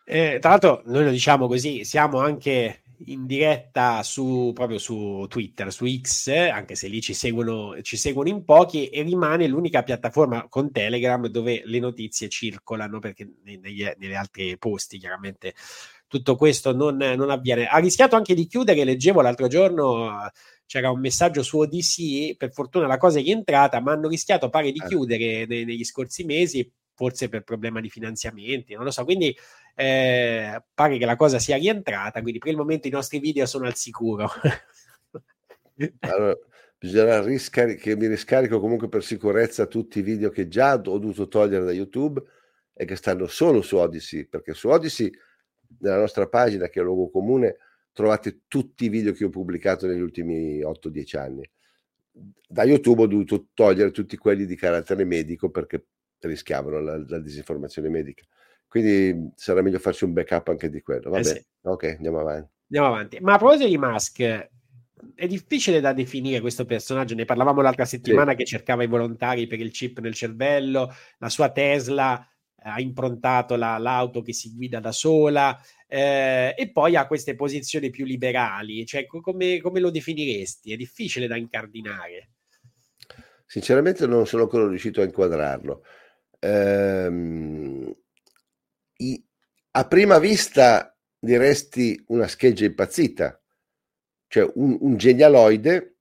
Eh, 0.04 0.38
tra 0.40 0.50
l'altro, 0.50 0.82
noi 0.86 1.04
lo 1.04 1.10
diciamo 1.10 1.48
così, 1.48 1.84
siamo 1.84 2.18
anche 2.18 2.82
in 3.06 3.26
diretta 3.26 4.04
su, 4.04 4.52
proprio 4.54 4.78
su 4.78 5.26
Twitter, 5.28 5.72
su 5.72 5.86
X, 5.86 6.28
anche 6.28 6.76
se 6.76 6.86
lì 6.86 7.00
ci 7.00 7.14
seguono, 7.14 7.80
ci 7.82 7.96
seguono 7.96 8.28
in 8.28 8.44
pochi, 8.44 8.88
e 8.88 9.02
rimane 9.02 9.48
l'unica 9.48 9.82
piattaforma 9.82 10.46
con 10.48 10.70
Telegram 10.70 11.26
dove 11.26 11.62
le 11.64 11.80
notizie 11.80 12.28
circolano, 12.28 13.00
perché 13.00 13.28
negli, 13.42 13.84
negli 13.96 14.14
altri 14.14 14.56
posti 14.56 14.98
chiaramente 14.98 15.54
tutto 16.12 16.36
questo 16.36 16.74
non, 16.74 16.98
non, 16.98 17.30
avviene. 17.30 17.66
Ha 17.66 17.78
rischiato 17.78 18.16
anche 18.16 18.34
di 18.34 18.46
chiudere, 18.46 18.84
leggevo 18.84 19.22
l'altro 19.22 19.46
giorno, 19.46 20.30
c'era 20.66 20.90
un 20.90 21.00
messaggio 21.00 21.42
su 21.42 21.56
ODC, 21.56 22.36
per 22.36 22.52
fortuna 22.52 22.86
la 22.86 22.98
cosa 22.98 23.18
è 23.18 23.22
rientrata, 23.22 23.80
ma 23.80 23.92
hanno 23.92 24.08
rischiato, 24.08 24.50
pare, 24.50 24.72
di 24.72 24.80
eh. 24.84 24.88
chiudere 24.88 25.46
negli 25.46 25.84
scorsi 25.84 26.24
mesi, 26.24 26.70
forse 26.92 27.30
per 27.30 27.44
problema 27.44 27.80
di 27.80 27.88
finanziamenti, 27.88 28.74
non 28.74 28.84
lo 28.84 28.90
so, 28.90 29.04
quindi 29.04 29.34
eh, 29.74 30.62
pare 30.74 30.98
che 30.98 31.06
la 31.06 31.16
cosa 31.16 31.38
sia 31.38 31.56
rientrata, 31.56 32.20
quindi 32.20 32.40
per 32.40 32.50
il 32.50 32.58
momento 32.58 32.88
i 32.88 32.90
nostri 32.90 33.18
video 33.18 33.46
sono 33.46 33.64
al 33.64 33.74
sicuro. 33.74 34.30
allora, 36.00 36.36
bisognerà 36.78 37.22
riscari- 37.22 37.76
che 37.76 37.96
mi 37.96 38.06
riscarico 38.06 38.60
comunque 38.60 38.90
per 38.90 39.02
sicurezza 39.02 39.64
tutti 39.64 40.00
i 40.00 40.02
video 40.02 40.28
che 40.28 40.46
già 40.46 40.74
ho 40.74 40.98
dovuto 40.98 41.26
togliere 41.26 41.64
da 41.64 41.72
YouTube 41.72 42.22
e 42.74 42.84
che 42.84 42.96
stanno 42.96 43.28
solo 43.28 43.62
su 43.62 43.76
Odyssey, 43.76 44.26
perché 44.26 44.52
su 44.52 44.68
Odyssey, 44.68 45.10
nella 45.80 45.98
nostra 45.98 46.28
pagina 46.28 46.68
che 46.68 46.80
è 46.80 46.82
luogo 46.82 47.10
comune, 47.10 47.56
trovate 47.92 48.42
tutti 48.48 48.86
i 48.86 48.88
video 48.88 49.12
che 49.12 49.24
ho 49.24 49.28
pubblicato 49.28 49.86
negli 49.86 50.00
ultimi 50.00 50.60
8-10 50.60 51.18
anni. 51.18 51.50
Da 52.46 52.64
YouTube 52.64 53.02
ho 53.02 53.06
dovuto 53.06 53.48
togliere 53.54 53.90
tutti 53.90 54.16
quelli 54.16 54.44
di 54.44 54.56
carattere 54.56 55.04
medico 55.04 55.50
perché 55.50 55.86
rischiavano 56.20 56.80
la, 56.80 57.02
la 57.06 57.18
disinformazione 57.18 57.88
medica. 57.88 58.24
Quindi 58.68 59.32
sarà 59.34 59.60
meglio 59.60 59.78
farci 59.78 60.04
un 60.04 60.12
backup 60.12 60.48
anche 60.48 60.70
di 60.70 60.80
quello. 60.80 61.10
Va 61.10 61.18
eh 61.18 61.22
bene. 61.22 61.38
Sì. 61.38 61.46
Ok, 61.62 61.84
andiamo 61.84 62.20
avanti. 62.20 62.50
Andiamo 62.68 62.94
avanti. 62.94 63.18
Ma 63.20 63.34
a 63.34 63.38
proposito 63.38 63.68
di 63.68 63.76
Musk, 63.76 64.22
è 65.14 65.26
difficile 65.26 65.80
da 65.80 65.92
definire 65.92 66.40
questo 66.40 66.64
personaggio. 66.64 67.14
Ne 67.14 67.24
parlavamo 67.24 67.60
l'altra 67.60 67.84
settimana 67.84 68.30
sì. 68.30 68.38
che 68.38 68.44
cercava 68.44 68.82
i 68.82 68.86
volontari 68.86 69.46
per 69.46 69.60
il 69.60 69.70
chip 69.70 69.98
nel 69.98 70.14
cervello. 70.14 70.90
La 71.18 71.28
sua 71.28 71.50
Tesla 71.50 72.26
ha 72.62 72.80
improntato 72.80 73.56
la, 73.56 73.78
l'auto 73.78 74.22
che 74.22 74.32
si 74.32 74.52
guida 74.54 74.80
da 74.80 74.92
sola. 74.92 75.60
Eh, 75.86 76.54
e 76.56 76.70
poi 76.70 76.96
ha 76.96 77.06
queste 77.06 77.34
posizioni 77.34 77.90
più 77.90 78.04
liberali. 78.04 78.86
Cioè, 78.86 79.06
come, 79.06 79.60
come 79.60 79.80
lo 79.80 79.90
definiresti? 79.90 80.72
È 80.72 80.76
difficile 80.76 81.26
da 81.26 81.36
incardinare. 81.36 82.30
Sinceramente, 83.46 84.06
non 84.06 84.26
sono 84.26 84.44
ancora 84.44 84.68
riuscito 84.68 85.00
a 85.00 85.04
inquadrarlo. 85.04 85.84
Ehm, 86.38 87.94
i, 88.96 89.24
a 89.72 89.86
prima 89.86 90.18
vista 90.18 90.96
diresti 91.18 92.02
una 92.08 92.26
scheggia 92.26 92.64
impazzita, 92.64 93.40
cioè 94.26 94.50
un, 94.54 94.76
un 94.80 94.96
genialoide 94.96 95.96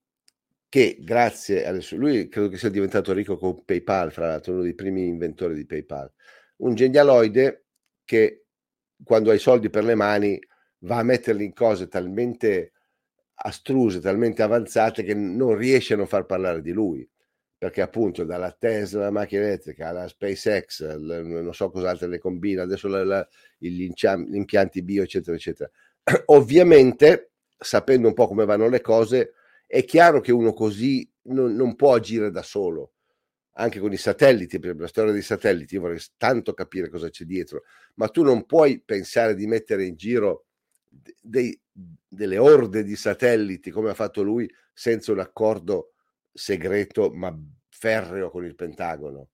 che 0.68 0.98
grazie 1.02 1.66
adesso 1.66 1.98
lui 1.98 2.30
credo 2.30 2.48
che 2.48 2.58
sia 2.58 2.70
diventato 2.70 3.12
ricco 3.12 3.38
con 3.38 3.66
PayPal, 3.66 4.12
fra 4.12 4.28
l'altro 4.28 4.54
uno 4.54 4.62
dei 4.62 4.74
primi 4.74 5.06
inventori 5.06 5.54
di 5.54 5.66
PayPal, 5.66 6.12
un 6.62 6.76
genialoide 6.76 7.66
che 8.04 8.46
quando 9.04 9.32
ha 9.32 9.34
i 9.34 9.40
soldi 9.40 9.70
per 9.70 9.84
le 9.84 9.96
mani 9.96 10.40
va 10.80 10.98
a 10.98 11.04
metterli 11.04 11.44
in 11.44 11.54
cose 11.54 11.88
talmente 11.88 12.74
astruse, 13.34 14.00
talmente 14.00 14.42
avanzate 14.42 15.04
che 15.04 15.14
non 15.14 15.56
riesce 15.56 15.94
a 15.94 15.98
non 15.98 16.08
far 16.08 16.26
parlare 16.26 16.62
di 16.62 16.72
lui 16.72 17.08
perché 17.62 17.82
appunto 17.82 18.24
dalla 18.24 18.52
Tesla 18.52 19.02
la 19.02 19.12
macchina 19.12 19.44
elettrica 19.44 19.90
alla 19.90 20.08
SpaceX, 20.08 20.96
non 20.96 21.54
so 21.54 21.70
cos'altro 21.70 22.08
le 22.08 22.18
combina, 22.18 22.64
adesso 22.64 22.88
la, 22.88 23.04
la, 23.04 23.28
gli, 23.56 23.88
impianti 24.32 24.82
bio, 24.82 25.04
eccetera, 25.04 25.36
eccetera. 25.36 25.70
Ovviamente, 26.26 27.34
sapendo 27.56 28.08
un 28.08 28.16
po' 28.16 28.28
come 28.28 28.46
vanno 28.46 28.68
le 28.68 28.82
cose, 28.82 29.34
è 29.68 29.86
chiaro 29.86 30.22
che 30.22 30.32
uno 30.32 30.54
così 30.54 31.08
non, 31.26 31.54
non 31.54 31.76
può 31.76 31.94
agire 31.94 32.32
da 32.32 32.42
solo. 32.42 32.94
Anche 33.54 33.80
con 33.80 33.92
i 33.92 33.98
satelliti, 33.98 34.60
per 34.60 34.78
la 34.78 34.88
storia 34.88 35.12
dei 35.12 35.22
satelliti, 35.22 35.76
io 35.76 35.82
vorrei 35.82 36.00
tanto 36.18 36.54
capire 36.54 36.90
cosa 36.90 37.10
c'è 37.10 37.26
dietro, 37.26 37.64
ma 37.96 38.08
tu 38.08 38.24
non 38.24 38.46
puoi 38.46 38.82
pensare 38.82 39.36
di 39.36 39.46
mettere 39.48 39.86
in 39.86 39.96
giro 39.96 40.46
dei, 40.88 41.58
delle 42.08 42.38
orde 42.38 42.84
di 42.84 42.96
satelliti 42.96 43.72
come 43.72 43.90
ha 43.90 43.94
fatto 43.94 44.22
lui 44.22 44.50
senza 44.74 45.12
un 45.12 45.20
accordo 45.20 45.94
segreto 46.34 47.10
ma 47.12 47.36
ferreo 47.70 48.30
con 48.30 48.46
il 48.46 48.56
Pentagono. 48.56 49.30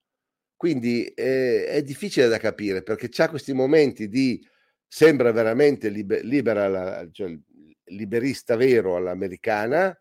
Quindi 0.55 1.05
eh, 1.05 1.65
è 1.65 1.83
difficile 1.83 2.27
da 2.27 2.39
capire 2.39 2.81
perché 2.81 3.09
c'ha 3.09 3.29
questi 3.29 3.53
momenti 3.53 4.07
di 4.07 4.43
sembra 4.87 5.31
veramente 5.31 5.89
liber, 5.89 6.23
libera, 6.23 7.07
cioè, 7.11 7.37
liberista 7.85 8.55
vero 8.55 8.95
all'americana, 8.95 9.95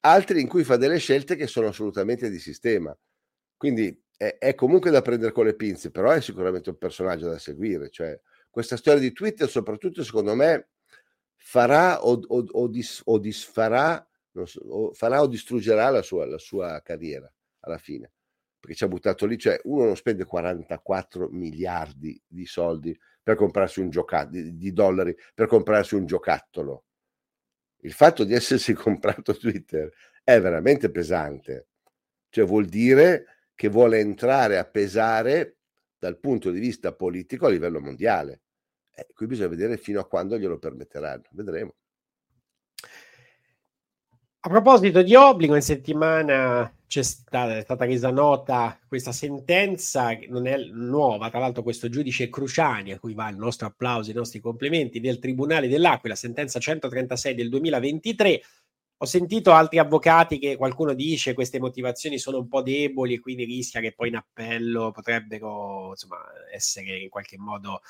altri 0.00 0.40
in 0.40 0.48
cui 0.48 0.64
fa 0.64 0.76
delle 0.76 0.98
scelte 0.98 1.36
che 1.36 1.46
sono 1.46 1.68
assolutamente 1.68 2.28
di 2.28 2.38
sistema. 2.38 2.96
Quindi 3.58 4.02
è, 4.16 4.38
è, 4.38 4.54
comunque 4.54 4.90
da 4.90 5.02
prendere 5.02 5.32
con 5.32 5.44
le 5.44 5.54
pinze, 5.54 5.90
però 5.90 6.10
è 6.10 6.22
sicuramente 6.22 6.70
un 6.70 6.78
personaggio 6.78 7.28
da 7.28 7.38
seguire. 7.38 7.90
Cioè, 7.90 8.18
questa 8.48 8.78
storia 8.78 9.00
di 9.00 9.12
Twitter, 9.12 9.46
soprattutto 9.46 10.02
secondo 10.02 10.34
me, 10.34 10.70
farà 11.36 12.02
o, 12.02 12.18
o, 12.26 12.44
o, 12.50 12.68
dis, 12.68 13.02
o 13.04 13.18
disfarà, 13.18 14.08
so, 14.44 14.60
o 14.60 14.92
farà 14.94 15.20
o 15.20 15.26
distruggerà 15.26 15.90
la 15.90 16.02
sua, 16.02 16.24
la 16.24 16.38
sua 16.38 16.80
carriera 16.82 17.30
alla 17.60 17.78
fine 17.78 18.10
perché 18.58 18.74
ci 18.74 18.84
ha 18.84 18.88
buttato 18.88 19.24
lì, 19.26 19.38
cioè 19.38 19.60
uno 19.64 19.84
non 19.84 19.96
spende 19.96 20.24
44 20.24 21.28
miliardi 21.30 22.20
di 22.26 22.44
soldi 22.44 22.98
per 23.22 23.36
comprarsi 23.36 23.80
un 23.80 23.90
giocattolo, 23.90 24.30
di, 24.30 24.56
di, 24.56 24.72
dollari 24.72 25.16
per 25.34 25.46
comprarsi 25.46 25.94
un 25.94 26.06
giocattolo. 26.06 26.84
Il 27.82 27.92
fatto 27.92 28.24
di 28.24 28.34
essersi 28.34 28.72
comprato 28.74 29.36
Twitter 29.36 29.90
è 30.24 30.40
veramente 30.40 30.90
pesante, 30.90 31.68
cioè 32.30 32.44
vuol 32.44 32.66
dire 32.66 33.37
che 33.58 33.68
vuole 33.68 33.98
entrare 33.98 34.56
a 34.56 34.64
pesare 34.64 35.56
dal 35.98 36.20
punto 36.20 36.52
di 36.52 36.60
vista 36.60 36.92
politico 36.92 37.46
a 37.46 37.50
livello 37.50 37.80
mondiale. 37.80 38.42
Eh, 38.94 39.08
qui 39.12 39.26
bisogna 39.26 39.48
vedere 39.48 39.76
fino 39.76 39.98
a 39.98 40.06
quando 40.06 40.38
glielo 40.38 40.60
permetteranno, 40.60 41.24
vedremo. 41.32 41.74
A 44.38 44.48
proposito 44.48 45.02
di 45.02 45.16
obbligo, 45.16 45.56
in 45.56 45.62
settimana 45.62 46.72
c'è 46.86 47.02
stata, 47.02 47.56
è 47.56 47.62
stata 47.62 47.84
resa 47.84 48.12
nota 48.12 48.78
questa 48.86 49.10
sentenza, 49.10 50.16
non 50.28 50.46
è 50.46 50.56
nuova, 50.56 51.28
tra 51.28 51.40
l'altro 51.40 51.64
questo 51.64 51.88
giudice 51.88 52.28
Cruciani, 52.28 52.92
a 52.92 53.00
cui 53.00 53.14
va 53.14 53.28
il 53.28 53.38
nostro 53.38 53.66
applauso, 53.66 54.12
i 54.12 54.14
nostri 54.14 54.38
complimenti, 54.38 55.00
del 55.00 55.18
Tribunale 55.18 55.66
dell'Aquila, 55.66 56.14
sentenza 56.14 56.60
136 56.60 57.34
del 57.34 57.48
2023. 57.48 58.40
Ho 59.00 59.06
sentito 59.06 59.52
altri 59.52 59.78
avvocati 59.78 60.40
che 60.40 60.56
qualcuno 60.56 60.92
dice 60.92 61.32
queste 61.32 61.60
motivazioni 61.60 62.18
sono 62.18 62.38
un 62.38 62.48
po' 62.48 62.62
deboli 62.62 63.14
e 63.14 63.20
quindi 63.20 63.44
rischia 63.44 63.80
che 63.80 63.92
poi 63.92 64.08
in 64.08 64.16
appello 64.16 64.90
potrebbero 64.90 65.90
insomma, 65.90 66.18
essere 66.52 66.98
in 66.98 67.08
qualche 67.08 67.38
modo 67.38 67.80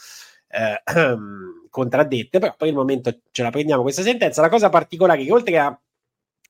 eh, 0.48 0.82
contraddette, 1.70 2.38
però 2.38 2.54
per 2.56 2.68
il 2.68 2.74
momento 2.74 3.20
ce 3.30 3.42
la 3.42 3.50
prendiamo 3.50 3.82
questa 3.82 4.02
sentenza. 4.02 4.42
La 4.42 4.50
cosa 4.50 4.68
particolare 4.68 5.22
è 5.22 5.24
che 5.24 5.32
oltre 5.32 5.58
a 5.58 5.80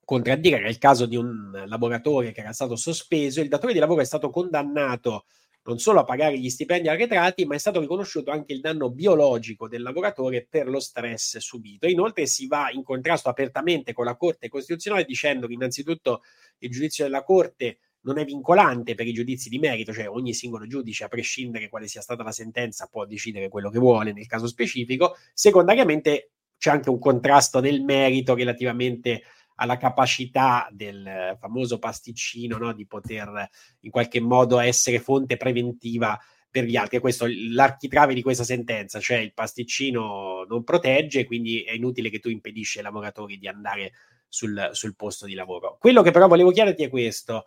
contraddire 0.05 0.57
che 0.57 0.65
nel 0.65 0.79
caso 0.79 1.07
di 1.07 1.17
un 1.17 1.65
lavoratore 1.67 2.33
che 2.33 2.41
era 2.41 2.53
stato 2.53 2.75
sospeso, 2.75 3.41
il 3.41 3.49
datore 3.49 3.73
di 3.73 3.79
lavoro 3.79 4.01
è 4.01 4.05
stato 4.05 4.31
condannato 4.31 5.27
non 5.65 5.79
solo 5.79 6.01
a 6.01 6.05
pagare 6.05 6.39
gli 6.39 6.49
stipendi 6.49 6.89
arretrati, 6.89 7.45
ma 7.45 7.55
è 7.55 7.59
stato 7.59 7.81
riconosciuto 7.81 8.31
anche 8.31 8.53
il 8.53 8.61
danno 8.61 8.91
biologico 8.91 9.69
del 9.69 9.83
lavoratore 9.83 10.47
per 10.49 10.69
lo 10.69 10.81
stress 10.81 11.39
subito. 11.39 11.87
Inoltre 11.87 12.27
si 12.27 12.47
va 12.47 12.71
in 12.71 12.83
contrasto 12.83 13.29
apertamente 13.29 13.93
con 13.93 14.05
la 14.07 14.17
Corte 14.17 14.49
Costituzionale 14.49 15.05
dicendo 15.05 15.47
che 15.47 15.53
innanzitutto 15.53 16.23
il 16.59 16.71
giudizio 16.71 17.05
della 17.05 17.23
Corte 17.23 17.79
non 18.03 18.19
è 18.19 18.25
vincolante 18.25 18.95
per 18.95 19.07
i 19.07 19.13
giudizi 19.13 19.49
di 19.49 19.59
merito, 19.59 19.93
cioè 19.93 20.09
ogni 20.09 20.33
singolo 20.33 20.67
giudice, 20.67 21.05
a 21.05 21.09
prescindere 21.09 21.69
quale 21.69 21.89
sia 21.89 22.01
stata 22.01 22.23
la 22.23 22.33
sentenza, 22.33 22.87
può 22.87 23.05
decidere 23.05 23.49
quello 23.49 23.71
che 23.71 23.79
vuole 23.79 24.13
nel 24.13 24.27
caso 24.27 24.47
specifico. 24.47 25.17
Secondariamente 25.35 26.31
c'è 26.57 26.71
anche 26.71 26.89
un 26.91 26.99
contrasto 26.99 27.61
nel 27.61 27.83
merito 27.83 28.35
relativamente 28.35 29.23
alla 29.61 29.77
capacità 29.77 30.69
del 30.71 31.37
famoso 31.39 31.79
pasticcino 31.79 32.59
no? 32.59 32.73
di 32.73 32.87
poter 32.87 33.49
in 33.81 33.91
qualche 33.91 34.21
modo 34.21 34.59
essere 34.59 35.01
fonte 35.01 35.37
preventiva 35.37 36.19
per 36.51 36.65
gli 36.65 36.77
altri. 36.77 36.99
E 36.99 37.01
questo 37.01 37.27
l'architrave 37.29 38.15
di 38.15 38.23
questa 38.23 38.45
sentenza, 38.45 39.01
cioè 39.01 39.19
il 39.19 39.35
pasticcino 39.35 40.45
non 40.49 40.65
protegge, 40.65 41.27
quindi 41.27 41.63
è 41.63 41.73
inutile 41.73 42.11
che 42.11 42.21
tu 42.21 42.29
impedisci 42.29 42.79
ai 42.79 42.85
lavoratori 42.85 43.39
di 43.39 43.49
andare 43.49 43.93
sul, 44.29 44.71
sul 44.73 44.95
posto 44.95 45.27
di 45.27 45.35
lavoro. 45.35 45.77
Quello 45.79 46.03
che 46.03 46.11
però 46.13 46.29
volevo 46.29 46.51
chiederti 46.51 46.85
è 46.85 46.91
questo. 46.91 47.45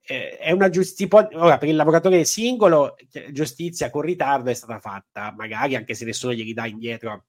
Eh, 0.00 0.38
è 0.38 0.52
una 0.52 0.70
giustizia 0.70 1.28
ora 1.32 1.58
per 1.58 1.68
il 1.68 1.74
lavoratore 1.74 2.24
singolo 2.24 2.94
giustizia 3.32 3.90
con 3.90 4.02
ritardo 4.02 4.50
è 4.50 4.54
stata 4.54 4.78
fatta 4.78 5.34
magari 5.36 5.74
anche 5.74 5.94
se 5.94 6.04
nessuno 6.04 6.32
gli 6.32 6.54
dà 6.54 6.64
indietro 6.66 7.24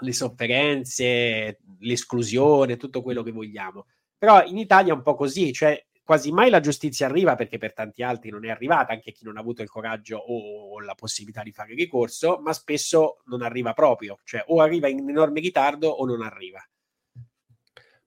le 0.00 0.12
sofferenze, 0.12 1.60
l'esclusione, 1.80 2.76
tutto 2.76 3.02
quello 3.02 3.22
che 3.22 3.32
vogliamo. 3.32 3.86
Però 4.18 4.44
in 4.44 4.58
Italia 4.58 4.92
è 4.92 4.96
un 4.96 5.02
po' 5.02 5.14
così, 5.14 5.52
cioè 5.52 5.82
quasi 6.06 6.30
mai 6.30 6.50
la 6.50 6.60
giustizia 6.60 7.06
arriva 7.06 7.34
perché 7.34 7.58
per 7.58 7.72
tanti 7.72 8.02
altri 8.02 8.30
non 8.30 8.44
è 8.44 8.50
arrivata, 8.50 8.92
anche 8.92 9.10
chi 9.10 9.24
non 9.24 9.36
ha 9.36 9.40
avuto 9.40 9.62
il 9.62 9.68
coraggio 9.68 10.16
o 10.16 10.80
la 10.80 10.94
possibilità 10.94 11.42
di 11.42 11.50
fare 11.50 11.74
ricorso, 11.74 12.38
ma 12.40 12.52
spesso 12.52 13.22
non 13.26 13.42
arriva 13.42 13.72
proprio, 13.72 14.20
cioè 14.22 14.44
o 14.46 14.60
arriva 14.60 14.88
in 14.88 15.08
enorme 15.08 15.40
ritardo 15.40 15.88
o 15.88 16.06
non 16.06 16.22
arriva. 16.22 16.64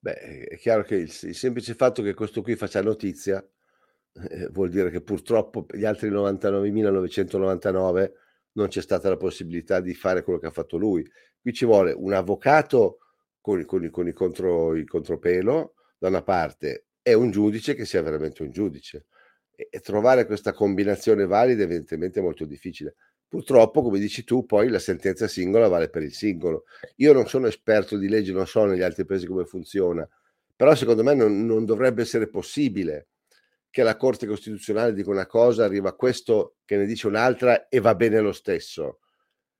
Beh, 0.02 0.46
è 0.46 0.58
chiaro 0.58 0.84
che 0.84 0.96
il, 0.96 1.14
il 1.24 1.36
semplice 1.36 1.74
fatto 1.74 2.02
che 2.02 2.14
questo 2.14 2.42
qui 2.42 2.56
faccia 2.56 2.82
notizia 2.82 3.46
eh, 4.14 4.48
vuol 4.48 4.70
dire 4.70 4.90
che 4.90 5.02
purtroppo 5.02 5.66
gli 5.70 5.84
altri 5.84 6.10
99.999 6.10 8.12
non 8.54 8.68
c'è 8.68 8.82
stata 8.82 9.10
la 9.10 9.18
possibilità 9.18 9.80
di 9.80 9.94
fare 9.94 10.24
quello 10.24 10.40
che 10.40 10.48
ha 10.48 10.52
fatto 10.52 10.78
lui. 10.78 11.08
Qui 11.42 11.54
ci 11.54 11.66
vuole 11.66 11.92
un 11.92 12.14
avvocato 12.14 13.00
con, 13.40 13.64
con, 13.66 13.90
con 13.90 14.08
i 14.08 14.14
contro, 14.14 14.76
il 14.76 14.88
contropelo 14.88 15.74
da 15.98 16.08
una 16.08 16.24
parte 16.24 16.86
e 17.02 17.14
un 17.14 17.32
giudice 17.32 17.76
che 17.76 17.86
sia 17.86 18.02
veramente 18.02 18.44
un 18.44 18.52
giudice. 18.52 19.06
E, 19.56 19.68
e 19.70 19.80
trovare 19.80 20.26
questa 20.26 20.54
combinazione 20.54 21.26
valida 21.26 21.64
evidentemente 21.64 22.20
è 22.20 22.24
molto 22.24 22.46
difficile. 22.46 22.96
Purtroppo, 23.28 23.84
come 23.84 24.00
dici 24.00 24.24
tu, 24.24 24.46
poi 24.46 24.70
la 24.70 24.80
sentenza 24.80 25.28
singola 25.28 25.68
vale 25.68 25.90
per 25.90 26.02
il 26.02 26.14
singolo. 26.14 26.64
Io 26.96 27.14
non 27.14 27.28
sono 27.28 27.46
esperto 27.46 27.96
di 27.96 28.08
legge, 28.08 28.32
non 28.32 28.48
so 28.48 28.66
negli 28.66 28.82
altri 28.82 29.06
paesi 29.06 29.28
come 29.28 29.46
funziona, 29.46 30.08
però 30.56 30.74
secondo 30.74 31.04
me 31.04 31.14
non, 31.14 31.46
non 31.46 31.64
dovrebbe 31.64 32.02
essere 32.02 32.28
possibile 32.28 33.08
che 33.70 33.84
la 33.84 33.98
Corte 33.98 34.26
Costituzionale 34.26 34.94
dica 34.94 35.10
una 35.10 35.28
cosa, 35.28 35.66
arriva 35.66 35.96
questo 35.96 36.56
che 36.66 36.76
ne 36.78 36.86
dice 36.86 37.08
un'altra 37.08 37.68
e 37.68 37.80
va 37.80 37.96
bene 37.96 38.20
lo 38.20 38.32
stesso. 38.32 39.00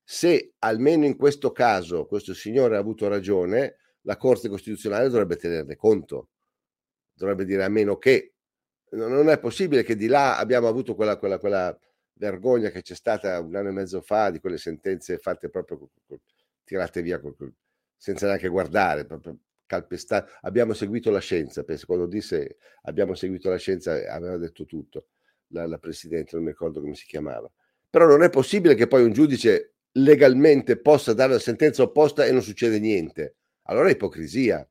Se 0.04 0.54
almeno 0.60 1.06
in 1.06 1.16
questo 1.16 1.52
caso 1.52 2.06
questo 2.08 2.34
signore 2.34 2.76
ha 2.76 2.80
avuto 2.80 3.08
ragione, 3.08 3.76
la 4.02 4.18
Corte 4.18 4.50
Costituzionale 4.50 5.10
dovrebbe 5.10 5.36
tenerne 5.36 5.76
conto, 5.76 6.30
dovrebbe 7.14 7.46
dire 7.46 7.64
a 7.64 7.70
meno 7.70 7.98
che 7.98 8.34
non 8.92 9.30
è 9.30 9.40
possibile 9.40 9.84
che 9.84 9.96
di 9.96 10.08
là 10.08 10.38
abbiamo 10.38 10.68
avuto 10.68 10.96
quella, 10.96 11.18
quella, 11.18 11.38
quella 11.38 11.78
vergogna 12.14 12.70
che 12.70 12.82
c'è 12.82 12.96
stata 12.96 13.40
un 13.40 13.56
anno 13.56 13.70
e 13.70 13.74
mezzo 13.74 14.02
fa 14.02 14.32
di 14.32 14.40
quelle 14.40 14.58
sentenze 14.58 15.20
fatte 15.20 15.50
proprio 15.50 15.90
tirate 16.64 17.04
via 17.04 17.22
senza 17.96 18.26
neanche 18.26 18.48
guardare, 18.48 19.06
proprio 19.06 19.38
calpestate. 19.70 20.32
Abbiamo 20.42 20.74
seguito 20.74 21.12
la 21.12 21.20
scienza, 21.20 21.64
penso, 21.64 21.86
quando 21.86 22.08
disse 22.08 22.58
abbiamo 22.84 23.14
seguito 23.14 23.50
la 23.50 23.58
scienza 23.58 23.94
aveva 24.12 24.38
detto 24.38 24.66
tutto 24.66 25.10
la, 25.50 25.68
la 25.68 25.78
Presidente, 25.78 26.32
non 26.34 26.44
mi 26.44 26.50
ricordo 26.50 26.82
come 26.82 26.96
si 26.96 27.06
chiamava. 27.06 27.50
Però 27.88 28.08
non 28.08 28.24
è 28.24 28.30
possibile 28.30 28.74
che 28.74 28.88
poi 28.88 29.04
un 29.04 29.14
giudice 29.14 29.76
legalmente 29.94 30.80
possa 30.80 31.14
dare 31.14 31.34
la 31.34 31.40
sentenza 31.40 31.84
opposta 31.84 32.26
e 32.26 32.32
non 32.32 32.42
succede 32.42 32.80
niente. 32.80 33.36
Allora 33.64 33.90
è 33.90 33.92
ipocrisia. 33.92 34.68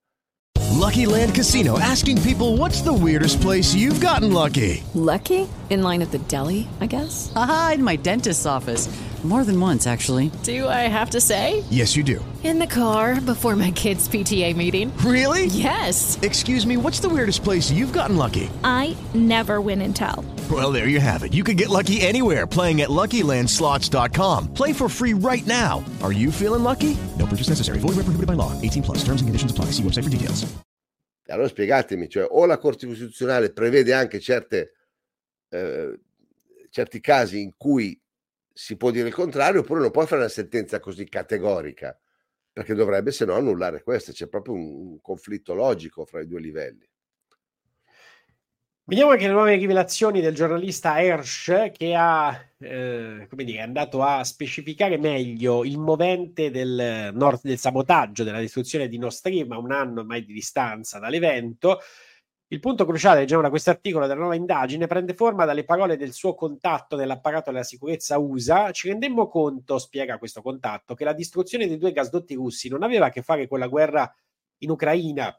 Lucky 0.75 1.07
Land 1.07 1.35
Casino 1.35 1.79
asking 1.79 2.21
people 2.23 2.57
what's 2.57 2.83
the 2.83 2.93
weirdest 2.93 3.41
place 3.41 3.75
you've 3.75 4.01
gotten 4.01 4.33
lucky? 4.33 4.83
Lucky? 4.95 5.49
In 5.71 5.83
line 5.83 6.03
at 6.03 6.11
the 6.11 6.21
deli, 6.27 6.67
I 6.81 6.87
guess. 6.87 7.33
Aha, 7.35 7.73
in 7.75 7.83
my 7.83 7.97
dentist's 7.97 8.47
office. 8.47 8.89
More 9.25 9.43
than 9.43 9.61
once, 9.61 9.89
actually. 9.89 10.31
Do 10.45 10.69
I 10.69 10.87
have 10.87 11.11
to 11.11 11.21
say? 11.21 11.65
Yes, 11.71 11.97
you 11.97 12.05
do. 12.05 12.25
In 12.45 12.61
the 12.61 12.69
car 12.69 13.21
before 13.21 13.57
my 13.57 13.73
kids' 13.73 14.09
PTA 14.09 14.55
meeting. 14.55 14.97
Really? 14.99 15.47
Yes. 15.47 16.17
Excuse 16.23 16.65
me, 16.65 16.77
what's 16.77 17.01
the 17.01 17.09
weirdest 17.09 17.43
place 17.43 17.69
you've 17.69 17.93
gotten 17.93 18.17
lucky? 18.17 18.49
I 18.63 18.97
never 19.15 19.61
win 19.61 19.83
and 19.83 19.95
tell. 19.95 20.25
Well, 20.49 20.71
there 20.71 20.87
you 20.87 21.01
have 21.01 21.25
it. 21.25 21.35
You 21.35 21.43
can 21.43 21.57
get 21.57 21.69
lucky 21.69 22.01
anywhere 22.01 22.47
playing 22.47 22.81
at 22.83 22.91
LuckyLandSlots.com. 22.91 24.55
Play 24.55 24.73
for 24.73 24.89
free 24.89 25.15
right 25.15 25.47
now. 25.49 25.85
Are 26.01 26.13
you 26.13 26.31
feeling 26.31 26.63
lucky? 26.63 26.97
No 27.19 27.27
purchase 27.27 27.49
necessary. 27.49 27.81
Void 27.81 27.97
where 27.97 28.05
prohibited 28.05 28.29
by 28.29 28.35
law. 28.35 28.53
18 28.63 28.85
plus. 28.85 28.99
Terms 28.99 29.21
and 29.21 29.27
conditions 29.29 29.51
apply. 29.51 29.73
See 29.73 29.83
website 29.83 30.05
for 30.05 30.11
details. 30.11 30.47
Allora 31.31 31.49
spiegatemi, 31.49 32.09
cioè 32.09 32.27
o 32.27 32.47
la 32.47 32.57
Corte 32.57 32.87
Costituzionale 32.87 33.53
prevede 33.53 33.93
anche 33.93 34.19
certe, 34.19 34.73
eh, 35.51 35.99
certi 36.71 37.01
casi 37.01 37.43
in 37.43 37.53
cui 37.59 38.01
si 38.61 38.77
può 38.77 38.91
dire 38.91 39.07
il 39.07 39.15
contrario, 39.15 39.61
oppure 39.61 39.79
non 39.79 39.93
può 39.93 40.05
fare 40.05 40.23
una 40.23 40.29
sentenza 40.29 40.81
così 40.81 41.09
categorica, 41.09 41.97
perché 42.53 42.75
dovrebbe 42.75 43.13
se 43.13 43.25
no 43.25 43.35
annullare 43.35 43.85
questa. 43.85 44.11
C'è 44.11 44.27
proprio 44.27 44.55
un, 44.55 45.01
conflitto 45.01 45.55
logico 45.55 46.05
fra 46.05 46.21
i 46.21 46.27
due 46.27 46.41
livelli. 46.41 46.85
Vediamo 48.83 49.13
anche 49.13 49.29
le 49.29 49.33
nuove 49.33 49.55
rivelazioni 49.55 50.21
del 50.21 50.35
giornalista 50.35 51.01
Hersh 51.01 51.71
che 51.73 51.95
ha, 51.95 52.37
eh, 52.59 53.29
come 53.31 53.45
dire, 53.45 53.59
è 53.59 53.63
andato 53.63 54.03
a 54.03 54.25
specificare 54.25 54.99
meglio 54.99 55.65
il 55.65 55.79
movente 55.79 56.51
del, 56.51 57.15
del 57.43 57.59
sabotaggio, 57.59 58.25
della 58.25 58.41
distruzione 58.41 58.89
di 58.89 58.99
Nord 58.99 59.13
Stream 59.13 59.53
a 59.53 59.59
un 59.59 59.71
anno 59.71 60.01
ormai 60.01 60.25
di 60.25 60.33
distanza 60.33 60.99
dall'evento. 60.99 61.79
Il 62.51 62.61
punto 62.61 62.87
cruciale, 62.87 63.27
da 63.27 63.51
questo 63.51 63.69
articolo 63.69 64.07
della 64.07 64.21
nuova 64.21 64.35
indagine, 64.35 64.87
prende 64.87 65.13
forma 65.13 65.45
dalle 65.45 65.65
parole 65.65 65.99
del 65.99 66.15
suo 66.15 66.35
contatto 66.35 66.97
nell'apparato 66.97 67.51
della 67.51 67.63
sicurezza 67.63 68.17
USA. 68.17 68.71
Ci 68.71 68.89
rendemmo 68.89 69.29
conto, 69.29 69.79
spiega 69.79 70.17
questo 70.17 70.41
contatto, 70.41 70.95
che 70.95 71.05
la 71.05 71.13
distruzione 71.13 71.67
dei 71.67 71.77
due 71.77 71.93
gasdotti 71.93 72.33
russi 72.35 72.71
non 72.71 72.83
aveva 72.83 73.07
a 73.07 73.11
che 73.11 73.21
fare 73.21 73.47
con 73.47 73.59
la 73.59 73.67
guerra 73.67 74.11
in 74.61 74.71
Ucraina 74.71 75.39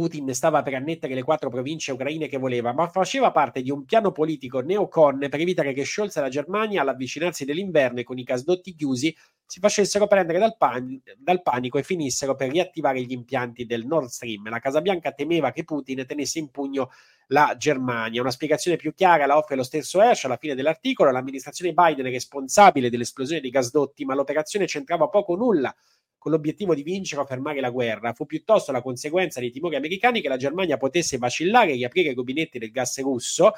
Putin 0.00 0.32
stava 0.32 0.62
per 0.62 0.72
annettere 0.72 1.12
le 1.12 1.22
quattro 1.22 1.50
province 1.50 1.92
ucraine 1.92 2.26
che 2.26 2.38
voleva, 2.38 2.72
ma 2.72 2.88
faceva 2.88 3.32
parte 3.32 3.60
di 3.60 3.70
un 3.70 3.84
piano 3.84 4.12
politico 4.12 4.60
neocon 4.60 5.26
per 5.28 5.40
evitare 5.40 5.74
che 5.74 5.84
Scholz 5.84 6.16
e 6.16 6.22
la 6.22 6.30
Germania, 6.30 6.80
all'avvicinarsi 6.80 7.44
dell'inverno 7.44 8.00
e 8.00 8.04
con 8.04 8.16
i 8.16 8.22
gasdotti 8.22 8.74
chiusi, 8.74 9.14
si 9.44 9.60
facessero 9.60 10.06
prendere 10.06 10.38
dal, 10.38 10.56
pan- 10.56 11.02
dal, 11.18 11.42
panico 11.42 11.76
e 11.76 11.82
finissero 11.82 12.34
per 12.34 12.50
riattivare 12.50 13.02
gli 13.02 13.12
impianti 13.12 13.66
del 13.66 13.84
Nord 13.84 14.08
Stream. 14.08 14.48
La 14.48 14.58
Casa 14.58 14.80
Bianca 14.80 15.12
temeva 15.12 15.50
che 15.50 15.64
Putin 15.64 16.06
tenesse 16.06 16.38
in 16.38 16.48
pugno 16.48 16.88
la 17.26 17.54
Germania. 17.58 18.22
Una 18.22 18.30
spiegazione 18.30 18.78
più 18.78 18.94
chiara 18.94 19.26
la 19.26 19.36
offre 19.36 19.54
lo 19.54 19.62
stesso 19.62 20.00
Hersh 20.00 20.24
alla 20.24 20.38
fine 20.38 20.54
dell'articolo. 20.54 21.10
L'amministrazione 21.10 21.74
Biden 21.74 22.06
è 22.06 22.10
responsabile 22.10 22.88
dell'esplosione 22.88 23.42
dei 23.42 23.50
gasdotti, 23.50 24.06
ma 24.06 24.14
l'operazione 24.14 24.64
c'entrava 24.64 25.08
poco 25.08 25.34
o 25.34 25.36
nulla 25.36 25.76
con 26.20 26.32
l'obiettivo 26.32 26.74
di 26.74 26.82
vincere 26.82 27.22
o 27.22 27.24
fermare 27.24 27.60
la 27.60 27.70
guerra. 27.70 28.12
Fu 28.12 28.26
piuttosto 28.26 28.72
la 28.72 28.82
conseguenza 28.82 29.40
dei 29.40 29.50
timori 29.50 29.76
americani 29.76 30.20
che 30.20 30.28
la 30.28 30.36
Germania 30.36 30.76
potesse 30.76 31.16
vacillare 31.16 31.72
e 31.72 31.76
riaprire 31.76 32.10
i 32.10 32.14
rubinetti 32.14 32.58
del 32.58 32.70
gas 32.70 33.00
russo. 33.00 33.52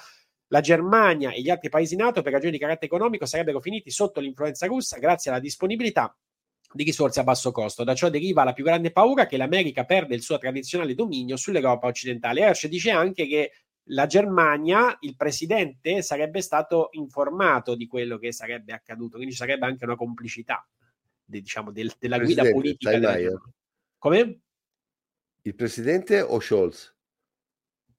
La 0.47 0.61
Germania 0.61 1.33
e 1.33 1.43
gli 1.43 1.51
altri 1.51 1.69
paesi 1.69 1.97
NATO, 1.97 2.23
per 2.23 2.31
ragioni 2.31 2.53
di 2.53 2.59
carattere 2.59 2.87
economico, 2.87 3.27
sarebbero 3.27 3.59
finiti 3.59 3.91
sotto 3.91 4.21
l'influenza 4.21 4.67
russa 4.67 4.99
grazie 4.99 5.33
alla 5.33 5.41
disponibilità 5.41 6.17
di 6.73 6.85
risorse 6.85 7.19
a 7.19 7.25
basso 7.25 7.51
costo. 7.51 7.83
Da 7.83 7.97
ciò 7.97 8.09
deriva 8.09 8.45
la 8.45 8.53
più 8.53 8.63
grande 8.63 8.93
paura 8.93 9.27
che 9.27 9.37
l'America 9.37 9.85
perde 9.85 10.15
il 10.15 10.23
suo 10.23 10.39
tradizionale 10.39 10.95
dominio 10.95 11.37
sull'Europa 11.37 11.89
occidentale. 11.89 12.43
Hersh 12.43 12.69
dice 12.69 12.93
anche 12.93 13.27
che 13.27 13.51
la 13.87 14.07
Germania, 14.07 14.97
il 15.01 15.17
presidente 15.17 16.01
sarebbe 16.01 16.41
stato 16.41 16.91
informato 16.93 17.75
di 17.75 17.89
quello 17.89 18.19
che 18.19 18.33
sarebbe 18.33 18.73
accaduto, 18.73 19.17
quindi 19.17 19.33
ci 19.33 19.41
sarebbe 19.41 19.67
anche 19.67 19.85
una 19.85 19.97
complicità 19.97 20.65
de, 21.33 21.41
diciamo, 21.41 21.73
del, 21.73 21.93
della 21.99 22.19
guida 22.19 22.49
politica. 22.51 22.91
Della... 22.91 23.17
Come? 23.99 24.41
Il 25.43 25.55
presidente 25.55 26.21
o 26.21 26.39
Scholz? 26.39 26.95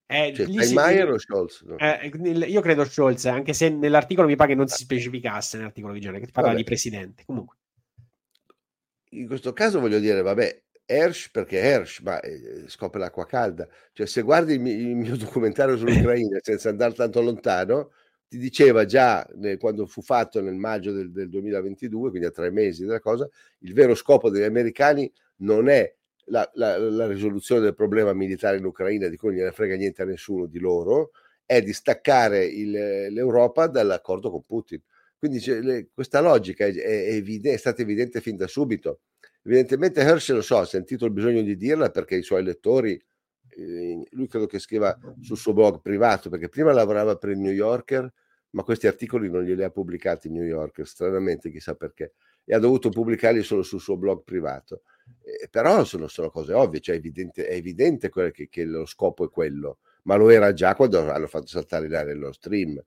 Eh, 0.06 0.34
cioè, 0.36 0.46
Steinmeier 0.46 1.10
o 1.10 1.18
Scholz? 1.18 1.62
No. 1.64 1.78
Eh, 1.78 2.08
io 2.48 2.62
credo 2.62 2.86
Scholz, 2.86 3.26
anche 3.26 3.54
se 3.54 3.70
nell'articolo 3.70 4.28
mi 4.28 4.36
pare 4.36 4.52
che 4.52 4.56
non 4.56 4.68
si 4.68 4.84
specificasse 4.84 5.58
nell'articolo 5.58 5.94
originale, 5.94 6.20
che 6.20 6.32
parla 6.32 6.54
di 6.54 6.64
presidente. 6.64 7.24
Comunque. 7.26 7.58
In 9.10 9.28
questo 9.28 9.54
caso 9.54 9.80
voglio 9.80 10.00
dire, 10.00 10.22
vabbè, 10.22 10.62
Hersh 10.86 11.30
perché 11.30 11.60
Hersh, 11.60 12.00
ma 12.00 12.20
eh, 12.20 12.66
scopre 12.68 13.00
l'acqua 13.00 13.26
calda. 13.26 13.68
Cioè, 13.92 14.06
se 14.06 14.22
guardi 14.22 14.54
il 14.54 14.60
mio, 14.60 14.74
il 14.74 14.96
mio 14.96 15.16
documentario 15.18 15.78
sull'Ucraina 15.78 16.38
senza 16.42 16.70
andare 16.70 16.94
tanto 16.94 17.22
lontano, 17.22 17.92
ti 18.34 18.40
diceva 18.40 18.86
già 18.86 19.24
nel, 19.36 19.60
quando 19.60 19.86
fu 19.86 20.02
fatto 20.02 20.42
nel 20.42 20.56
maggio 20.56 20.92
del, 20.92 21.12
del 21.12 21.30
2022, 21.30 22.10
quindi 22.10 22.28
a 22.28 22.32
tre 22.32 22.50
mesi 22.50 22.84
della 22.84 23.00
cosa, 23.00 23.30
il 23.60 23.74
vero 23.76 23.94
scopo 23.94 24.32
degli 24.32 24.42
americani 24.42 25.12
non 25.38 25.70
è 25.70 25.94
la, 26.26 26.50
la, 26.56 26.80
la, 26.80 27.06
risoluzione 27.06 27.62
del 27.62 27.76
problema 27.76 28.12
militare 28.14 28.58
in 28.58 28.66
Ucraina, 28.66 29.08
di 29.08 29.18
cui 29.18 29.30
non 29.30 29.38
gliene 29.38 29.52
frega 29.52 29.76
niente 29.76 30.02
a 30.02 30.06
nessuno 30.06 30.48
di 30.48 30.58
loro, 30.58 31.12
è 31.46 31.62
di 31.62 31.74
staccare 31.74 32.44
il, 32.44 32.72
l'Europa 32.72 33.68
dall'accordo 33.68 34.32
con 34.32 34.44
Putin. 34.44 34.82
Quindi 35.16 35.40
le, 35.62 35.90
questa 35.94 36.20
logica 36.20 36.66
è, 36.66 36.74
è, 36.74 37.14
evidente, 37.14 37.54
è, 37.54 37.58
stata 37.58 37.84
evidente 37.84 38.20
fin 38.20 38.36
da 38.36 38.48
subito. 38.48 39.02
Evidentemente 39.44 40.02
Herschel, 40.02 40.38
lo 40.38 40.42
so, 40.42 40.58
ha 40.58 40.66
sentito 40.66 41.06
il 41.06 41.12
bisogno 41.12 41.44
di 41.44 41.56
dirla 41.56 41.92
perché 41.92 42.16
i 42.16 42.24
suoi 42.24 42.42
lettori, 42.42 43.00
eh, 43.50 44.08
lui 44.10 44.28
credo 44.28 44.48
che 44.48 44.58
scriva 44.58 44.98
sul 45.22 45.38
suo 45.38 45.54
blog 45.54 45.82
privato, 45.82 46.30
perché 46.30 46.50
prima 46.50 46.74
lavorava 46.74 47.16
per 47.16 47.30
il 47.30 47.38
New 47.38 47.52
Yorker, 47.52 48.12
ma 48.54 48.64
questi 48.64 48.88
articoli 48.88 49.30
non 49.30 49.44
glieli 49.44 49.64
ha 49.64 49.70
pubblicati 49.70 50.30
New 50.30 50.44
York, 50.44 50.86
stranamente, 50.86 51.50
chissà 51.52 51.76
perché, 51.76 52.14
e 52.46 52.54
ha 52.54 52.60
dovuto 52.60 52.90
pubblicarli 52.90 53.42
solo 53.42 53.64
sul 53.64 53.80
suo 53.80 53.98
blog 53.98 54.24
privato. 54.24 54.84
Eh, 55.24 55.48
però 55.50 55.84
sono, 55.84 56.08
sono, 56.08 56.30
cose 56.30 56.54
ovvie, 56.54 56.80
cioè 56.80 56.96
è 56.96 56.98
evidente, 56.98 57.48
è 57.48 57.56
evidente 57.56 58.10
che, 58.10 58.48
che, 58.50 58.64
lo 58.66 58.86
scopo 58.86 59.26
è 59.26 59.30
quello, 59.30 59.80
ma 60.04 60.16
lo 60.16 60.30
era 60.30 60.54
già 60.54 60.76
quando 60.76 61.10
hanno 61.12 61.28
fatto 61.28 61.48
saltare 61.48 61.88
in 61.88 61.96
aria 61.96 62.14
lo 62.14 62.32
stream. 62.32 62.82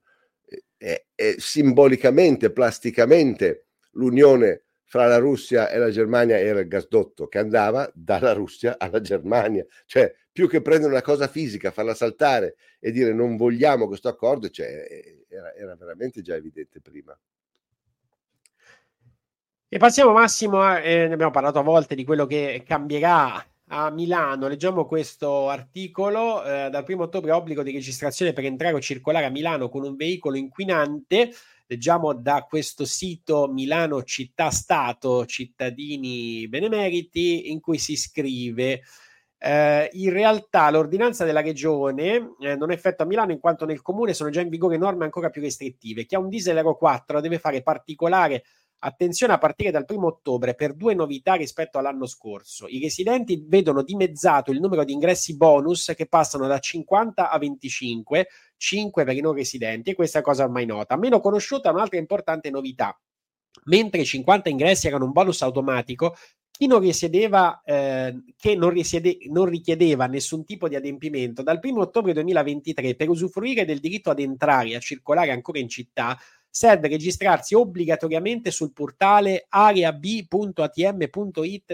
E, 0.78 1.06
e 1.14 1.34
simbolicamente, 1.38 2.52
plasticamente, 2.52 3.66
l'unione 3.92 4.62
fra 4.84 5.06
la 5.06 5.18
Russia 5.18 5.68
e 5.68 5.78
la 5.78 5.90
Germania 5.90 6.38
era 6.38 6.60
il 6.60 6.68
gasdotto 6.68 7.26
che 7.26 7.38
andava 7.38 7.90
dalla 7.92 8.32
Russia 8.32 8.76
alla 8.78 9.00
Germania. 9.00 9.66
Cioè, 9.84 10.14
più 10.36 10.50
che 10.50 10.60
prendere 10.60 10.92
una 10.92 11.00
cosa 11.00 11.28
fisica, 11.28 11.70
farla 11.70 11.94
saltare 11.94 12.56
e 12.78 12.92
dire 12.92 13.14
non 13.14 13.38
vogliamo 13.38 13.86
questo 13.86 14.08
accordo, 14.08 14.50
cioè, 14.50 14.86
era, 15.30 15.54
era 15.54 15.74
veramente 15.76 16.20
già 16.20 16.34
evidente 16.34 16.78
prima. 16.82 17.18
E 19.66 19.78
passiamo 19.78 20.12
Massimo, 20.12 20.60
a, 20.60 20.78
eh, 20.78 21.08
ne 21.08 21.14
abbiamo 21.14 21.30
parlato 21.30 21.58
a 21.58 21.62
volte 21.62 21.94
di 21.94 22.04
quello 22.04 22.26
che 22.26 22.62
cambierà 22.66 23.42
a 23.68 23.90
Milano. 23.90 24.46
Leggiamo 24.46 24.84
questo 24.84 25.48
articolo. 25.48 26.44
Eh, 26.44 26.68
dal 26.68 26.84
primo 26.84 27.04
ottobre 27.04 27.32
obbligo 27.32 27.62
di 27.62 27.72
registrazione 27.72 28.34
per 28.34 28.44
entrare 28.44 28.74
o 28.74 28.80
circolare 28.80 29.24
a 29.24 29.30
Milano 29.30 29.70
con 29.70 29.84
un 29.84 29.96
veicolo 29.96 30.36
inquinante. 30.36 31.30
Leggiamo 31.64 32.12
da 32.12 32.42
questo 32.46 32.84
sito 32.84 33.48
Milano 33.48 34.02
Città 34.02 34.50
Stato, 34.50 35.24
cittadini 35.24 36.46
benemeriti, 36.46 37.50
in 37.50 37.60
cui 37.60 37.78
si 37.78 37.96
scrive. 37.96 38.82
Eh, 39.38 39.90
in 39.92 40.10
realtà 40.10 40.70
l'ordinanza 40.70 41.24
della 41.24 41.42
regione 41.42 42.34
eh, 42.40 42.56
non 42.56 42.70
effettua 42.70 43.04
a 43.04 43.08
Milano 43.08 43.32
in 43.32 43.38
quanto 43.38 43.66
nel 43.66 43.82
comune 43.82 44.14
sono 44.14 44.30
già 44.30 44.40
in 44.40 44.48
vigore 44.48 44.78
norme 44.78 45.04
ancora 45.04 45.30
più 45.30 45.42
restrittive. 45.42 46.06
Chi 46.06 46.14
ha 46.14 46.18
un 46.18 46.28
diesel 46.28 46.56
Euro 46.56 46.76
4 46.76 47.20
deve 47.20 47.38
fare 47.38 47.62
particolare 47.62 48.44
attenzione 48.78 49.32
a 49.32 49.38
partire 49.38 49.70
dal 49.70 49.84
primo 49.84 50.06
ottobre 50.06 50.54
per 50.54 50.74
due 50.74 50.94
novità 50.94 51.34
rispetto 51.34 51.78
all'anno 51.78 52.06
scorso. 52.06 52.66
I 52.68 52.80
residenti 52.80 53.44
vedono 53.46 53.82
dimezzato 53.82 54.50
il 54.50 54.60
numero 54.60 54.84
di 54.84 54.92
ingressi 54.92 55.36
bonus 55.36 55.92
che 55.96 56.06
passano 56.06 56.46
da 56.46 56.58
50 56.58 57.30
a 57.30 57.38
25, 57.38 58.28
5 58.56 59.04
per 59.04 59.16
i 59.16 59.20
non 59.20 59.34
residenti 59.34 59.90
e 59.90 59.94
questa 59.94 60.20
è 60.20 60.22
cosa 60.22 60.44
ormai 60.44 60.66
nota. 60.66 60.96
Meno 60.96 61.20
conosciuta 61.20 61.70
un'altra 61.70 61.98
importante 61.98 62.50
novità. 62.50 62.98
Mentre 63.64 64.02
i 64.02 64.04
50 64.04 64.50
ingressi 64.50 64.86
erano 64.86 65.06
un 65.06 65.12
bonus 65.12 65.40
automatico, 65.42 66.14
chi 66.58 66.66
non 66.66 66.80
risiedeva, 66.80 67.60
eh, 67.64 68.14
che 68.36 68.56
non, 68.56 68.70
risiede, 68.70 69.18
non 69.28 69.44
richiedeva 69.44 70.06
nessun 70.06 70.44
tipo 70.44 70.68
di 70.68 70.74
adempimento, 70.74 71.42
dal 71.42 71.60
1 71.62 71.80
ottobre 71.80 72.14
2023 72.14 72.94
per 72.94 73.10
usufruire 73.10 73.66
del 73.66 73.78
diritto 73.78 74.08
ad 74.10 74.20
entrare 74.20 74.70
e 74.70 74.76
a 74.76 74.80
circolare 74.80 75.32
ancora 75.32 75.58
in 75.58 75.68
città, 75.68 76.18
serve 76.48 76.88
registrarsi 76.88 77.54
obbligatoriamente 77.54 78.50
sul 78.50 78.72
portale 78.72 79.44
areab.atm.it 79.50 80.54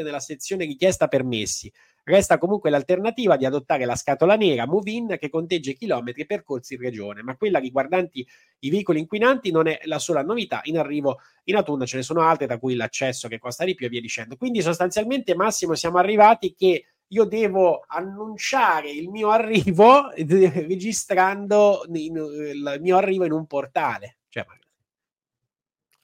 nella 0.03 0.19
sezione 0.19 0.65
richiesta 0.65 1.07
permessi. 1.07 1.73
Resta 2.05 2.37
comunque 2.37 2.69
l'alternativa 2.69 3.37
di 3.37 3.45
adottare 3.45 3.85
la 3.85 3.95
scatola 3.95 4.35
nera 4.35 4.67
Movin 4.67 5.17
che 5.21 5.29
conteggia 5.29 5.71
i 5.71 5.77
chilometri 5.77 6.27
percorsi 6.27 6.75
in 6.75 6.81
regione, 6.81 7.23
ma 7.23 7.37
quella 7.37 7.61
riguardanti 7.61 8.27
i 8.61 8.71
veicoli 8.71 8.99
inquinanti 8.99 9.53
non 9.53 9.69
è 9.69 9.81
la 9.85 10.01
sola 10.01 10.23
novità. 10.23 10.61
In 10.65 10.79
arrivo 10.79 11.21
in 11.45 11.55
autunno 11.55 11.87
ce 11.87 11.99
ne 11.99 12.03
sono 12.03 12.23
altre, 12.23 12.47
tra 12.47 12.59
cui 12.59 12.75
l'accesso 12.75 13.29
che 13.29 13.39
costa 13.39 13.65
di 13.65 13.77
più 13.77 13.87
e 13.87 13.89
via 13.89 14.01
dicendo. 14.01 14.37
Quindi 14.37 14.63
sostanzialmente, 14.63 15.37
Massimo, 15.37 15.75
siamo 15.75 15.99
arrivati 15.99 16.55
che 16.55 16.87
io 17.07 17.25
devo 17.25 17.85
annunciare 17.87 18.91
il 18.91 19.09
mio 19.09 19.31
arrivo 19.31 20.11
registrando 20.17 21.85
il 21.93 22.79
mio 22.81 22.97
arrivo 22.97 23.25
in 23.25 23.33
un 23.33 23.47
portale. 23.47 24.19
Cioè, 24.29 24.45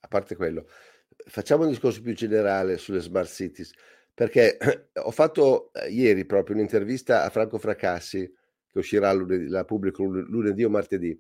a 0.01 0.09
parte 0.09 0.37
quello, 0.37 0.67
facciamo 1.27 1.65
un 1.65 1.71
discorso 1.71 2.03
più 2.03 2.15
generale 2.15 2.79
sulle 2.79 3.01
smart 3.01 3.29
cities, 3.29 3.73
perché 4.19 4.59
ho 5.05 5.13
fatto 5.13 5.73
eh, 5.73 5.91
ieri 5.91 6.27
proprio 6.27 6.57
un'intervista 6.57 7.23
a 7.23 7.31
Franco 7.31 7.57
Fracassi, 7.57 8.29
che 8.67 8.79
uscirà 8.79 9.13
lunedì, 9.13 9.47
la 9.47 9.65
pubblico 9.65 10.03
lunedì 10.03 10.65
o 10.65 10.69
martedì, 10.69 11.17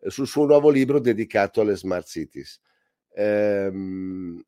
eh, 0.00 0.10
sul 0.10 0.26
suo 0.26 0.44
nuovo 0.44 0.68
libro 0.68 1.00
dedicato 1.00 1.62
alle 1.62 1.74
smart 1.74 2.06
cities. 2.06 2.60
Ehm, 3.14 4.44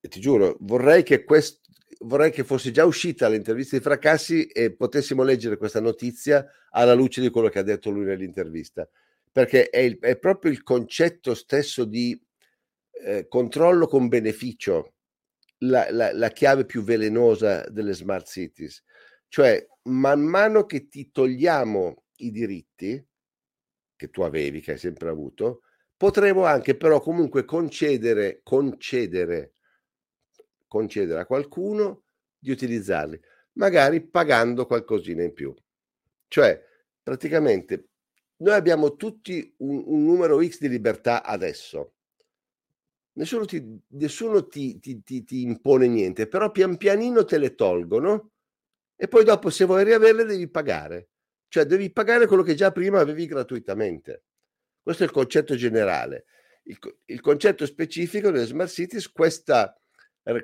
ti 0.00 0.20
giuro, 0.20 0.56
vorrei 0.60 1.02
che, 1.02 1.24
quest, 1.24 1.60
vorrei 1.98 2.30
che 2.30 2.44
fosse 2.44 2.70
già 2.70 2.86
uscita 2.86 3.28
l'intervista 3.28 3.76
di 3.76 3.82
Fracassi 3.82 4.46
e 4.46 4.74
potessimo 4.74 5.22
leggere 5.22 5.58
questa 5.58 5.80
notizia 5.82 6.46
alla 6.70 6.94
luce 6.94 7.20
di 7.20 7.28
quello 7.28 7.50
che 7.50 7.58
ha 7.58 7.62
detto 7.62 7.90
lui 7.90 8.06
nell'intervista, 8.06 8.88
perché 9.30 9.68
è, 9.68 9.80
il, 9.80 9.98
è 9.98 10.16
proprio 10.16 10.50
il 10.50 10.62
concetto 10.62 11.34
stesso 11.34 11.84
di 11.84 12.18
eh, 13.04 13.28
controllo 13.28 13.86
con 13.86 14.08
beneficio 14.08 14.92
la, 15.58 15.90
la, 15.90 16.12
la 16.12 16.30
chiave 16.30 16.64
più 16.64 16.82
velenosa 16.82 17.64
delle 17.68 17.94
smart 17.94 18.26
cities. 18.26 18.82
Cioè, 19.28 19.66
man 19.84 20.20
mano 20.20 20.64
che 20.64 20.88
ti 20.88 21.10
togliamo 21.10 22.04
i 22.16 22.30
diritti, 22.30 23.04
che 23.96 24.10
tu 24.10 24.22
avevi, 24.22 24.60
che 24.60 24.72
hai 24.72 24.78
sempre 24.78 25.08
avuto, 25.08 25.62
potremo 25.96 26.44
anche 26.44 26.76
però 26.76 27.00
comunque 27.00 27.44
concedere, 27.44 28.40
concedere, 28.42 29.52
concedere 30.66 31.20
a 31.20 31.26
qualcuno 31.26 32.04
di 32.38 32.50
utilizzarli, 32.50 33.18
magari 33.52 34.06
pagando 34.06 34.66
qualcosina 34.66 35.22
in 35.22 35.32
più. 35.32 35.54
Cioè, 36.28 36.62
praticamente, 37.02 37.88
noi 38.38 38.54
abbiamo 38.54 38.96
tutti 38.96 39.54
un, 39.58 39.82
un 39.86 40.04
numero 40.04 40.42
X 40.46 40.58
di 40.58 40.68
libertà 40.68 41.24
adesso. 41.24 41.94
Nessuno, 43.16 43.46
ti, 43.46 43.80
nessuno 43.88 44.46
ti, 44.46 44.78
ti, 44.78 45.02
ti, 45.02 45.42
impone 45.42 45.88
niente, 45.88 46.26
però 46.26 46.50
pian 46.50 46.76
pianino 46.76 47.24
te 47.24 47.38
le 47.38 47.54
tolgono 47.54 48.32
e 48.94 49.08
poi 49.08 49.24
dopo 49.24 49.48
se 49.48 49.64
vuoi 49.64 49.84
riaverle 49.84 50.24
devi 50.24 50.48
pagare. 50.50 51.08
Cioè 51.48 51.64
devi 51.64 51.90
pagare 51.90 52.26
quello 52.26 52.42
che 52.42 52.54
già 52.54 52.72
prima 52.72 53.00
avevi 53.00 53.26
gratuitamente. 53.26 54.24
Questo 54.82 55.02
è 55.02 55.06
il 55.06 55.12
concetto 55.12 55.54
generale. 55.54 56.26
Il, 56.64 56.78
il 57.06 57.20
concetto 57.20 57.64
specifico 57.64 58.30
delle 58.30 58.44
smart 58.44 58.70
cities, 58.70 59.10
questa, 59.10 59.74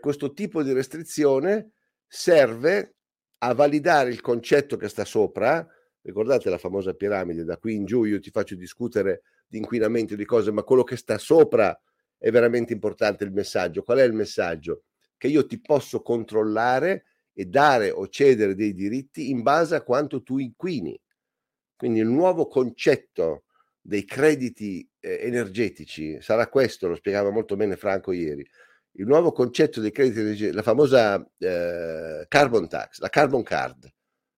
questo 0.00 0.32
tipo 0.32 0.62
di 0.62 0.72
restrizione 0.72 1.72
serve 2.06 2.94
a 3.38 3.52
validare 3.52 4.10
il 4.10 4.22
concetto 4.22 4.76
che 4.78 4.88
sta 4.88 5.04
sopra. 5.04 5.66
Ricordate 6.00 6.48
la 6.48 6.58
famosa 6.58 6.94
piramide, 6.94 7.44
da 7.44 7.58
qui 7.58 7.74
in 7.74 7.84
giù 7.84 8.04
io 8.04 8.18
ti 8.18 8.30
faccio 8.30 8.54
discutere 8.54 9.22
di 9.46 9.58
inquinamento 9.58 10.14
di 10.14 10.24
cose, 10.24 10.50
ma 10.50 10.62
quello 10.62 10.84
che 10.84 10.96
sta 10.96 11.18
sopra 11.18 11.78
è 12.22 12.30
veramente 12.30 12.72
importante 12.72 13.24
il 13.24 13.32
messaggio. 13.32 13.82
Qual 13.82 13.98
è 13.98 14.04
il 14.04 14.12
messaggio? 14.12 14.84
Che 15.16 15.26
io 15.26 15.44
ti 15.44 15.60
posso 15.60 16.02
controllare 16.02 17.06
e 17.32 17.46
dare 17.46 17.90
o 17.90 18.06
cedere 18.06 18.54
dei 18.54 18.74
diritti 18.74 19.28
in 19.30 19.42
base 19.42 19.74
a 19.74 19.82
quanto 19.82 20.22
tu 20.22 20.38
inquini. 20.38 20.96
Quindi 21.74 21.98
il 21.98 22.06
nuovo 22.06 22.46
concetto 22.46 23.42
dei 23.80 24.04
crediti 24.04 24.88
eh, 25.00 25.18
energetici 25.22 26.20
sarà 26.20 26.46
questo, 26.46 26.86
lo 26.86 26.94
spiegava 26.94 27.30
molto 27.30 27.56
bene 27.56 27.74
Franco 27.74 28.12
ieri. 28.12 28.48
Il 28.92 29.06
nuovo 29.06 29.32
concetto 29.32 29.80
dei 29.80 29.90
crediti 29.90 30.20
energetici, 30.20 30.54
la 30.54 30.62
famosa 30.62 31.28
eh, 31.38 32.24
carbon 32.28 32.68
tax, 32.68 33.00
la 33.00 33.08
carbon 33.08 33.42
card. 33.42 33.92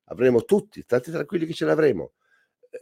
Avremo 0.05 0.45
tutti, 0.45 0.81
state 0.81 1.11
tranquilli 1.11 1.45
che 1.45 1.53
ce 1.53 1.67
l'avremo. 1.67 2.15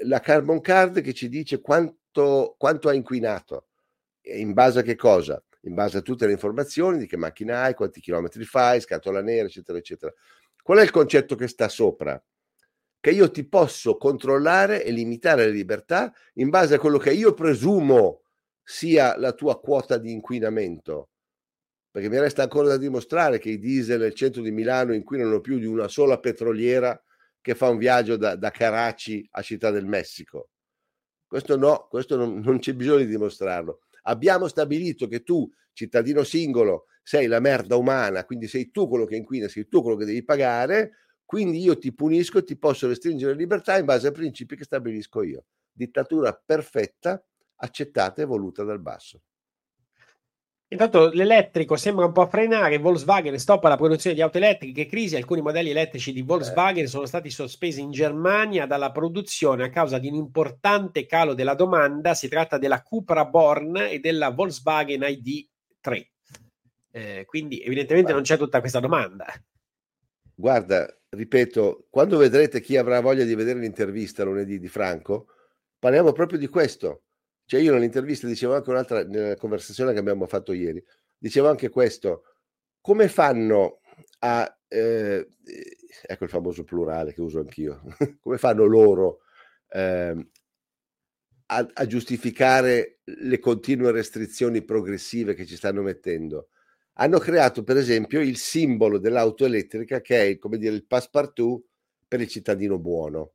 La 0.04 0.20
carbon 0.20 0.60
card 0.60 1.00
che 1.00 1.12
ci 1.12 1.28
dice 1.28 1.60
quanto, 1.60 2.54
quanto 2.56 2.88
ha 2.88 2.94
inquinato 2.94 3.66
in 4.22 4.52
base 4.52 4.80
a 4.80 4.82
che 4.82 4.96
cosa? 4.96 5.42
In 5.62 5.74
base 5.74 5.98
a 5.98 6.02
tutte 6.02 6.26
le 6.26 6.32
informazioni 6.32 6.98
di 6.98 7.06
che 7.06 7.16
macchina 7.16 7.62
hai, 7.62 7.74
quanti 7.74 8.00
chilometri 8.00 8.44
fai, 8.44 8.80
scatola 8.80 9.22
nera, 9.22 9.46
eccetera, 9.46 9.78
eccetera. 9.78 10.12
Qual 10.62 10.78
è 10.78 10.82
il 10.82 10.90
concetto 10.90 11.34
che 11.34 11.48
sta 11.48 11.68
sopra? 11.68 12.22
Che 13.00 13.10
io 13.10 13.30
ti 13.30 13.44
posso 13.44 13.96
controllare 13.96 14.84
e 14.84 14.92
limitare 14.92 15.46
le 15.46 15.52
libertà 15.52 16.12
in 16.34 16.50
base 16.50 16.74
a 16.74 16.78
quello 16.78 16.98
che 16.98 17.12
io 17.12 17.34
presumo 17.34 18.22
sia 18.62 19.16
la 19.18 19.32
tua 19.32 19.58
quota 19.60 19.98
di 19.98 20.12
inquinamento. 20.12 21.10
Perché 21.90 22.08
mi 22.08 22.18
resta 22.18 22.42
ancora 22.42 22.68
da 22.68 22.76
dimostrare 22.76 23.38
che 23.38 23.50
i 23.50 23.58
diesel 23.58 24.00
nel 24.00 24.14
centro 24.14 24.40
di 24.40 24.50
Milano 24.50 24.94
inquinano 24.94 25.40
più 25.40 25.58
di 25.58 25.66
una 25.66 25.88
sola 25.88 26.18
petroliera 26.18 27.00
che 27.40 27.54
fa 27.54 27.68
un 27.68 27.76
viaggio 27.76 28.16
da, 28.16 28.36
da 28.36 28.50
Karachi 28.50 29.28
a 29.32 29.42
Città 29.42 29.70
del 29.70 29.84
Messico. 29.84 30.50
Questo 31.26 31.56
no, 31.56 31.88
questo 31.90 32.16
non, 32.16 32.38
non 32.38 32.60
c'è 32.60 32.72
bisogno 32.74 32.98
di 32.98 33.06
dimostrarlo 33.06 33.80
abbiamo 34.02 34.48
stabilito 34.48 35.06
che 35.06 35.22
tu, 35.22 35.50
cittadino 35.72 36.22
singolo, 36.22 36.86
sei 37.02 37.26
la 37.26 37.40
merda 37.40 37.76
umana, 37.76 38.24
quindi 38.24 38.46
sei 38.46 38.70
tu 38.70 38.88
quello 38.88 39.04
che 39.04 39.16
inquina, 39.16 39.48
sei 39.48 39.68
tu 39.68 39.82
quello 39.82 39.96
che 39.96 40.04
devi 40.04 40.24
pagare, 40.24 40.92
quindi 41.24 41.60
io 41.60 41.78
ti 41.78 41.94
punisco 41.94 42.38
e 42.38 42.44
ti 42.44 42.56
posso 42.56 42.86
restringere 42.86 43.32
la 43.32 43.38
libertà 43.38 43.78
in 43.78 43.84
base 43.84 44.08
ai 44.08 44.12
principi 44.12 44.56
che 44.56 44.64
stabilisco 44.64 45.22
io. 45.22 45.44
Dittatura 45.72 46.32
perfetta, 46.32 47.24
accettata 47.56 48.22
e 48.22 48.24
voluta 48.24 48.62
dal 48.64 48.80
basso. 48.80 49.22
Intanto 50.72 51.10
l'elettrico 51.10 51.76
sembra 51.76 52.06
un 52.06 52.12
po' 52.12 52.26
frenare, 52.26 52.78
Volkswagen 52.78 53.38
stoppa 53.38 53.68
la 53.68 53.76
produzione 53.76 54.16
di 54.16 54.22
auto 54.22 54.38
elettriche, 54.38 54.86
crisi, 54.86 55.16
alcuni 55.16 55.42
modelli 55.42 55.68
elettrici 55.68 56.14
di 56.14 56.22
Volkswagen 56.22 56.86
sono 56.86 57.04
stati 57.04 57.28
sospesi 57.28 57.82
in 57.82 57.90
Germania 57.90 58.64
dalla 58.64 58.90
produzione 58.90 59.64
a 59.64 59.68
causa 59.68 59.98
di 59.98 60.08
un 60.08 60.14
importante 60.14 61.04
calo 61.04 61.34
della 61.34 61.54
domanda, 61.54 62.14
si 62.14 62.26
tratta 62.26 62.56
della 62.56 62.82
Cupra 62.82 63.26
Born 63.26 63.76
e 63.76 63.98
della 63.98 64.30
Volkswagen 64.30 65.02
ID3. 65.02 66.06
Eh, 66.90 67.24
quindi 67.26 67.60
evidentemente 67.60 68.14
non 68.14 68.22
c'è 68.22 68.38
tutta 68.38 68.60
questa 68.60 68.80
domanda. 68.80 69.26
Guarda, 70.34 70.88
ripeto, 71.10 71.88
quando 71.90 72.16
vedrete 72.16 72.62
chi 72.62 72.78
avrà 72.78 73.00
voglia 73.00 73.24
di 73.24 73.34
vedere 73.34 73.58
l'intervista 73.58 74.24
lunedì 74.24 74.58
di 74.58 74.68
Franco, 74.68 75.26
parliamo 75.78 76.12
proprio 76.12 76.38
di 76.38 76.48
questo 76.48 77.02
cioè 77.44 77.60
io 77.60 77.72
nell'intervista 77.72 78.26
dicevo 78.26 78.54
anche 78.54 78.70
un'altra, 78.70 79.04
nella 79.04 79.36
conversazione 79.36 79.92
che 79.92 79.98
abbiamo 79.98 80.26
fatto 80.26 80.52
ieri, 80.52 80.82
dicevo 81.18 81.48
anche 81.48 81.68
questo, 81.68 82.24
come 82.80 83.08
fanno 83.08 83.80
a, 84.20 84.58
eh, 84.68 85.28
ecco 86.06 86.24
il 86.24 86.30
famoso 86.30 86.64
plurale 86.64 87.12
che 87.12 87.20
uso 87.20 87.40
anch'io, 87.40 87.82
come 88.20 88.38
fanno 88.38 88.64
loro 88.64 89.20
eh, 89.68 90.26
a, 91.46 91.70
a, 91.72 91.86
giustificare 91.86 93.00
le 93.04 93.38
continue 93.38 93.90
restrizioni 93.90 94.62
progressive 94.62 95.34
che 95.34 95.46
ci 95.46 95.56
stanno 95.56 95.82
mettendo? 95.82 96.48
Hanno 96.94 97.18
creato 97.18 97.62
per 97.62 97.76
esempio 97.76 98.20
il 98.20 98.36
simbolo 98.36 98.98
dell'auto 98.98 99.44
elettrica 99.44 100.00
che 100.00 100.28
è 100.28 100.38
come 100.38 100.58
dire 100.58 100.74
il 100.74 100.86
passepartout 100.86 101.64
per 102.06 102.20
il 102.20 102.28
cittadino 102.28 102.78
buono 102.78 103.32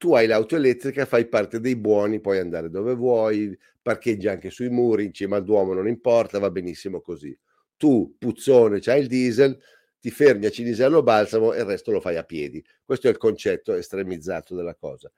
tu 0.00 0.14
hai 0.14 0.26
l'auto 0.26 0.56
elettrica, 0.56 1.04
fai 1.04 1.28
parte 1.28 1.60
dei 1.60 1.76
buoni, 1.76 2.20
puoi 2.20 2.38
andare 2.38 2.70
dove 2.70 2.94
vuoi, 2.94 3.54
parcheggi 3.82 4.28
anche 4.28 4.48
sui 4.48 4.70
muri, 4.70 5.04
in 5.04 5.12
cima 5.12 5.36
al 5.36 5.44
Duomo 5.44 5.74
non 5.74 5.86
importa, 5.86 6.38
va 6.38 6.50
benissimo 6.50 7.02
così. 7.02 7.38
Tu, 7.76 8.16
puzzone, 8.18 8.80
c'hai 8.80 9.02
il 9.02 9.08
diesel, 9.08 9.60
ti 10.00 10.10
fermi 10.10 10.46
a 10.46 10.50
Cinisello 10.50 11.02
Balsamo 11.02 11.52
e 11.52 11.58
il 11.58 11.66
resto 11.66 11.92
lo 11.92 12.00
fai 12.00 12.16
a 12.16 12.24
piedi. 12.24 12.64
Questo 12.82 13.08
è 13.08 13.10
il 13.10 13.18
concetto 13.18 13.74
estremizzato 13.74 14.54
della 14.54 14.74
cosa. 14.74 15.12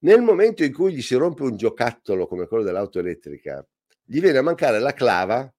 Nel 0.00 0.20
momento 0.20 0.62
in 0.62 0.74
cui 0.74 0.92
gli 0.92 1.00
si 1.00 1.14
rompe 1.14 1.44
un 1.44 1.56
giocattolo 1.56 2.26
come 2.26 2.46
quello 2.46 2.64
dell'auto 2.64 2.98
elettrica, 2.98 3.66
gli 4.04 4.20
viene 4.20 4.36
a 4.36 4.42
mancare 4.42 4.78
la 4.78 4.92
clava 4.92 5.50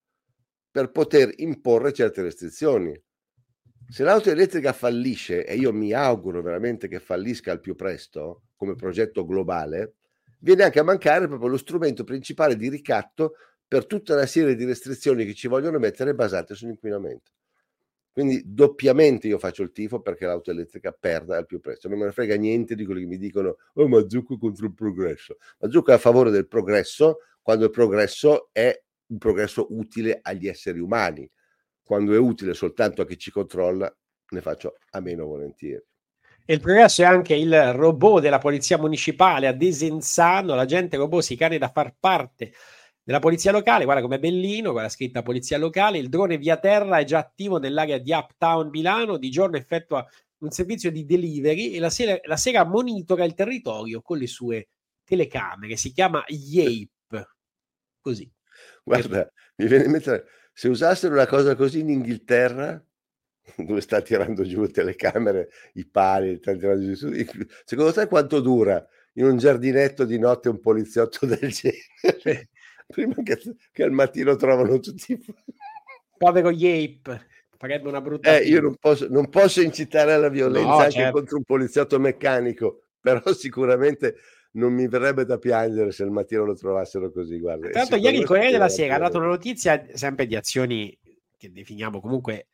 per 0.69 0.91
poter 0.91 1.31
imporre 1.37 1.91
certe 1.91 2.21
restrizioni. 2.21 2.93
Se 3.87 4.03
l'auto 4.03 4.29
elettrica 4.29 4.73
fallisce, 4.73 5.43
e 5.43 5.55
io 5.55 5.73
mi 5.73 5.91
auguro 5.91 6.43
veramente 6.43 6.87
che 6.87 6.99
fallisca 6.99 7.51
al 7.51 7.61
più 7.61 7.73
presto 7.73 8.43
come 8.59 8.75
progetto 8.75 9.25
globale, 9.25 9.93
viene 10.39 10.63
anche 10.63 10.79
a 10.79 10.83
mancare 10.83 11.27
proprio 11.27 11.47
lo 11.47 11.57
strumento 11.57 12.03
principale 12.03 12.57
di 12.57 12.67
ricatto 12.67 13.35
per 13.65 13.85
tutta 13.85 14.13
una 14.15 14.25
serie 14.25 14.55
di 14.55 14.65
restrizioni 14.65 15.25
che 15.25 15.33
ci 15.33 15.47
vogliono 15.47 15.79
mettere 15.79 16.13
basate 16.13 16.55
sull'inquinamento. 16.55 17.31
Quindi 18.11 18.41
doppiamente 18.45 19.27
io 19.27 19.39
faccio 19.39 19.63
il 19.63 19.71
tifo 19.71 20.01
perché 20.01 20.25
l'auto 20.25 20.51
elettrica 20.51 20.91
perda 20.91 21.37
al 21.37 21.45
più 21.45 21.61
presto. 21.61 21.87
Non 21.87 21.99
me 21.99 22.05
ne 22.05 22.11
frega 22.11 22.35
niente 22.35 22.75
di 22.75 22.83
quelli 22.83 23.01
che 23.01 23.07
mi 23.07 23.17
dicono 23.17 23.55
oh 23.75 23.87
ma 23.87 24.03
Zucco 24.09 24.37
contro 24.37 24.65
il 24.65 24.73
progresso. 24.73 25.37
Ma 25.59 25.69
Zucco 25.69 25.91
è 25.91 25.93
a 25.93 25.99
favore 25.99 26.29
del 26.29 26.47
progresso 26.47 27.19
quando 27.41 27.63
il 27.63 27.71
progresso 27.71 28.49
è 28.51 28.77
un 29.07 29.17
progresso 29.19 29.67
utile 29.69 30.19
agli 30.21 30.47
esseri 30.47 30.79
umani 30.79 31.29
quando 31.81 32.13
è 32.13 32.17
utile 32.17 32.53
soltanto 32.53 33.01
a 33.01 33.05
chi 33.05 33.17
ci 33.17 33.31
controlla, 33.31 33.91
ne 34.29 34.41
faccio 34.41 34.75
a 34.91 34.99
meno 34.99 35.25
volentieri. 35.25 35.83
E 36.49 36.53
il 36.53 36.61
progresso 36.61 37.03
è 37.03 37.05
anche 37.05 37.35
il 37.35 37.73
robot 37.73 38.21
della 38.21 38.39
polizia 38.39 38.79
municipale 38.79 39.45
a 39.45 39.53
Desenzano, 39.53 40.55
l'agente 40.55 40.97
robot 40.97 41.21
si 41.21 41.35
candida 41.35 41.67
a 41.67 41.71
far 41.71 41.93
parte 41.99 42.53
della 43.03 43.19
polizia 43.19 43.51
locale, 43.51 43.83
guarda 43.83 44.01
com'è 44.01 44.17
bellino, 44.17 44.71
guarda 44.71 44.89
scritta 44.89 45.21
polizia 45.21 45.59
locale, 45.59 45.99
il 45.99 46.09
drone 46.09 46.39
via 46.39 46.57
terra 46.57 46.97
è 46.97 47.03
già 47.03 47.19
attivo 47.19 47.59
nell'area 47.59 47.99
di 47.99 48.11
Uptown 48.13 48.69
Milano, 48.69 49.17
di 49.17 49.29
giorno 49.29 49.57
effettua 49.57 50.03
un 50.39 50.49
servizio 50.49 50.89
di 50.89 51.05
delivery 51.05 51.73
e 51.73 51.79
la 51.79 51.91
sera, 51.91 52.17
la 52.23 52.37
sera 52.37 52.65
monitora 52.65 53.25
il 53.25 53.35
territorio 53.35 54.01
con 54.01 54.17
le 54.17 54.25
sue 54.25 54.69
telecamere, 55.03 55.75
si 55.75 55.91
chiama 55.91 56.23
Yape, 56.25 57.27
così. 58.01 58.27
Guarda, 58.83 59.31
mi 59.57 59.67
viene 59.67 59.83
in 59.83 59.91
mente 59.91 60.25
se 60.51 60.67
usassero 60.67 61.13
una 61.13 61.27
cosa 61.27 61.55
così 61.55 61.81
in 61.81 61.89
Inghilterra, 61.89 62.83
dove 63.57 63.81
sta 63.81 64.01
tirando 64.01 64.43
giù 64.43 64.61
le 64.61 64.69
telecamere, 64.69 65.49
i 65.73 65.85
pali, 65.85 66.37
sta 66.37 66.55
tirando 66.55 66.93
giù, 66.93 67.13
secondo 67.65 67.93
te 67.93 68.07
quanto 68.07 68.39
dura 68.39 68.85
in 69.13 69.25
un 69.25 69.37
giardinetto 69.37 70.05
di 70.05 70.19
notte 70.19 70.49
un 70.49 70.59
poliziotto 70.59 71.25
del 71.27 71.51
genere? 71.51 72.49
Prima 72.87 73.15
che, 73.23 73.39
che, 73.71 73.83
al 73.83 73.91
mattino 73.91 74.35
trovano 74.35 74.79
tutti 74.79 75.13
i... 75.13 75.19
Povero 76.17 76.49
Yape, 76.49 77.27
farebbe 77.57 77.87
una 77.87 78.01
brutta... 78.01 78.37
Eh, 78.37 78.47
io 78.47 78.61
non 78.61 78.75
posso, 78.79 79.07
non 79.09 79.29
posso 79.29 79.61
incitare 79.61 80.13
alla 80.13 80.29
violenza 80.29 80.67
no, 80.67 80.77
anche 80.77 80.91
certo. 80.91 81.17
contro 81.17 81.37
un 81.37 81.43
poliziotto 81.43 81.99
meccanico, 81.99 82.85
però 82.99 83.21
sicuramente 83.33 84.15
non 84.51 84.73
mi 84.73 84.87
verrebbe 84.87 85.25
da 85.25 85.37
piangere 85.37 85.91
se 85.91 86.03
al 86.03 86.11
mattino 86.11 86.45
lo 86.45 86.55
trovassero 86.55 87.11
così. 87.11 87.39
Guarda. 87.39 87.69
L'altro, 87.71 87.97
ieri 87.97 88.17
il 88.17 88.25
Corriere 88.25 88.51
della 88.51 88.69
Sera 88.69 88.95
ha 88.95 88.99
dato 88.99 89.17
una 89.17 89.27
notizia 89.27 89.85
sempre 89.93 90.25
di 90.25 90.35
azioni 90.35 90.97
che 91.37 91.51
definiamo 91.51 92.01
comunque 92.01 92.47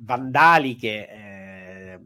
vandaliche. 0.00 1.08
Eh, 1.08 2.00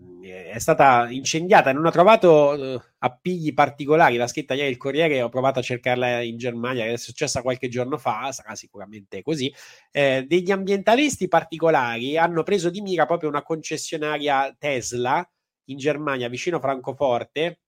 è 0.50 0.58
stata 0.58 1.08
incendiata, 1.10 1.72
non 1.72 1.86
ha 1.86 1.90
trovato. 1.90 2.82
appigli 2.98 3.54
particolari. 3.54 4.16
La 4.16 4.26
scritta 4.26 4.54
ieri 4.54 4.70
il 4.70 4.76
Corriere, 4.76 5.22
ho 5.22 5.28
provato 5.28 5.58
a 5.58 5.62
cercarla 5.62 6.20
in 6.20 6.36
Germania, 6.36 6.84
è 6.84 6.96
successa 6.96 7.42
qualche 7.42 7.68
giorno 7.68 7.96
fa, 7.98 8.30
sarà 8.32 8.54
sicuramente 8.54 9.22
così. 9.22 9.52
Eh, 9.90 10.24
degli 10.28 10.50
ambientalisti 10.50 11.28
particolari 11.28 12.16
hanno 12.16 12.42
preso 12.42 12.70
di 12.70 12.80
mira 12.80 13.06
proprio 13.06 13.28
una 13.28 13.42
concessionaria 13.42 14.54
Tesla 14.58 15.26
in 15.66 15.78
Germania, 15.78 16.28
vicino 16.28 16.60
Francoforte, 16.60 17.60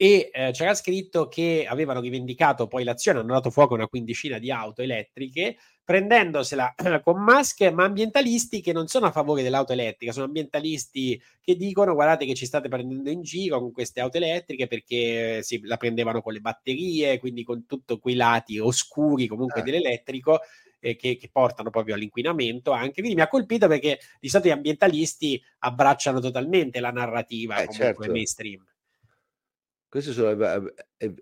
e 0.00 0.30
eh, 0.32 0.52
c'era 0.52 0.74
scritto 0.74 1.26
che 1.26 1.66
avevano 1.68 2.00
rivendicato 2.00 2.68
poi 2.68 2.84
l'azione, 2.84 3.18
hanno 3.18 3.32
dato 3.32 3.50
fuoco 3.50 3.74
a 3.74 3.78
una 3.78 3.88
quindicina 3.88 4.38
di 4.38 4.48
auto 4.48 4.80
elettriche, 4.80 5.56
prendendosela 5.82 6.72
con 7.02 7.20
maschere, 7.20 7.74
ma 7.74 7.82
ambientalisti 7.82 8.60
che 8.60 8.72
non 8.72 8.86
sono 8.86 9.06
a 9.06 9.10
favore 9.10 9.42
dell'auto 9.42 9.72
elettrica, 9.72 10.12
sono 10.12 10.26
ambientalisti 10.26 11.20
che 11.40 11.56
dicono 11.56 11.94
guardate 11.94 12.26
che 12.26 12.34
ci 12.34 12.46
state 12.46 12.68
prendendo 12.68 13.10
in 13.10 13.22
giro 13.22 13.58
con 13.58 13.72
queste 13.72 13.98
auto 14.00 14.18
elettriche 14.18 14.68
perché 14.68 15.42
si, 15.42 15.60
la 15.64 15.76
prendevano 15.76 16.22
con 16.22 16.32
le 16.32 16.40
batterie, 16.40 17.18
quindi 17.18 17.42
con 17.42 17.66
tutti 17.66 17.98
quei 17.98 18.14
lati 18.14 18.60
oscuri 18.60 19.26
comunque 19.26 19.62
eh. 19.62 19.64
dell'elettrico 19.64 20.38
eh, 20.78 20.94
che, 20.94 21.16
che, 21.16 21.28
portano 21.28 21.70
proprio 21.70 21.96
all'inquinamento 21.96 22.70
anche. 22.70 23.00
Quindi 23.00 23.16
mi 23.16 23.22
ha 23.22 23.28
colpito 23.28 23.66
perché 23.66 23.98
di 24.20 24.28
solito 24.28 24.50
gli 24.50 24.52
ambientalisti 24.52 25.42
abbracciano 25.58 26.20
totalmente 26.20 26.78
la 26.78 26.92
narrativa 26.92 27.56
eh, 27.56 27.66
comunque 27.66 27.94
certo. 28.04 28.12
mainstream. 28.12 28.67
Questi 29.88 30.12
sono 30.12 30.28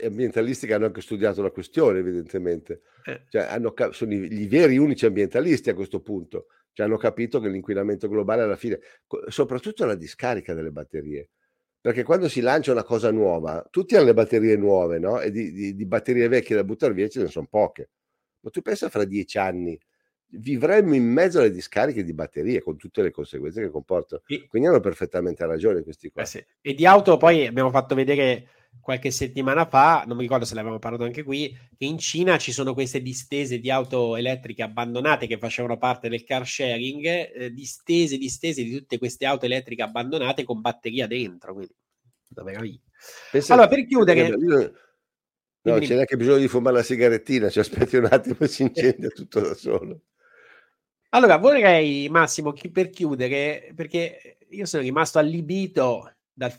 ambientalisti 0.02 0.66
che 0.66 0.74
hanno 0.74 0.86
anche 0.86 1.00
studiato 1.00 1.40
la 1.40 1.50
questione, 1.50 2.00
evidentemente. 2.00 2.82
Eh. 3.04 3.22
Cioè, 3.28 3.42
hanno, 3.42 3.72
sono 3.90 4.12
i, 4.12 4.46
veri 4.48 4.76
unici 4.76 5.06
ambientalisti 5.06 5.70
a 5.70 5.74
questo 5.74 6.00
punto. 6.00 6.46
Cioè, 6.72 6.86
hanno 6.86 6.96
capito 6.96 7.38
che 7.38 7.48
l'inquinamento 7.48 8.08
globale 8.08 8.42
alla 8.42 8.56
fine, 8.56 8.80
soprattutto 9.28 9.84
la 9.84 9.94
discarica 9.94 10.52
delle 10.52 10.72
batterie. 10.72 11.30
Perché 11.80 12.02
quando 12.02 12.28
si 12.28 12.40
lancia 12.40 12.72
una 12.72 12.82
cosa 12.82 13.12
nuova, 13.12 13.64
tutti 13.70 13.94
hanno 13.94 14.06
le 14.06 14.14
batterie 14.14 14.56
nuove, 14.56 14.98
no? 14.98 15.20
E 15.20 15.30
di, 15.30 15.52
di, 15.52 15.76
di 15.76 15.86
batterie 15.86 16.26
vecchie 16.26 16.56
da 16.56 16.64
buttare 16.64 16.92
via 16.92 17.06
ce 17.06 17.20
ne 17.20 17.28
sono 17.28 17.46
poche. 17.48 17.90
Ma 18.40 18.50
tu 18.50 18.62
pensa 18.62 18.88
fra 18.88 19.04
dieci 19.04 19.38
anni, 19.38 19.78
vivremmo 20.28 20.94
in 20.94 21.04
mezzo 21.04 21.38
alle 21.38 21.52
discariche 21.52 22.02
di 22.02 22.12
batterie 22.12 22.60
con 22.60 22.76
tutte 22.76 23.02
le 23.02 23.12
conseguenze 23.12 23.60
che 23.60 23.70
comportano. 23.70 24.22
Quindi 24.48 24.68
hanno 24.68 24.80
perfettamente 24.80 25.46
ragione 25.46 25.82
questi 25.82 26.10
qua. 26.10 26.22
Eh 26.22 26.26
sì. 26.26 26.44
E 26.60 26.74
di 26.74 26.84
auto 26.84 27.16
poi 27.16 27.46
abbiamo 27.46 27.70
fatto 27.70 27.94
vedere 27.94 28.48
qualche 28.80 29.10
settimana 29.10 29.66
fa, 29.66 30.04
non 30.06 30.16
mi 30.16 30.22
ricordo 30.22 30.44
se 30.44 30.54
l'avevamo 30.54 30.78
parlato 30.78 31.04
anche 31.04 31.22
qui, 31.22 31.56
che 31.76 31.84
in 31.84 31.98
Cina 31.98 32.38
ci 32.38 32.52
sono 32.52 32.74
queste 32.74 33.02
distese 33.02 33.58
di 33.58 33.70
auto 33.70 34.16
elettriche 34.16 34.62
abbandonate 34.62 35.26
che 35.26 35.38
facevano 35.38 35.76
parte 35.76 36.08
del 36.08 36.24
car 36.24 36.46
sharing, 36.46 37.04
eh, 37.04 37.52
distese, 37.52 38.16
distese 38.16 38.62
di 38.62 38.76
tutte 38.76 38.98
queste 38.98 39.26
auto 39.26 39.44
elettriche 39.46 39.82
abbandonate 39.82 40.44
con 40.44 40.60
batteria 40.60 41.06
dentro, 41.06 41.54
quindi 41.54 41.74
una 42.34 42.44
meraviglia. 42.44 42.80
Pensa, 43.30 43.52
allora, 43.54 43.68
per 43.68 43.86
chiudere... 43.86 44.26
Io... 44.28 44.72
No, 45.66 45.78
c'è 45.80 45.94
neanche 45.94 46.16
bisogno 46.16 46.38
di 46.38 46.46
fumare 46.46 46.76
la 46.76 46.82
sigarettina, 46.84 47.50
ci 47.50 47.58
aspetti 47.58 47.96
un 47.96 48.04
attimo 48.08 48.36
e 48.38 48.46
si 48.46 48.62
incendia 48.62 49.08
tutto 49.08 49.40
da 49.40 49.54
solo. 49.54 50.02
Allora, 51.08 51.38
vorrei, 51.38 52.08
Massimo, 52.08 52.52
per 52.52 52.90
chiudere, 52.90 53.72
perché 53.74 54.38
io 54.50 54.64
sono 54.64 54.84
rimasto 54.84 55.18
allibito 55.18 56.08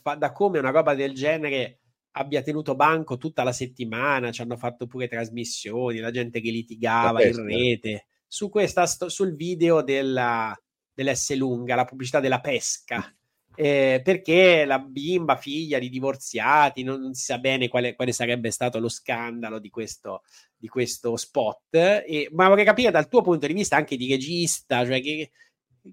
fa- 0.02 0.16
da 0.16 0.32
come 0.32 0.60
una 0.60 0.72
roba 0.72 0.96
del 0.96 1.14
genere 1.14 1.80
abbia 2.18 2.42
tenuto 2.42 2.76
banco 2.76 3.18
tutta 3.18 3.44
la 3.44 3.52
settimana, 3.52 4.32
ci 4.32 4.42
hanno 4.42 4.58
fatto 4.58 4.88
pure 4.88 5.08
trasmissioni, 5.08 6.00
la 6.00 6.12
gente 6.12 6.42
che 6.42 6.52
litigava 6.52 7.24
in 7.24 7.46
rete, 7.46 8.08
su 8.28 8.50
questa, 8.50 8.86
sul 8.86 9.36
video 9.36 9.82
della, 9.82 10.58
dell'S 10.94 11.36
lunga, 11.36 11.76
la 11.76 11.86
pubblicità 11.86 12.20
della 12.20 12.42
pesca. 12.42 13.12
Eh, 13.60 14.02
perché 14.04 14.66
la 14.66 14.78
bimba, 14.78 15.36
figlia 15.36 15.80
di 15.80 15.90
divorziati, 15.90 16.84
non, 16.84 17.02
non 17.02 17.14
si 17.16 17.24
sa 17.24 17.40
bene 17.40 17.68
quale, 17.70 17.96
quale, 17.96 18.12
sarebbe 18.12 18.52
stato 18.52 18.78
lo 18.78 18.88
scandalo 18.88 19.58
di 19.58 19.72
questo, 19.72 20.22
di 20.56 20.68
questo 20.68 21.16
spot. 21.16 21.74
E, 21.74 22.30
ma 22.34 22.50
vorrei 22.50 22.66
capire 22.66 22.92
dal 22.92 23.08
tuo 23.08 23.22
punto 23.22 23.48
di 23.48 23.54
vista 23.54 23.76
anche 23.76 23.98
di 23.98 24.08
regista, 24.12 24.86
cioè 24.86 25.02
che, 25.02 25.16
che 25.16 25.32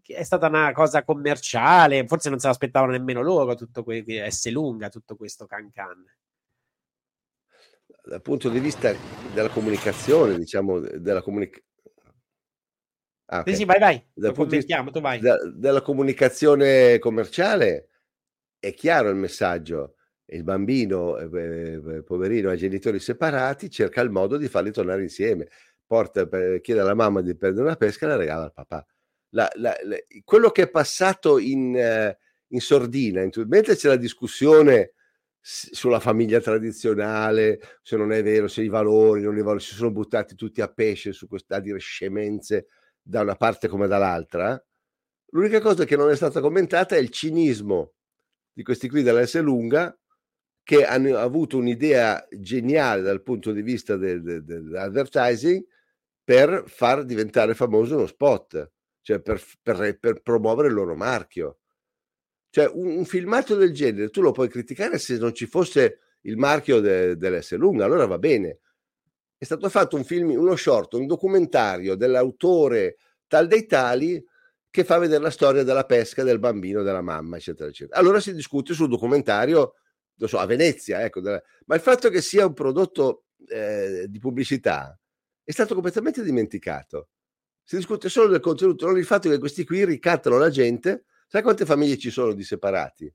è 0.03 0.23
stata 0.23 0.49
una 0.49 0.73
cosa 0.73 1.05
commerciale, 1.05 2.07
forse 2.07 2.31
non 2.31 2.39
se 2.39 2.47
l'aspettavano 2.47 2.93
nemmeno 2.93 3.23
loro, 3.23 3.55
tutto 3.55 3.83
que- 3.83 4.05
S 4.31 4.51
lunga, 4.51 4.89
tutto 4.89 5.17
questo 5.17 5.47
can 5.47 5.71
can. 5.71 6.05
Dal 8.03 8.23
punto 8.23 8.49
di 8.49 8.61
vista 8.61 8.95
della 9.33 9.49
comunicazione, 9.49 10.39
diciamo, 10.39 10.81
della 10.81 11.23
comunicazione. 11.23 11.73
Ah, 13.27 13.41
okay. 13.41 13.55
Sì, 13.55 13.65
vai, 13.65 13.79
vai. 13.79 14.07
Dal 14.13 14.33
punto 14.35 14.51
di 14.51 14.57
vista, 14.59 14.83
tu 14.85 15.01
vai. 15.01 15.19
Da, 15.21 15.39
della 15.51 15.81
comunicazione 15.81 16.99
commerciale 16.99 17.89
è 18.59 18.75
chiaro 18.75 19.09
il 19.09 19.17
messaggio. 19.17 19.97
Il 20.27 20.43
bambino, 20.43 21.19
eh, 21.19 21.81
eh, 21.87 22.03
poverino, 22.03 22.51
ha 22.51 22.57
genitori 22.57 22.99
separati, 22.99 23.71
cerca 23.71 24.01
il 24.01 24.11
modo 24.11 24.37
di 24.37 24.49
farli 24.49 24.71
tornare 24.71 25.03
insieme. 25.03 25.49
Porta, 25.87 26.27
chiede 26.61 26.81
alla 26.81 26.95
mamma 26.95 27.21
di 27.21 27.37
prendere 27.37 27.67
una 27.67 27.77
pesca 27.77 28.07
e 28.07 28.09
la 28.09 28.17
regala 28.17 28.45
al 28.45 28.53
papà 28.53 28.87
la, 29.35 29.51
la, 29.57 29.77
la, 29.83 29.97
quello 30.25 30.51
che 30.51 30.63
è 30.63 30.71
passato 30.71 31.39
in, 31.39 31.75
uh, 31.75 32.17
in 32.49 32.61
sordina, 32.61 33.23
in, 33.23 33.31
mentre 33.47 33.77
c'è 33.77 33.89
la 33.89 33.97
discussione 33.97 34.93
sulla 35.41 36.01
famiglia 36.01 36.41
tradizionale, 36.41 37.61
se 37.83 37.97
non 37.97 38.13
è 38.13 38.23
vero, 38.23 38.49
se 38.49 38.63
i 38.63 38.69
valori, 38.69 39.23
non 39.23 39.37
i 39.37 39.43
valori, 39.43 39.61
si 39.61 39.75
sono 39.75 39.91
buttati 39.91 40.35
tutti 40.35 40.63
a 40.63 40.69
pesce 40.69 41.13
su 41.13 41.29
questa 41.29 41.61
dire 41.61 41.79
scemenze 41.79 42.69
da 43.03 43.21
una 43.21 43.35
parte 43.35 43.69
come 43.69 43.87
dall'altra. 43.87 44.63
L'unica 45.33 45.61
cosa 45.61 45.85
che 45.85 45.97
non 45.97 46.11
è 46.11 46.17
stata 46.17 46.41
commentata 46.41 46.97
è 46.97 46.99
il 46.99 47.11
cinismo 47.11 47.93
di 48.53 48.63
questi 48.63 48.89
qui 48.89 49.03
dell'S 49.03 49.39
lunga 49.41 49.95
che 50.63 50.87
hanno 50.87 51.19
avuto 51.19 51.59
un'idea 51.59 52.27
geniale 52.31 53.03
dal 53.03 53.23
punto 53.23 53.53
di 53.53 53.61
vista 53.61 53.97
del, 53.97 54.23
del, 54.23 54.45
dell'advertising 54.45 55.63
per 56.23 56.65
far 56.67 57.05
diventare 57.05 57.55
famoso 57.55 57.97
uno 57.97 58.07
spot 58.07 58.73
cioè 59.05 59.21
per, 59.21 59.41
per, 59.63 59.99
per 59.99 60.23
promuovere 60.23 60.69
il 60.69 60.75
loro 60.75 60.97
marchio. 60.97 61.59
Cioè 62.49 62.71
un, 62.73 62.97
un, 62.97 63.05
filmato 63.05 63.55
del 63.55 63.73
genere 63.73 64.09
tu 64.09 64.23
lo 64.23 64.33
puoi 64.33 64.49
criticare 64.49 64.99
se 64.99 65.19
non 65.19 65.35
ci 65.35 65.47
fosse 65.47 65.99
il 66.23 66.39
marchio 66.39 66.81
de, 66.81 67.17
dell'S 67.17 67.55
lunga, 67.57 67.85
allora 67.85 68.07
va 68.07 68.19
bene. 68.19 68.61
È 69.37 69.45
stato 69.45 69.69
fatto 69.69 69.97
un 69.97 70.05
film, 70.05 70.31
uno 70.31 70.57
short, 70.57 70.95
un 70.95 71.07
documentario 71.07 71.97
dell'autore 71.97 72.97
tal 73.27 73.47
dei 73.47 73.67
tali 73.67 74.25
che 74.71 74.85
fa 74.85 74.97
vedere 74.97 75.23
la 75.23 75.31
storia 75.31 75.65
della 75.65 75.85
pesca 75.85 76.23
del 76.23 76.39
bambino, 76.39 76.83
della 76.83 77.03
mamma, 77.03 77.37
eccetera, 77.37 77.69
eccetera. 77.69 78.01
Allora 78.01 78.21
si 78.21 78.33
discute 78.33 78.73
sul 78.73 78.89
documentario, 78.89 79.75
lo 80.15 80.27
so, 80.27 80.39
a 80.39 80.47
Venezia, 80.47 81.05
ecco, 81.05 81.21
della... 81.21 81.43
ma 81.67 81.75
il 81.75 81.83
fatto 81.83 82.09
che 82.09 82.23
sia 82.23 82.47
un 82.47 82.55
prodotto 82.55 83.25
eh, 83.49 84.07
di 84.09 84.19
pubblicità 84.19 84.99
è 85.43 85.53
stato 85.53 85.75
completamente 85.75 86.23
dimenticato 86.23 87.09
si 87.65 87.77
discute 87.77 88.11
solo 88.11 88.29
del 88.29 88.41
contenuto, 88.41 88.87
non 88.87 88.99
il 88.99 89.07
fatto 89.07 89.31
che 89.31 89.39
questi 89.39 89.65
qui 89.65 89.85
ricattano 89.85 90.37
la 90.37 90.51
gente. 90.51 91.07
Sai 91.27 91.43
quante 91.43 91.65
famiglie 91.65 91.97
ci 91.97 92.11
sono 92.11 92.35
di 92.35 92.45
separati? 92.45 93.13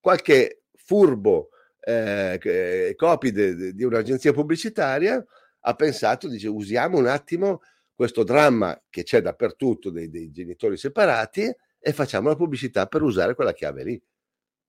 Qualche 0.00 0.62
furbo 0.72 1.48
eh, 1.80 2.94
copy 2.96 3.72
di 3.72 3.84
un'agenzia 3.84 4.32
pubblicitaria 4.32 5.22
ha 5.66 5.74
pensato, 5.74 6.28
dice, 6.28 6.48
usiamo 6.48 6.98
un 6.98 7.06
attimo 7.06 7.60
questo 7.94 8.22
dramma 8.22 8.80
che 8.88 9.02
c'è 9.02 9.20
dappertutto 9.20 9.90
dei, 9.90 10.08
dei 10.08 10.30
genitori 10.30 10.76
separati 10.76 11.52
e 11.78 11.92
facciamo 11.92 12.28
la 12.28 12.36
pubblicità 12.36 12.86
per 12.86 13.02
usare 13.02 13.34
quella 13.34 13.52
chiave 13.52 13.84
lì. 13.84 14.02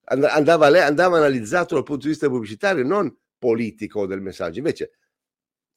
Andava, 0.08 0.68
andava 0.86 1.18
analizzato 1.18 1.76
dal 1.76 1.84
punto 1.84 2.04
di 2.04 2.10
vista 2.10 2.28
pubblicitario, 2.28 2.84
non 2.84 3.16
politico 3.38 4.06
del 4.06 4.22
messaggio. 4.22 4.60
Invece 4.60 4.92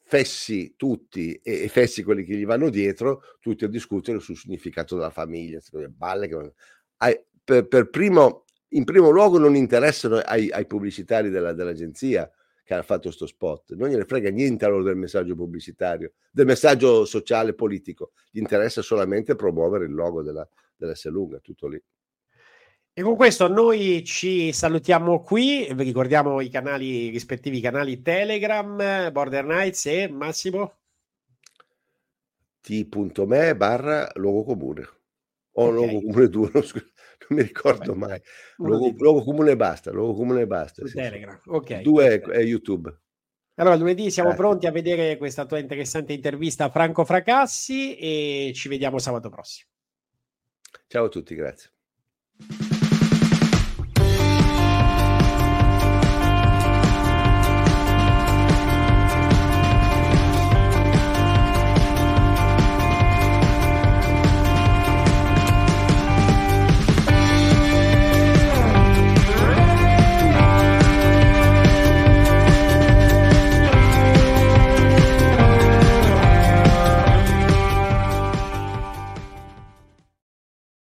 fessi 0.09 0.72
tutti 0.74 1.34
e, 1.34 1.68
fessi 1.68 2.02
quelli 2.02 2.24
che 2.24 2.34
gli 2.34 2.46
vanno 2.46 2.70
dietro, 2.70 3.20
tutti 3.40 3.64
a 3.64 3.68
discutere 3.68 4.20
sul 4.20 4.38
significato 4.38 4.96
della 4.96 5.11
famiglia, 5.11 5.61
balle 5.90 6.28
che... 6.28 6.54
per, 7.44 7.68
per 7.68 7.90
primo, 7.90 8.46
in 8.68 8.84
primo 8.84 9.11
luogo 9.11 9.38
non 9.38 9.54
interessano 9.54 10.16
ai, 10.16 10.50
ai 10.50 10.66
pubblicitari 10.66 11.28
della, 11.28 11.52
dell'agenzia 11.52 12.28
che 12.64 12.72
hanno 12.72 12.82
fatto 12.82 13.02
questo 13.02 13.26
spot, 13.26 13.74
non 13.74 13.90
gliene 13.90 14.06
frega 14.06 14.30
niente 14.30 14.64
a 14.64 14.68
loro 14.68 14.82
del 14.82 14.96
messaggio 14.96 15.34
pubblicitario, 15.34 16.12
del 16.30 16.46
messaggio 16.46 17.04
sociale 17.04 17.52
politico, 17.52 18.12
gli 18.30 18.38
interessa 18.38 18.80
solamente 18.80 19.36
promuovere 19.36 19.84
il 19.84 19.92
logo 19.92 20.22
della, 20.22 20.48
dell'S 20.74 21.06
lunga, 21.09 21.38
tutto 21.40 21.66
lì. 21.68 21.82
E 22.99 23.03
con 23.03 23.14
questo 23.14 23.46
noi 23.46 24.03
ci 24.03 24.51
salutiamo 24.53 25.22
qui, 25.22 25.68
vi 25.72 25.84
ricordiamo 25.84 26.40
i 26.40 26.49
canali, 26.49 27.05
i 27.05 27.11
rispettivi 27.11 27.61
canali 27.61 28.03
Telegram, 28.03 29.12
Border 29.12 29.44
Nights 29.44 29.86
e 29.86 30.09
Massimo? 30.09 30.78
t.me 32.61 33.55
barra 33.55 34.11
luogo 34.14 34.42
comune 34.42 34.88
o 35.53 35.66
okay. 35.66 35.74
luogo 35.74 36.01
comune 36.01 36.28
2, 36.28 36.51
non, 36.59 36.64
mi 37.28 37.42
ricordo 37.42 37.94
Vabbè. 37.94 38.11
mai. 38.11 38.22
Luogo, 38.57 38.92
luogo, 38.99 39.22
comune 39.22 39.55
basta, 39.55 39.92
luogo 39.92 40.14
comune 40.14 40.49
basta. 40.49 40.82
Su 40.82 40.88
sì, 40.88 40.96
Telegram, 40.96 41.40
sì. 41.40 41.51
ok. 41.51 41.80
Due 41.82 42.20
è 42.20 42.40
YouTube. 42.40 42.92
Allora, 43.55 43.76
lunedì 43.76 44.11
siamo 44.11 44.30
Grazie. 44.30 44.44
pronti 44.44 44.66
a 44.66 44.72
vedere 44.72 45.16
questa 45.18 45.46
tua 45.46 45.61
interessante 45.61 46.14
intervista 46.14 46.64
a 46.64 46.68
Franco 46.68 47.05
Fracassi 47.05 47.94
e 47.94 48.51
ci 48.57 48.68
vediamo 48.68 48.99
sabato 48.99 49.28
prossimo. 49.28 49.70
Ciao 50.88 51.05
a 51.05 51.09
tutti, 51.09 51.36
grazie. 51.36 51.70